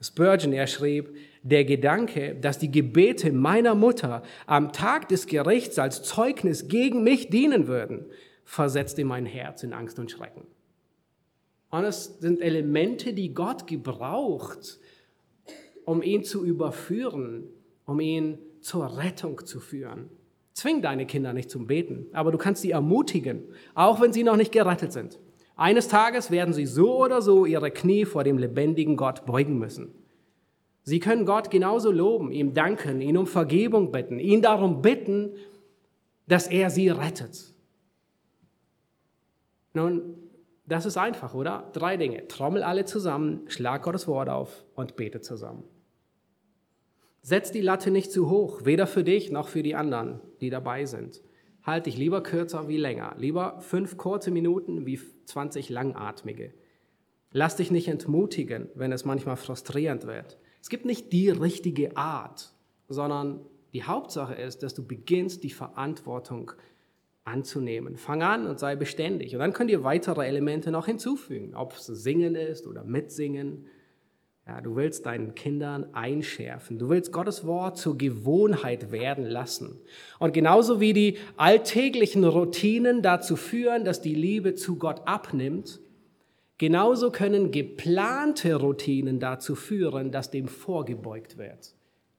Spurgeon, 0.00 0.52
er 0.52 0.66
schrieb, 0.66 1.16
der 1.42 1.64
Gedanke, 1.64 2.36
dass 2.36 2.58
die 2.58 2.70
Gebete 2.70 3.32
meiner 3.32 3.74
Mutter 3.74 4.22
am 4.46 4.72
Tag 4.72 5.08
des 5.08 5.26
Gerichts 5.26 5.78
als 5.78 6.02
Zeugnis 6.02 6.68
gegen 6.68 7.02
mich 7.02 7.30
dienen 7.30 7.66
würden, 7.66 8.06
versetzte 8.44 9.04
mein 9.04 9.26
Herz 9.26 9.62
in 9.62 9.72
Angst 9.72 9.98
und 9.98 10.10
Schrecken. 10.10 10.46
Und 11.70 11.84
es 11.84 12.18
sind 12.20 12.40
Elemente, 12.40 13.12
die 13.12 13.34
Gott 13.34 13.66
gebraucht, 13.66 14.78
um 15.84 16.02
ihn 16.02 16.24
zu 16.24 16.44
überführen, 16.44 17.44
um 17.86 18.00
ihn 18.00 18.38
zur 18.60 18.96
Rettung 18.98 19.44
zu 19.44 19.60
führen. 19.60 20.08
Zwing 20.52 20.82
deine 20.82 21.06
Kinder 21.06 21.32
nicht 21.32 21.50
zum 21.50 21.66
Beten, 21.66 22.06
aber 22.12 22.30
du 22.30 22.38
kannst 22.38 22.62
sie 22.62 22.70
ermutigen, 22.70 23.42
auch 23.74 24.00
wenn 24.00 24.12
sie 24.12 24.22
noch 24.22 24.36
nicht 24.36 24.52
gerettet 24.52 24.92
sind. 24.92 25.18
Eines 25.56 25.88
Tages 25.88 26.30
werden 26.30 26.54
sie 26.54 26.66
so 26.66 27.02
oder 27.02 27.22
so 27.22 27.44
ihre 27.44 27.70
Knie 27.70 28.04
vor 28.04 28.24
dem 28.24 28.38
lebendigen 28.38 28.96
Gott 28.96 29.26
beugen 29.26 29.58
müssen. 29.58 29.94
Sie 30.82 31.00
können 31.00 31.26
Gott 31.26 31.50
genauso 31.50 31.90
loben, 31.90 32.30
ihm 32.30 32.54
danken, 32.54 33.00
ihn 33.00 33.16
um 33.16 33.26
Vergebung 33.26 33.90
bitten, 33.90 34.18
ihn 34.18 34.42
darum 34.42 34.82
bitten, 34.82 35.32
dass 36.26 36.46
er 36.46 36.70
sie 36.70 36.88
rettet. 36.88 37.52
Nun, 39.72 40.16
das 40.66 40.86
ist 40.86 40.96
einfach, 40.96 41.34
oder? 41.34 41.70
Drei 41.72 41.96
Dinge. 41.96 42.28
Trommel 42.28 42.62
alle 42.62 42.84
zusammen, 42.84 43.42
schlag 43.48 43.82
Gottes 43.82 44.06
Wort 44.06 44.28
auf 44.28 44.64
und 44.74 44.96
bete 44.96 45.20
zusammen. 45.20 45.64
Setz 47.26 47.50
die 47.50 47.62
Latte 47.62 47.90
nicht 47.90 48.12
zu 48.12 48.28
hoch, 48.28 48.66
weder 48.66 48.86
für 48.86 49.02
dich 49.02 49.30
noch 49.30 49.48
für 49.48 49.62
die 49.62 49.74
anderen, 49.74 50.20
die 50.42 50.50
dabei 50.50 50.84
sind. 50.84 51.22
Halt 51.62 51.86
dich 51.86 51.96
lieber 51.96 52.22
kürzer 52.22 52.68
wie 52.68 52.76
länger. 52.76 53.14
Lieber 53.16 53.62
fünf 53.62 53.96
kurze 53.96 54.30
Minuten 54.30 54.84
wie 54.84 55.00
20 55.24 55.70
langatmige. 55.70 56.52
Lass 57.30 57.56
dich 57.56 57.70
nicht 57.70 57.88
entmutigen, 57.88 58.68
wenn 58.74 58.92
es 58.92 59.06
manchmal 59.06 59.36
frustrierend 59.36 60.06
wird. 60.06 60.38
Es 60.60 60.68
gibt 60.68 60.84
nicht 60.84 61.14
die 61.14 61.30
richtige 61.30 61.96
Art, 61.96 62.52
sondern 62.88 63.40
die 63.72 63.84
Hauptsache 63.84 64.34
ist, 64.34 64.62
dass 64.62 64.74
du 64.74 64.86
beginnst, 64.86 65.44
die 65.44 65.50
Verantwortung 65.50 66.52
anzunehmen. 67.24 67.96
Fang 67.96 68.22
an 68.22 68.46
und 68.46 68.58
sei 68.58 68.76
beständig. 68.76 69.32
Und 69.32 69.38
dann 69.38 69.54
könnt 69.54 69.70
ihr 69.70 69.82
weitere 69.82 70.26
Elemente 70.26 70.70
noch 70.70 70.84
hinzufügen, 70.84 71.54
ob 71.54 71.72
es 71.72 71.86
Singen 71.86 72.34
ist 72.34 72.66
oder 72.66 72.84
Mitsingen. 72.84 73.64
Ja, 74.46 74.60
du 74.60 74.76
willst 74.76 75.06
deinen 75.06 75.34
Kindern 75.34 75.94
einschärfen. 75.94 76.78
Du 76.78 76.90
willst 76.90 77.12
Gottes 77.12 77.46
Wort 77.46 77.78
zur 77.78 77.96
Gewohnheit 77.96 78.92
werden 78.92 79.24
lassen. 79.24 79.80
Und 80.18 80.34
genauso 80.34 80.80
wie 80.80 80.92
die 80.92 81.18
alltäglichen 81.36 82.24
Routinen 82.24 83.00
dazu 83.00 83.36
führen, 83.36 83.84
dass 83.84 84.02
die 84.02 84.14
Liebe 84.14 84.54
zu 84.54 84.76
Gott 84.76 85.02
abnimmt, 85.06 85.80
genauso 86.58 87.10
können 87.10 87.52
geplante 87.52 88.56
Routinen 88.56 89.18
dazu 89.18 89.54
führen, 89.54 90.12
dass 90.12 90.30
dem 90.30 90.48
vorgebeugt 90.48 91.38
wird 91.38 91.74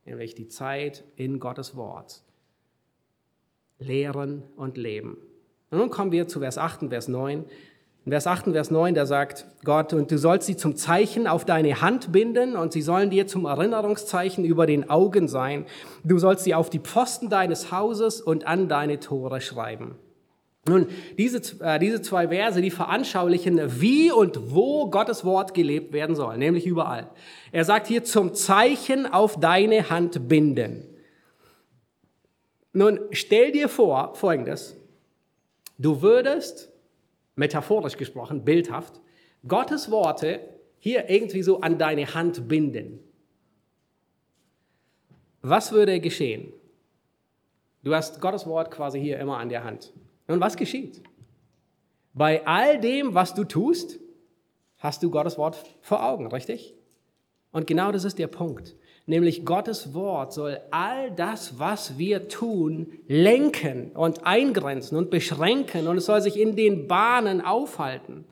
nämlich 0.06 0.36
die 0.36 0.48
Zeit 0.48 1.04
in 1.16 1.40
Gottes 1.40 1.76
Wort. 1.76 2.24
Lehren 3.80 4.44
und 4.56 4.78
Leben. 4.78 5.18
Und 5.70 5.80
nun 5.80 5.90
kommen 5.90 6.12
wir 6.12 6.28
zu 6.28 6.40
Vers 6.40 6.58
8 6.58 6.84
und 6.84 6.90
Vers 6.90 7.08
9. 7.08 7.46
In 8.06 8.12
Vers 8.12 8.28
8 8.28 8.46
und 8.46 8.54
Vers 8.54 8.70
9, 8.70 8.94
da 8.94 9.08
sagt 9.08 9.48
Gott, 9.64 9.92
und 9.92 10.12
du 10.12 10.20
sollst 10.20 10.46
sie 10.46 10.56
zum 10.56 10.76
Zeichen 10.76 11.26
auf 11.26 11.44
deine 11.44 11.82
Hand 11.82 12.12
binden 12.12 12.56
und 12.56 12.72
sie 12.72 12.84
sollen 12.84 13.10
dir 13.10 13.26
zum 13.26 13.46
Erinnerungszeichen 13.46 14.46
über 14.46 14.68
den 14.68 14.92
Augen 14.92 15.28
sein. 15.28 15.66
Du 16.04 16.20
sollst 16.20 16.44
sie 16.44 16.54
auf 16.54 16.70
die 16.70 16.78
Pfosten 16.78 17.30
deines 17.30 17.72
Hauses 17.72 18.22
und 18.22 18.46
an 18.46 18.70
deine 18.70 19.00
Tore 19.00 19.42
schreiben. 19.42 19.96
Nun, 20.68 20.88
diese, 21.18 21.40
äh, 21.64 21.80
diese 21.80 22.00
zwei 22.04 22.28
Verse, 22.28 22.62
die 22.62 22.70
veranschaulichen, 22.70 23.82
wie 23.82 24.12
und 24.12 24.54
wo 24.54 24.88
Gottes 24.92 25.26
Wort 25.26 25.56
gelebt 25.56 25.92
werden 25.92 26.16
soll, 26.16 26.38
nämlich 26.38 26.68
überall. 26.68 27.10
Er 27.52 27.66
sagt 27.66 27.88
hier 27.88 28.04
zum 28.04 28.36
Zeichen 28.36 29.08
auf 29.08 29.40
deine 29.40 29.90
Hand 29.90 30.28
binden. 30.28 30.84
Nun, 32.72 33.00
stell 33.12 33.52
dir 33.52 33.68
vor, 33.68 34.14
folgendes. 34.14 34.76
Du 35.80 36.04
würdest, 36.04 36.72
metaphorisch 37.36 37.98
gesprochen, 37.98 38.44
bildhaft, 38.46 39.02
Gottes 39.48 39.92
Worte 39.92 40.40
hier 40.80 41.10
irgendwie 41.10 41.44
so 41.44 41.62
an 41.62 41.78
deine 41.78 42.14
Hand 42.14 42.48
binden. 42.48 43.00
Was 45.42 45.72
würde 45.72 46.00
geschehen? 46.00 46.54
Du 47.84 47.94
hast 47.94 48.20
Gottes 48.20 48.48
Wort 48.48 48.72
quasi 48.72 49.00
hier 49.00 49.20
immer 49.20 49.38
an 49.38 49.50
der 49.50 49.64
Hand. 49.64 49.94
Und 50.28 50.40
was 50.42 50.58
geschieht? 50.58 51.04
Bei 52.14 52.46
all 52.48 52.80
dem, 52.80 53.14
was 53.14 53.36
du 53.36 53.44
tust, 53.44 54.00
hast 54.80 55.04
du 55.04 55.12
Gottes 55.12 55.38
Wort 55.38 55.58
vor 55.82 56.04
Augen, 56.04 56.28
richtig? 56.28 56.74
Und 57.52 57.68
genau 57.68 57.92
das 57.92 58.04
ist 58.06 58.18
der 58.18 58.28
Punkt. 58.28 58.76
Nämlich 59.08 59.46
Gottes 59.46 59.94
Wort 59.94 60.34
soll 60.34 60.60
all 60.72 61.12
das, 61.12 61.60
was 61.60 62.00
wir 62.00 62.28
tun, 62.28 62.94
lenken 63.08 63.92
und 63.92 64.26
eingrenzen 64.26 64.98
und 64.98 65.12
beschränken 65.12 65.88
und 65.88 65.98
es 65.98 66.06
soll 66.06 66.22
sich 66.22 66.40
in 66.40 66.56
den 66.56 66.88
Bahnen 66.88 67.42
aufhalten. 67.42 68.26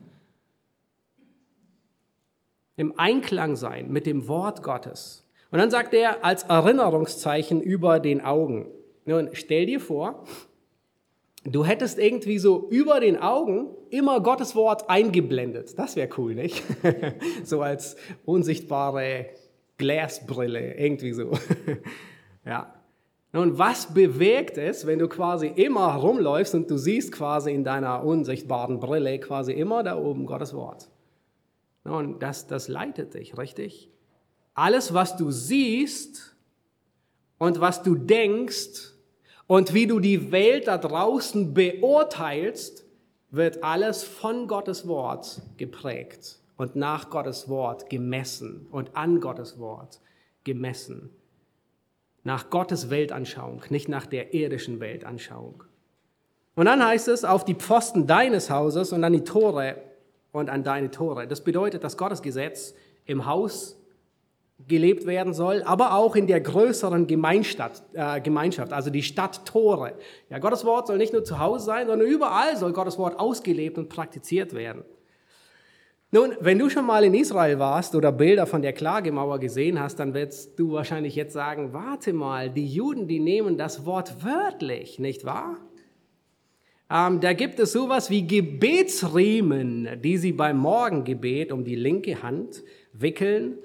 Im 2.76 2.98
Einklang 2.98 3.54
sein 3.54 3.92
mit 3.92 4.04
dem 4.04 4.26
Wort 4.26 4.64
Gottes. 4.64 5.24
Und 5.52 5.60
dann 5.60 5.70
sagt 5.70 5.94
er 5.94 6.24
als 6.24 6.42
Erinnerungszeichen 6.42 7.60
über 7.60 8.00
den 8.00 8.20
Augen. 8.20 8.66
Nun, 9.04 9.28
stell 9.32 9.66
dir 9.66 9.78
vor, 9.78 10.24
du 11.44 11.64
hättest 11.64 12.00
irgendwie 12.00 12.38
so 12.38 12.68
über 12.70 12.98
den 12.98 13.16
Augen 13.16 13.68
immer 13.90 14.20
Gottes 14.20 14.56
Wort 14.56 14.90
eingeblendet. 14.90 15.78
Das 15.78 15.94
wäre 15.94 16.08
cool, 16.18 16.34
nicht? 16.34 16.64
so 17.44 17.62
als 17.62 17.94
unsichtbare 18.24 19.26
Glasbrille, 19.78 20.74
irgendwie 20.74 21.12
so. 21.12 21.32
ja. 22.44 22.74
Nun, 23.32 23.58
was 23.58 23.92
bewegt 23.92 24.58
es, 24.58 24.86
wenn 24.86 25.00
du 25.00 25.08
quasi 25.08 25.48
immer 25.48 25.94
rumläufst 25.94 26.54
und 26.54 26.70
du 26.70 26.78
siehst 26.78 27.10
quasi 27.10 27.52
in 27.52 27.64
deiner 27.64 28.04
unsichtbaren 28.04 28.78
Brille 28.78 29.18
quasi 29.18 29.52
immer 29.52 29.82
da 29.82 29.96
oben 29.96 30.26
Gottes 30.26 30.54
Wort? 30.54 30.88
Nun, 31.82 32.18
das, 32.20 32.46
das 32.46 32.68
leitet 32.68 33.14
dich, 33.14 33.36
richtig? 33.36 33.90
Alles, 34.54 34.94
was 34.94 35.16
du 35.16 35.32
siehst 35.32 36.36
und 37.38 37.60
was 37.60 37.82
du 37.82 37.96
denkst, 37.96 38.94
und 39.46 39.74
wie 39.74 39.86
du 39.86 40.00
die 40.00 40.32
Welt 40.32 40.68
da 40.68 40.78
draußen 40.78 41.52
beurteilst, 41.52 42.84
wird 43.30 43.62
alles 43.62 44.02
von 44.02 44.46
Gottes 44.46 44.86
Wort 44.86 45.42
geprägt 45.56 46.38
und 46.56 46.76
nach 46.76 47.10
Gottes 47.10 47.48
Wort 47.48 47.90
gemessen 47.90 48.66
und 48.70 48.96
an 48.96 49.20
Gottes 49.20 49.58
Wort 49.58 50.00
gemessen. 50.44 51.10
Nach 52.22 52.50
Gottes 52.50 52.90
Weltanschauung, 52.90 53.62
nicht 53.68 53.88
nach 53.88 54.06
der 54.06 54.34
irdischen 54.34 54.80
Weltanschauung. 54.80 55.64
Und 56.54 56.66
dann 56.66 56.84
heißt 56.84 57.08
es, 57.08 57.24
auf 57.24 57.44
die 57.44 57.54
Pfosten 57.54 58.06
deines 58.06 58.48
Hauses 58.48 58.92
und 58.92 59.02
an 59.02 59.12
die 59.12 59.24
Tore 59.24 59.76
und 60.32 60.48
an 60.50 60.62
deine 60.62 60.90
Tore. 60.90 61.26
Das 61.26 61.42
bedeutet, 61.42 61.84
dass 61.84 61.96
Gottes 61.96 62.22
Gesetz 62.22 62.74
im 63.04 63.26
Haus 63.26 63.76
gelebt 64.68 65.04
werden 65.04 65.34
soll, 65.34 65.62
aber 65.64 65.94
auch 65.94 66.14
in 66.14 66.26
der 66.26 66.40
größeren 66.40 67.06
Gemeinschaft, 67.06 67.82
äh, 67.92 68.20
Gemeinschaft, 68.20 68.72
also 68.72 68.88
die 68.88 69.02
Stadttore. 69.02 69.94
Ja, 70.30 70.38
Gottes 70.38 70.64
Wort 70.64 70.86
soll 70.86 70.96
nicht 70.96 71.12
nur 71.12 71.24
zu 71.24 71.40
Hause 71.40 71.66
sein, 71.66 71.88
sondern 71.88 72.08
überall 72.08 72.56
soll 72.56 72.72
Gottes 72.72 72.96
Wort 72.96 73.18
ausgelebt 73.18 73.76
und 73.78 73.88
praktiziert 73.88 74.54
werden. 74.54 74.84
Nun, 76.10 76.36
wenn 76.40 76.58
du 76.58 76.70
schon 76.70 76.86
mal 76.86 77.02
in 77.02 77.14
Israel 77.14 77.58
warst 77.58 77.94
oder 77.94 78.12
Bilder 78.12 78.46
von 78.46 78.62
der 78.62 78.72
Klagemauer 78.72 79.40
gesehen 79.40 79.80
hast, 79.80 79.96
dann 79.96 80.14
wirst 80.14 80.58
du 80.58 80.72
wahrscheinlich 80.72 81.16
jetzt 81.16 81.32
sagen, 81.32 81.72
warte 81.72 82.12
mal, 82.12 82.50
die 82.50 82.66
Juden, 82.66 83.08
die 83.08 83.18
nehmen 83.18 83.58
das 83.58 83.84
Wort 83.84 84.24
wörtlich, 84.24 84.98
nicht 85.00 85.24
wahr? 85.24 85.56
Ähm, 86.90 87.20
da 87.20 87.32
gibt 87.32 87.58
es 87.58 87.72
sowas 87.72 88.10
wie 88.10 88.26
Gebetsriemen, 88.26 90.00
die 90.02 90.16
sie 90.16 90.32
beim 90.32 90.58
Morgengebet 90.58 91.50
um 91.50 91.64
die 91.64 91.74
linke 91.74 92.22
Hand 92.22 92.62
wickeln 92.92 93.58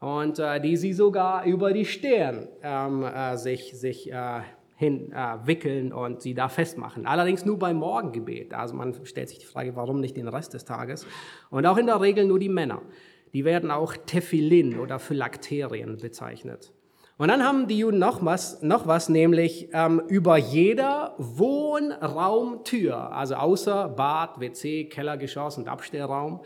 und 0.00 0.38
äh, 0.38 0.60
die 0.60 0.76
sie 0.76 0.92
sogar 0.92 1.46
über 1.46 1.72
die 1.72 1.86
Stirn 1.86 2.48
ähm, 2.62 3.04
äh, 3.04 3.36
sich, 3.38 3.72
sich 3.78 4.12
äh, 4.12 4.40
hin 4.76 5.10
äh, 5.12 5.38
wickeln 5.46 5.92
und 5.92 6.20
sie 6.22 6.34
da 6.34 6.48
festmachen. 6.48 7.06
Allerdings 7.06 7.44
nur 7.44 7.58
beim 7.58 7.76
Morgengebet. 7.76 8.54
Also 8.54 8.74
man 8.74 8.94
stellt 9.04 9.30
sich 9.30 9.38
die 9.38 9.46
Frage, 9.46 9.74
warum 9.74 10.00
nicht 10.00 10.16
den 10.16 10.28
Rest 10.28 10.54
des 10.54 10.64
Tages? 10.64 11.06
Und 11.50 11.66
auch 11.66 11.78
in 11.78 11.86
der 11.86 12.00
Regel 12.00 12.26
nur 12.26 12.38
die 12.38 12.50
Männer. 12.50 12.82
Die 13.32 13.44
werden 13.44 13.70
auch 13.70 13.96
Tefillin 13.96 14.78
oder 14.78 14.98
Phylakterien 14.98 15.96
bezeichnet. 15.96 16.72
Und 17.18 17.28
dann 17.28 17.42
haben 17.42 17.66
die 17.66 17.78
Juden 17.78 17.98
noch 17.98 18.22
was, 18.22 18.60
noch 18.60 18.86
was 18.86 19.08
nämlich 19.08 19.70
ähm, 19.72 20.02
über 20.08 20.36
jeder 20.36 21.14
Wohnraumtür, 21.16 23.12
also 23.12 23.36
außer 23.36 23.88
Bad, 23.88 24.38
WC, 24.38 24.84
Kellergeschoss 24.84 25.56
und 25.56 25.66
Abstellraum, 25.66 26.40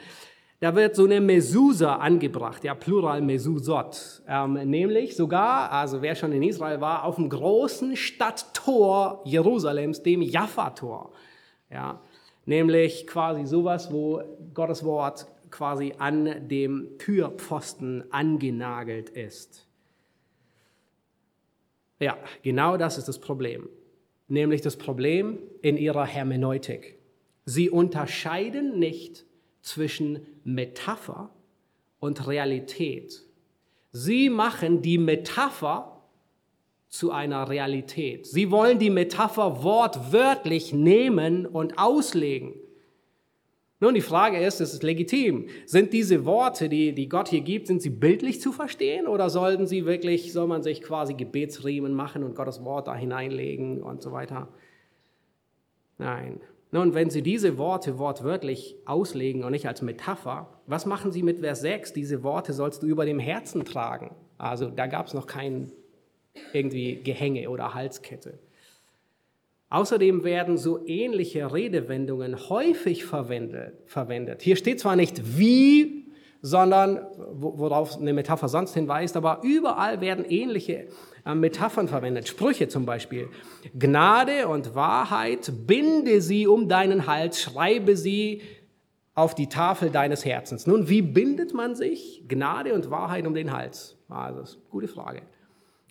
da 0.60 0.74
wird 0.74 0.94
so 0.94 1.04
eine 1.04 1.22
Mesusa 1.22 1.96
angebracht, 1.96 2.64
ja, 2.64 2.74
Plural 2.74 3.22
Mesusot. 3.22 4.22
Ähm, 4.28 4.52
nämlich 4.52 5.16
sogar, 5.16 5.72
also 5.72 6.02
wer 6.02 6.14
schon 6.14 6.32
in 6.32 6.42
Israel 6.42 6.82
war, 6.82 7.04
auf 7.04 7.16
dem 7.16 7.30
großen 7.30 7.96
Stadttor 7.96 9.22
Jerusalems, 9.24 10.02
dem 10.02 10.20
Jaffa-Tor. 10.20 11.12
Ja, 11.70 12.02
nämlich 12.44 13.06
quasi 13.06 13.46
sowas, 13.46 13.90
wo 13.90 14.22
Gottes 14.52 14.84
Wort 14.84 15.26
quasi 15.50 15.94
an 15.98 16.48
dem 16.48 16.98
Türpfosten 16.98 18.04
angenagelt 18.12 19.08
ist. 19.08 19.66
Ja, 22.00 22.18
genau 22.42 22.76
das 22.76 22.98
ist 22.98 23.08
das 23.08 23.18
Problem. 23.18 23.68
Nämlich 24.28 24.60
das 24.60 24.76
Problem 24.76 25.38
in 25.62 25.78
ihrer 25.78 26.04
Hermeneutik. 26.04 26.98
Sie 27.46 27.70
unterscheiden 27.70 28.78
nicht 28.78 29.24
zwischen 29.62 30.26
Metapher 30.44 31.30
und 31.98 32.26
Realität. 32.26 33.22
Sie 33.92 34.30
machen 34.30 34.82
die 34.82 34.98
Metapher 34.98 36.02
zu 36.88 37.12
einer 37.12 37.48
Realität. 37.48 38.26
Sie 38.26 38.50
wollen 38.50 38.78
die 38.78 38.90
Metapher 38.90 39.62
wortwörtlich 39.62 40.72
nehmen 40.72 41.46
und 41.46 41.78
auslegen. 41.78 42.54
Nun, 43.82 43.94
die 43.94 44.02
Frage 44.02 44.38
ist, 44.38 44.60
es 44.60 44.74
ist 44.74 44.82
legitim. 44.82 45.48
Sind 45.64 45.94
diese 45.94 46.26
Worte, 46.26 46.68
die, 46.68 46.92
die 46.92 47.08
Gott 47.08 47.28
hier 47.28 47.40
gibt, 47.40 47.66
sind 47.66 47.80
sie 47.80 47.88
bildlich 47.88 48.40
zu 48.40 48.52
verstehen 48.52 49.06
oder 49.06 49.30
sollten 49.30 49.66
sie 49.66 49.86
wirklich, 49.86 50.32
soll 50.34 50.48
man 50.48 50.62
sich 50.62 50.82
quasi 50.82 51.14
Gebetsriemen 51.14 51.94
machen 51.94 52.22
und 52.22 52.34
Gottes 52.34 52.62
Wort 52.62 52.88
da 52.88 52.94
hineinlegen 52.94 53.82
und 53.82 54.02
so 54.02 54.12
weiter? 54.12 54.48
Nein. 55.96 56.40
Nun, 56.72 56.94
wenn 56.94 57.10
Sie 57.10 57.22
diese 57.22 57.58
Worte 57.58 57.98
wortwörtlich 57.98 58.76
auslegen 58.84 59.42
und 59.42 59.50
nicht 59.52 59.66
als 59.66 59.82
Metapher, 59.82 60.48
was 60.66 60.86
machen 60.86 61.10
Sie 61.10 61.22
mit 61.22 61.40
Vers 61.40 61.62
6? 61.62 61.92
Diese 61.92 62.22
Worte 62.22 62.52
sollst 62.52 62.82
du 62.82 62.86
über 62.86 63.04
dem 63.04 63.18
Herzen 63.18 63.64
tragen. 63.64 64.14
Also 64.38 64.70
da 64.70 64.86
gab 64.86 65.08
es 65.08 65.14
noch 65.14 65.26
kein 65.26 65.72
irgendwie 66.52 67.02
Gehänge 67.02 67.50
oder 67.50 67.74
Halskette. 67.74 68.38
Außerdem 69.68 70.24
werden 70.24 70.58
so 70.58 70.84
ähnliche 70.86 71.52
Redewendungen 71.52 72.48
häufig 72.48 73.04
verwendet. 73.04 74.42
Hier 74.42 74.56
steht 74.56 74.80
zwar 74.80 74.96
nicht 74.96 75.38
wie, 75.38 76.06
sondern 76.42 77.06
worauf 77.32 77.96
eine 77.96 78.12
Metapher 78.12 78.48
sonst 78.48 78.74
hinweist, 78.74 79.16
aber 79.16 79.40
überall 79.42 80.00
werden 80.00 80.24
ähnliche 80.24 80.72
äh, 80.74 80.88
Metaphern 81.24 81.88
verwendet. 81.88 82.28
Sprüche 82.28 82.68
zum 82.68 82.86
Beispiel. 82.86 83.28
Gnade 83.78 84.48
und 84.48 84.74
Wahrheit, 84.74 85.52
binde 85.66 86.20
sie 86.20 86.46
um 86.46 86.68
deinen 86.68 87.06
Hals, 87.06 87.40
schreibe 87.40 87.96
sie 87.96 88.42
auf 89.14 89.34
die 89.34 89.48
Tafel 89.48 89.90
deines 89.90 90.24
Herzens. 90.24 90.66
Nun, 90.66 90.88
wie 90.88 91.02
bindet 91.02 91.52
man 91.52 91.74
sich 91.74 92.24
Gnade 92.28 92.74
und 92.74 92.90
Wahrheit 92.90 93.26
um 93.26 93.34
den 93.34 93.52
Hals? 93.52 93.96
Also, 94.08 94.58
gute 94.70 94.88
Frage. 94.88 95.22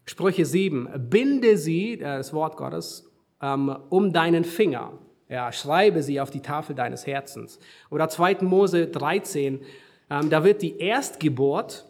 Sprüche 0.05 0.45
7, 0.45 0.89
binde 1.09 1.57
sie, 1.57 1.93
äh, 1.93 1.99
das 1.99 2.33
Wort 2.33 2.57
Gottes, 2.57 3.11
ähm, 3.41 3.75
um 3.89 4.11
deinen 4.11 4.43
Finger. 4.43 4.93
Ja, 5.29 5.51
schreibe 5.51 6.01
sie 6.01 6.19
auf 6.19 6.31
die 6.31 6.41
Tafel 6.41 6.75
deines 6.75 7.05
Herzens. 7.05 7.59
Oder 7.91 8.09
2. 8.09 8.37
Mose 8.41 8.87
13, 8.87 9.61
ähm, 10.09 10.29
da 10.31 10.43
wird 10.43 10.63
die 10.63 10.79
Erstgeburt, 10.79 11.85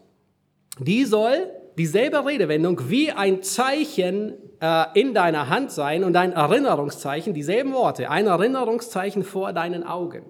die 0.80 1.06
soll 1.06 1.50
dieselbe 1.80 2.26
Redewendung 2.26 2.90
wie 2.90 3.10
ein 3.10 3.42
Zeichen 3.42 4.34
äh, 4.60 4.86
in 4.94 5.14
deiner 5.14 5.48
Hand 5.48 5.72
sein 5.72 6.04
und 6.04 6.16
ein 6.18 6.34
Erinnerungszeichen, 6.34 7.34
dieselben 7.34 7.72
Worte, 7.74 8.10
ein 8.10 8.28
Erinnerungszeichen 8.28 9.24
vor 9.24 9.54
deinen 9.54 9.84
Augen. 9.84 10.26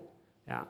Ja, 0.47 0.67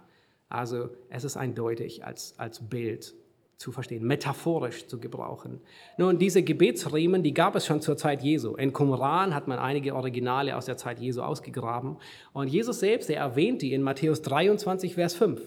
also 0.48 0.90
es 1.10 1.26
ist 1.26 1.36
eindeutig 1.36 2.06
als, 2.06 2.34
als 2.38 2.70
Bild 2.70 3.14
zu 3.58 3.74
verstehen, 3.74 4.06
metaphorisch 4.06 4.88
zu 4.88 5.02
gebrauchen. 5.02 5.60
Nun, 5.98 6.18
diese 6.18 6.44
Gebetsriemen, 6.44 7.24
die 7.24 7.34
gab 7.34 7.58
es 7.58 7.66
schon 7.66 7.82
zur 7.82 7.98
Zeit 7.98 8.24
Jesu. 8.24 8.56
In 8.56 8.72
Qumran 8.72 9.36
hat 9.36 9.50
man 9.50 9.60
einige 9.60 9.96
Originale 9.96 10.56
aus 10.56 10.64
der 10.64 10.78
Zeit 10.78 11.00
Jesu 11.00 11.22
ausgegraben. 11.22 11.98
Und 12.32 12.48
Jesus 12.48 12.80
selbst, 12.80 13.10
er 13.10 13.20
erwähnt 13.20 13.62
die 13.62 13.74
in 13.74 13.82
Matthäus 13.82 14.22
23, 14.22 14.96
Vers 14.96 15.14
5. 15.16 15.42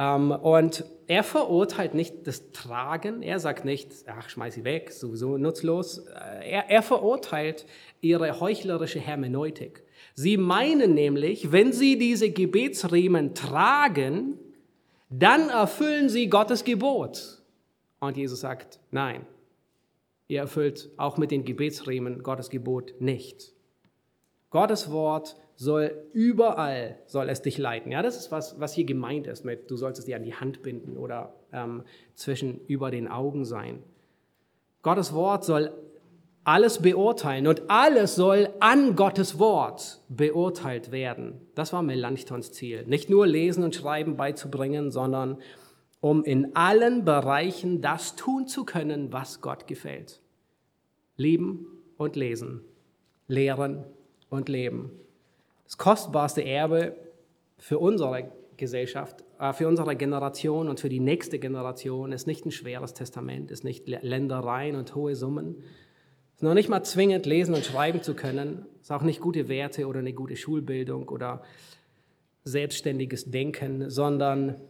Ähm, 0.00 0.30
und 0.30 0.86
er 1.08 1.22
verurteilt 1.22 1.92
nicht 1.92 2.26
das 2.26 2.52
Tragen, 2.52 3.22
er 3.22 3.38
sagt 3.38 3.66
nicht, 3.66 3.92
ach, 4.06 4.30
schmeiß 4.30 4.54
sie 4.54 4.64
weg, 4.64 4.92
sowieso 4.92 5.36
nutzlos. 5.36 5.98
Äh, 5.98 6.52
er, 6.52 6.70
er 6.70 6.82
verurteilt 6.82 7.66
ihre 8.00 8.40
heuchlerische 8.40 8.98
Hermeneutik. 8.98 9.82
Sie 10.14 10.38
meinen 10.38 10.94
nämlich, 10.94 11.52
wenn 11.52 11.72
sie 11.72 11.98
diese 11.98 12.30
Gebetsriemen 12.30 13.34
tragen, 13.34 14.38
dann 15.10 15.50
erfüllen 15.50 16.08
sie 16.08 16.30
Gottes 16.30 16.64
Gebot. 16.64 17.42
Und 17.98 18.16
Jesus 18.16 18.40
sagt, 18.40 18.80
nein, 18.90 19.26
ihr 20.28 20.40
erfüllt 20.40 20.88
auch 20.96 21.18
mit 21.18 21.30
den 21.30 21.44
Gebetsriemen 21.44 22.22
Gottes 22.22 22.48
Gebot 22.48 22.94
nicht. 23.00 23.52
Gottes 24.48 24.90
Wort 24.90 25.36
soll 25.60 25.94
überall, 26.14 26.96
soll 27.04 27.28
es 27.28 27.42
dich 27.42 27.58
leiten. 27.58 27.92
Ja, 27.92 28.00
das 28.00 28.16
ist 28.16 28.32
was, 28.32 28.58
was 28.58 28.72
hier 28.72 28.86
gemeint 28.86 29.26
ist 29.26 29.44
mit, 29.44 29.70
du 29.70 29.76
sollst 29.76 29.98
es 29.98 30.06
dir 30.06 30.16
an 30.16 30.22
die 30.22 30.34
Hand 30.34 30.62
binden 30.62 30.96
oder 30.96 31.34
ähm, 31.52 31.82
zwischen 32.14 32.64
über 32.66 32.90
den 32.90 33.08
Augen 33.08 33.44
sein. 33.44 33.82
Gottes 34.80 35.12
Wort 35.12 35.44
soll 35.44 35.70
alles 36.44 36.80
beurteilen 36.80 37.46
und 37.46 37.68
alles 37.68 38.14
soll 38.14 38.48
an 38.60 38.96
Gottes 38.96 39.38
Wort 39.38 40.00
beurteilt 40.08 40.92
werden. 40.92 41.42
Das 41.54 41.74
war 41.74 41.82
Melanchthons 41.82 42.52
Ziel. 42.52 42.86
Nicht 42.86 43.10
nur 43.10 43.26
Lesen 43.26 43.62
und 43.62 43.74
Schreiben 43.74 44.16
beizubringen, 44.16 44.90
sondern 44.90 45.42
um 46.00 46.24
in 46.24 46.56
allen 46.56 47.04
Bereichen 47.04 47.82
das 47.82 48.16
tun 48.16 48.46
zu 48.46 48.64
können, 48.64 49.12
was 49.12 49.42
Gott 49.42 49.66
gefällt. 49.66 50.22
Lieben 51.18 51.66
und 51.98 52.16
lesen, 52.16 52.62
lehren 53.28 53.84
und 54.30 54.48
leben. 54.48 54.92
Das 55.70 55.78
kostbarste 55.78 56.44
Erbe 56.44 56.96
für 57.56 57.78
unsere 57.78 58.32
Gesellschaft, 58.56 59.22
äh, 59.38 59.52
für 59.52 59.68
unsere 59.68 59.94
Generation 59.94 60.68
und 60.68 60.80
für 60.80 60.88
die 60.88 60.98
nächste 60.98 61.38
Generation 61.38 62.10
ist 62.10 62.26
nicht 62.26 62.44
ein 62.44 62.50
schweres 62.50 62.92
Testament, 62.92 63.52
ist 63.52 63.62
nicht 63.62 63.86
Ländereien 63.86 64.74
und 64.74 64.96
hohe 64.96 65.14
Summen, 65.14 65.62
ist 66.34 66.42
noch 66.42 66.54
nicht 66.54 66.68
mal 66.68 66.82
zwingend 66.82 67.24
lesen 67.24 67.54
und 67.54 67.64
schreiben 67.64 68.02
zu 68.02 68.14
können, 68.14 68.66
ist 68.80 68.90
auch 68.90 69.02
nicht 69.02 69.20
gute 69.20 69.48
Werte 69.48 69.86
oder 69.86 70.00
eine 70.00 70.12
gute 70.12 70.34
Schulbildung 70.34 71.08
oder 71.08 71.44
selbstständiges 72.42 73.30
Denken, 73.30 73.90
sondern 73.90 74.60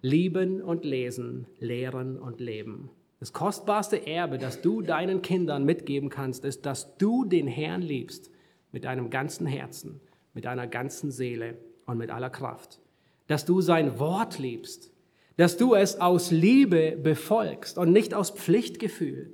lieben 0.00 0.62
und 0.62 0.82
lesen, 0.82 1.46
lehren 1.58 2.18
und 2.18 2.40
leben. 2.40 2.88
Das 3.20 3.34
kostbarste 3.34 4.06
Erbe, 4.06 4.38
das 4.38 4.62
du 4.62 4.80
deinen 4.80 5.20
Kindern 5.20 5.66
mitgeben 5.66 6.08
kannst, 6.08 6.46
ist, 6.46 6.64
dass 6.64 6.96
du 6.96 7.26
den 7.26 7.48
Herrn 7.48 7.82
liebst 7.82 8.30
mit 8.72 8.84
deinem 8.84 9.10
ganzen 9.10 9.46
Herzen, 9.46 10.00
mit 10.38 10.44
deiner 10.44 10.68
ganzen 10.68 11.10
Seele 11.10 11.58
und 11.84 11.98
mit 11.98 12.10
aller 12.10 12.30
Kraft. 12.30 12.78
Dass 13.26 13.44
du 13.44 13.60
sein 13.60 13.98
Wort 13.98 14.38
liebst, 14.38 14.92
dass 15.36 15.56
du 15.56 15.74
es 15.74 16.00
aus 16.00 16.30
Liebe 16.30 16.92
befolgst 16.92 17.76
und 17.76 17.90
nicht 17.90 18.14
aus 18.14 18.30
Pflichtgefühl 18.30 19.32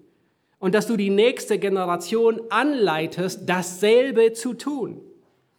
und 0.58 0.74
dass 0.74 0.86
du 0.86 0.96
die 0.96 1.10
nächste 1.10 1.58
Generation 1.58 2.40
anleitest, 2.48 3.42
dasselbe 3.46 4.32
zu 4.32 4.54
tun. 4.54 5.02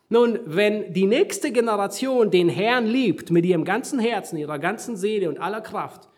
Nun, 0.09 0.39
wenn 0.47 0.91
die 0.93 1.05
nächste 1.05 1.51
Generation 1.51 2.31
den 2.31 2.49
Herrn 2.49 2.87
liebt 2.87 3.29
mit 3.29 3.45
ihrem 3.45 3.65
ganzen 3.65 3.99
Herzen, 3.99 4.39
ihrer 4.39 4.57
ganzen 4.57 4.97
Seele 4.97 5.29
und 5.29 5.39
aller 5.39 5.61
Kraft, 5.61 6.09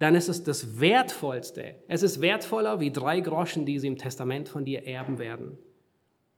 dann 0.00 0.16
ist 0.16 0.28
es 0.28 0.42
das 0.42 0.80
Wertvollste. 0.80 1.76
Es 1.86 2.02
ist 2.02 2.20
wertvoller 2.20 2.80
wie 2.80 2.90
drei 2.90 3.20
Groschen, 3.20 3.64
die 3.64 3.78
sie 3.78 3.86
im 3.86 3.96
Testament 3.96 4.48
von 4.48 4.64
dir 4.64 4.88
erben 4.88 5.20
werden. 5.20 5.56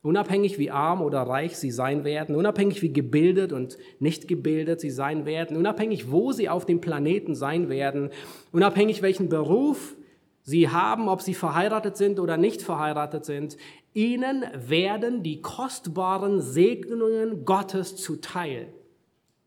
Unabhängig 0.03 0.59
wie 0.59 0.71
arm 0.71 1.01
oder 1.01 1.23
reich 1.23 1.57
sie 1.57 1.71
sein 1.71 2.03
werden, 2.03 2.35
unabhängig 2.35 2.83
wie 2.83 2.93
gebildet 2.93 3.53
und 3.53 3.79
nicht 4.01 4.27
gebildet 4.27 4.81
sie 4.81 4.91
sein 4.91 5.27
werden, 5.27 5.57
unabhängig 5.57 6.11
wo 6.11 6.33
sie 6.33 6.49
auf 6.49 6.67
dem 6.67 6.81
Planeten 6.81 7.37
sein 7.37 7.69
werden, 7.69 8.11
unabhängig 8.51 9.01
welchen 9.03 9.29
Beruf 9.29 9.97
Sie 10.45 10.69
haben, 10.69 11.09
ob 11.09 11.23
sie 11.23 11.35
verheiratet 11.35 11.97
sind 11.97 12.19
oder 12.19 12.37
nicht 12.37 12.63
verheiratet 12.63 13.25
sind, 13.25 13.57
ihnen 13.95 14.45
werden 14.55 15.23
die 15.23 15.41
kostbaren 15.41 16.41
Segnungen 16.41 17.45
Gottes 17.45 17.97
zuteil. 17.97 18.73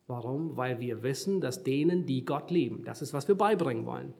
Warum? 0.06 0.56
Weil 0.56 0.80
wir 0.80 1.02
wissen, 1.02 1.40
dass 1.40 1.62
denen, 1.64 2.06
die 2.06 2.24
Gott 2.24 2.50
lieben, 2.50 2.84
das 2.84 3.02
ist, 3.02 3.12
was 3.12 3.28
wir 3.28 3.34
beibringen 3.34 3.84
wollen, 3.84 4.14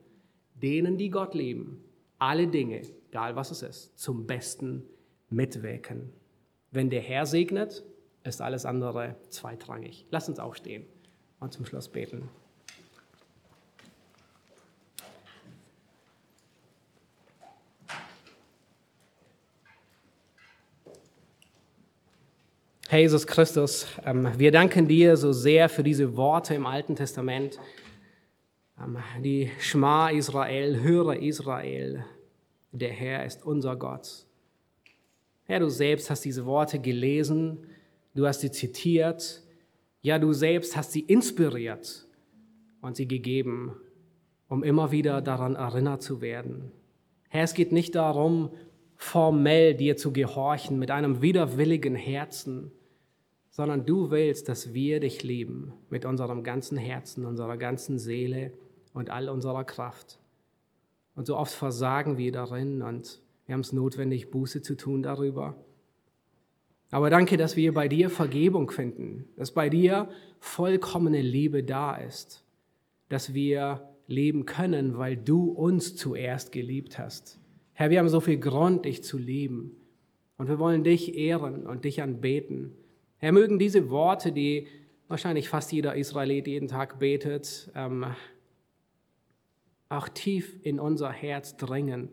denen, 0.55 0.99
die 0.99 1.09
Gott 1.09 1.35
lieben, 1.35 1.83
alle 2.19 2.47
Dinge, 2.47 2.83
egal 3.09 3.37
was 3.37 3.51
es 3.51 3.63
ist, 3.63 3.99
zum 3.99 4.27
Besten 4.27 4.83
mitwirken. 5.31 6.13
Wenn 6.71 6.91
der 6.91 7.01
Herr 7.01 7.27
segnet, 7.27 7.85
ist 8.25 8.43
alles 8.43 8.67
andere 8.67 9.17
zweitrangig. 9.31 10.07
Lass 10.11 10.29
uns 10.29 10.39
aufstehen 10.39 10.85
und 11.41 11.53
zum 11.53 11.65
Schluss 11.65 11.89
beten. 11.89 12.29
Herr 22.89 23.01
Jesus 23.01 23.27
Christus, 23.27 23.89
ähm, 24.05 24.31
wir 24.39 24.53
danken 24.53 24.87
dir 24.87 25.17
so 25.17 25.33
sehr 25.33 25.69
für 25.69 25.83
diese 25.83 26.17
Worte 26.17 26.55
im 26.55 26.67
Alten 26.67 26.95
Testament. 26.95 27.59
Ähm, 28.79 28.99
die 29.25 29.51
Schma 29.59 30.11
Israel, 30.11 30.81
höre 30.81 31.17
Israel, 31.17 32.05
der 32.71 32.93
Herr 32.93 33.27
ist 33.27 33.45
unser 33.45 33.75
Gott. 33.75 34.26
Herr, 35.47 35.61
du 35.61 35.69
selbst 35.69 36.11
hast 36.11 36.25
diese 36.25 36.45
Worte 36.45 36.79
gelesen, 36.81 37.59
du 38.15 38.27
hast 38.27 38.41
sie 38.41 38.51
zitiert, 38.51 39.43
ja, 40.03 40.19
du 40.19 40.33
selbst 40.33 40.77
hast 40.77 40.93
sie 40.93 41.01
inspiriert 41.01 42.07
und 42.81 42.97
sie 42.97 43.09
gegeben, 43.09 43.77
um 44.49 44.63
immer 44.63 44.91
wieder 44.93 45.21
daran 45.21 45.55
erinnert 45.55 46.03
zu 46.03 46.21
werden. 46.21 46.73
Herr, 47.29 47.45
es 47.45 47.55
geht 47.55 47.73
nicht 47.73 47.95
darum, 47.95 48.51
formell 48.97 49.75
dir 49.75 49.97
zu 49.97 50.13
gehorchen 50.13 50.79
mit 50.79 50.91
einem 50.91 51.23
widerwilligen 51.23 51.95
Herzen, 51.95 52.73
sondern 53.51 53.87
du 53.87 54.11
willst, 54.11 54.49
dass 54.49 54.75
wir 54.75 55.01
dich 55.01 55.23
lieben 55.23 55.73
mit 55.91 56.05
unserem 56.05 56.43
ganzen 56.43 56.77
Herzen, 56.77 57.25
unserer 57.25 57.57
ganzen 57.57 57.99
Seele 57.99 58.53
und 58.95 59.11
all 59.11 59.29
unserer 59.29 59.65
Kraft. 59.65 60.19
Und 61.15 61.27
so 61.27 61.37
oft 61.37 61.55
versagen 61.55 62.19
wir 62.19 62.33
darin 62.33 62.83
und 62.83 63.21
wir 63.47 63.53
haben 63.53 63.61
es 63.61 63.73
notwendig, 63.73 64.31
Buße 64.31 64.63
zu 64.63 64.77
tun 64.77 65.03
darüber. 65.03 65.57
Aber 66.91 67.11
danke, 67.11 67.37
dass 67.37 67.57
wir 67.57 67.73
bei 67.75 67.89
dir 67.89 68.11
Vergebung 68.11 68.71
finden, 68.71 69.29
dass 69.37 69.53
bei 69.53 69.69
dir 69.69 70.09
vollkommene 70.41 71.21
Liebe 71.21 71.63
da 71.65 71.97
ist, 71.97 72.45
dass 73.09 73.35
wir 73.35 73.89
leben 74.07 74.47
können, 74.47 74.99
weil 74.99 75.17
du 75.17 75.51
uns 75.51 75.97
zuerst 75.97 76.53
geliebt 76.53 76.99
hast. 76.99 77.41
Herr, 77.73 77.91
wir 77.91 77.99
haben 77.99 78.09
so 78.09 78.21
viel 78.21 78.39
Grund, 78.39 78.85
dich 78.85 79.03
zu 79.03 79.19
lieben. 79.19 79.77
Und 80.39 80.49
wir 80.49 80.59
wollen 80.59 80.85
dich 80.85 81.17
ehren 81.17 81.67
und 81.67 81.85
dich 81.85 82.03
anbeten. 82.03 82.73
Herr, 83.19 83.33
mögen 83.33 83.59
diese 83.59 83.91
Worte, 83.91 84.33
die 84.33 84.67
wahrscheinlich 85.09 85.49
fast 85.49 85.73
jeder 85.73 85.97
Israelit 85.97 86.47
jeden 86.47 86.69
Tag 86.69 86.99
betet, 86.99 87.71
ähm, 87.75 88.05
auch 89.89 90.09
tief 90.09 90.59
in 90.63 90.79
unser 90.79 91.11
Herz 91.11 91.57
dringen 91.57 92.11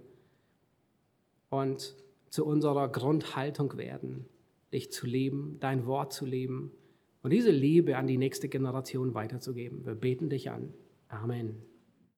und 1.53 1.95
zu 2.30 2.45
unserer 2.45 2.89
Grundhaltung 2.89 3.77
werden, 3.77 4.25
dich 4.73 4.91
zu 4.91 5.05
lieben, 5.05 5.57
dein 5.59 5.85
Wort 5.85 6.11
zu 6.11 6.25
leben 6.25 6.71
und 7.21 7.31
diese 7.31 7.51
Liebe 7.51 7.95
an 7.95 8.07
die 8.07 8.17
nächste 8.17 8.49
Generation 8.49 9.13
weiterzugeben. 9.13 9.85
Wir 9.85 9.93
beten 9.93 10.30
dich 10.30 10.49
an. 10.49 10.73
Amen. 11.09 11.61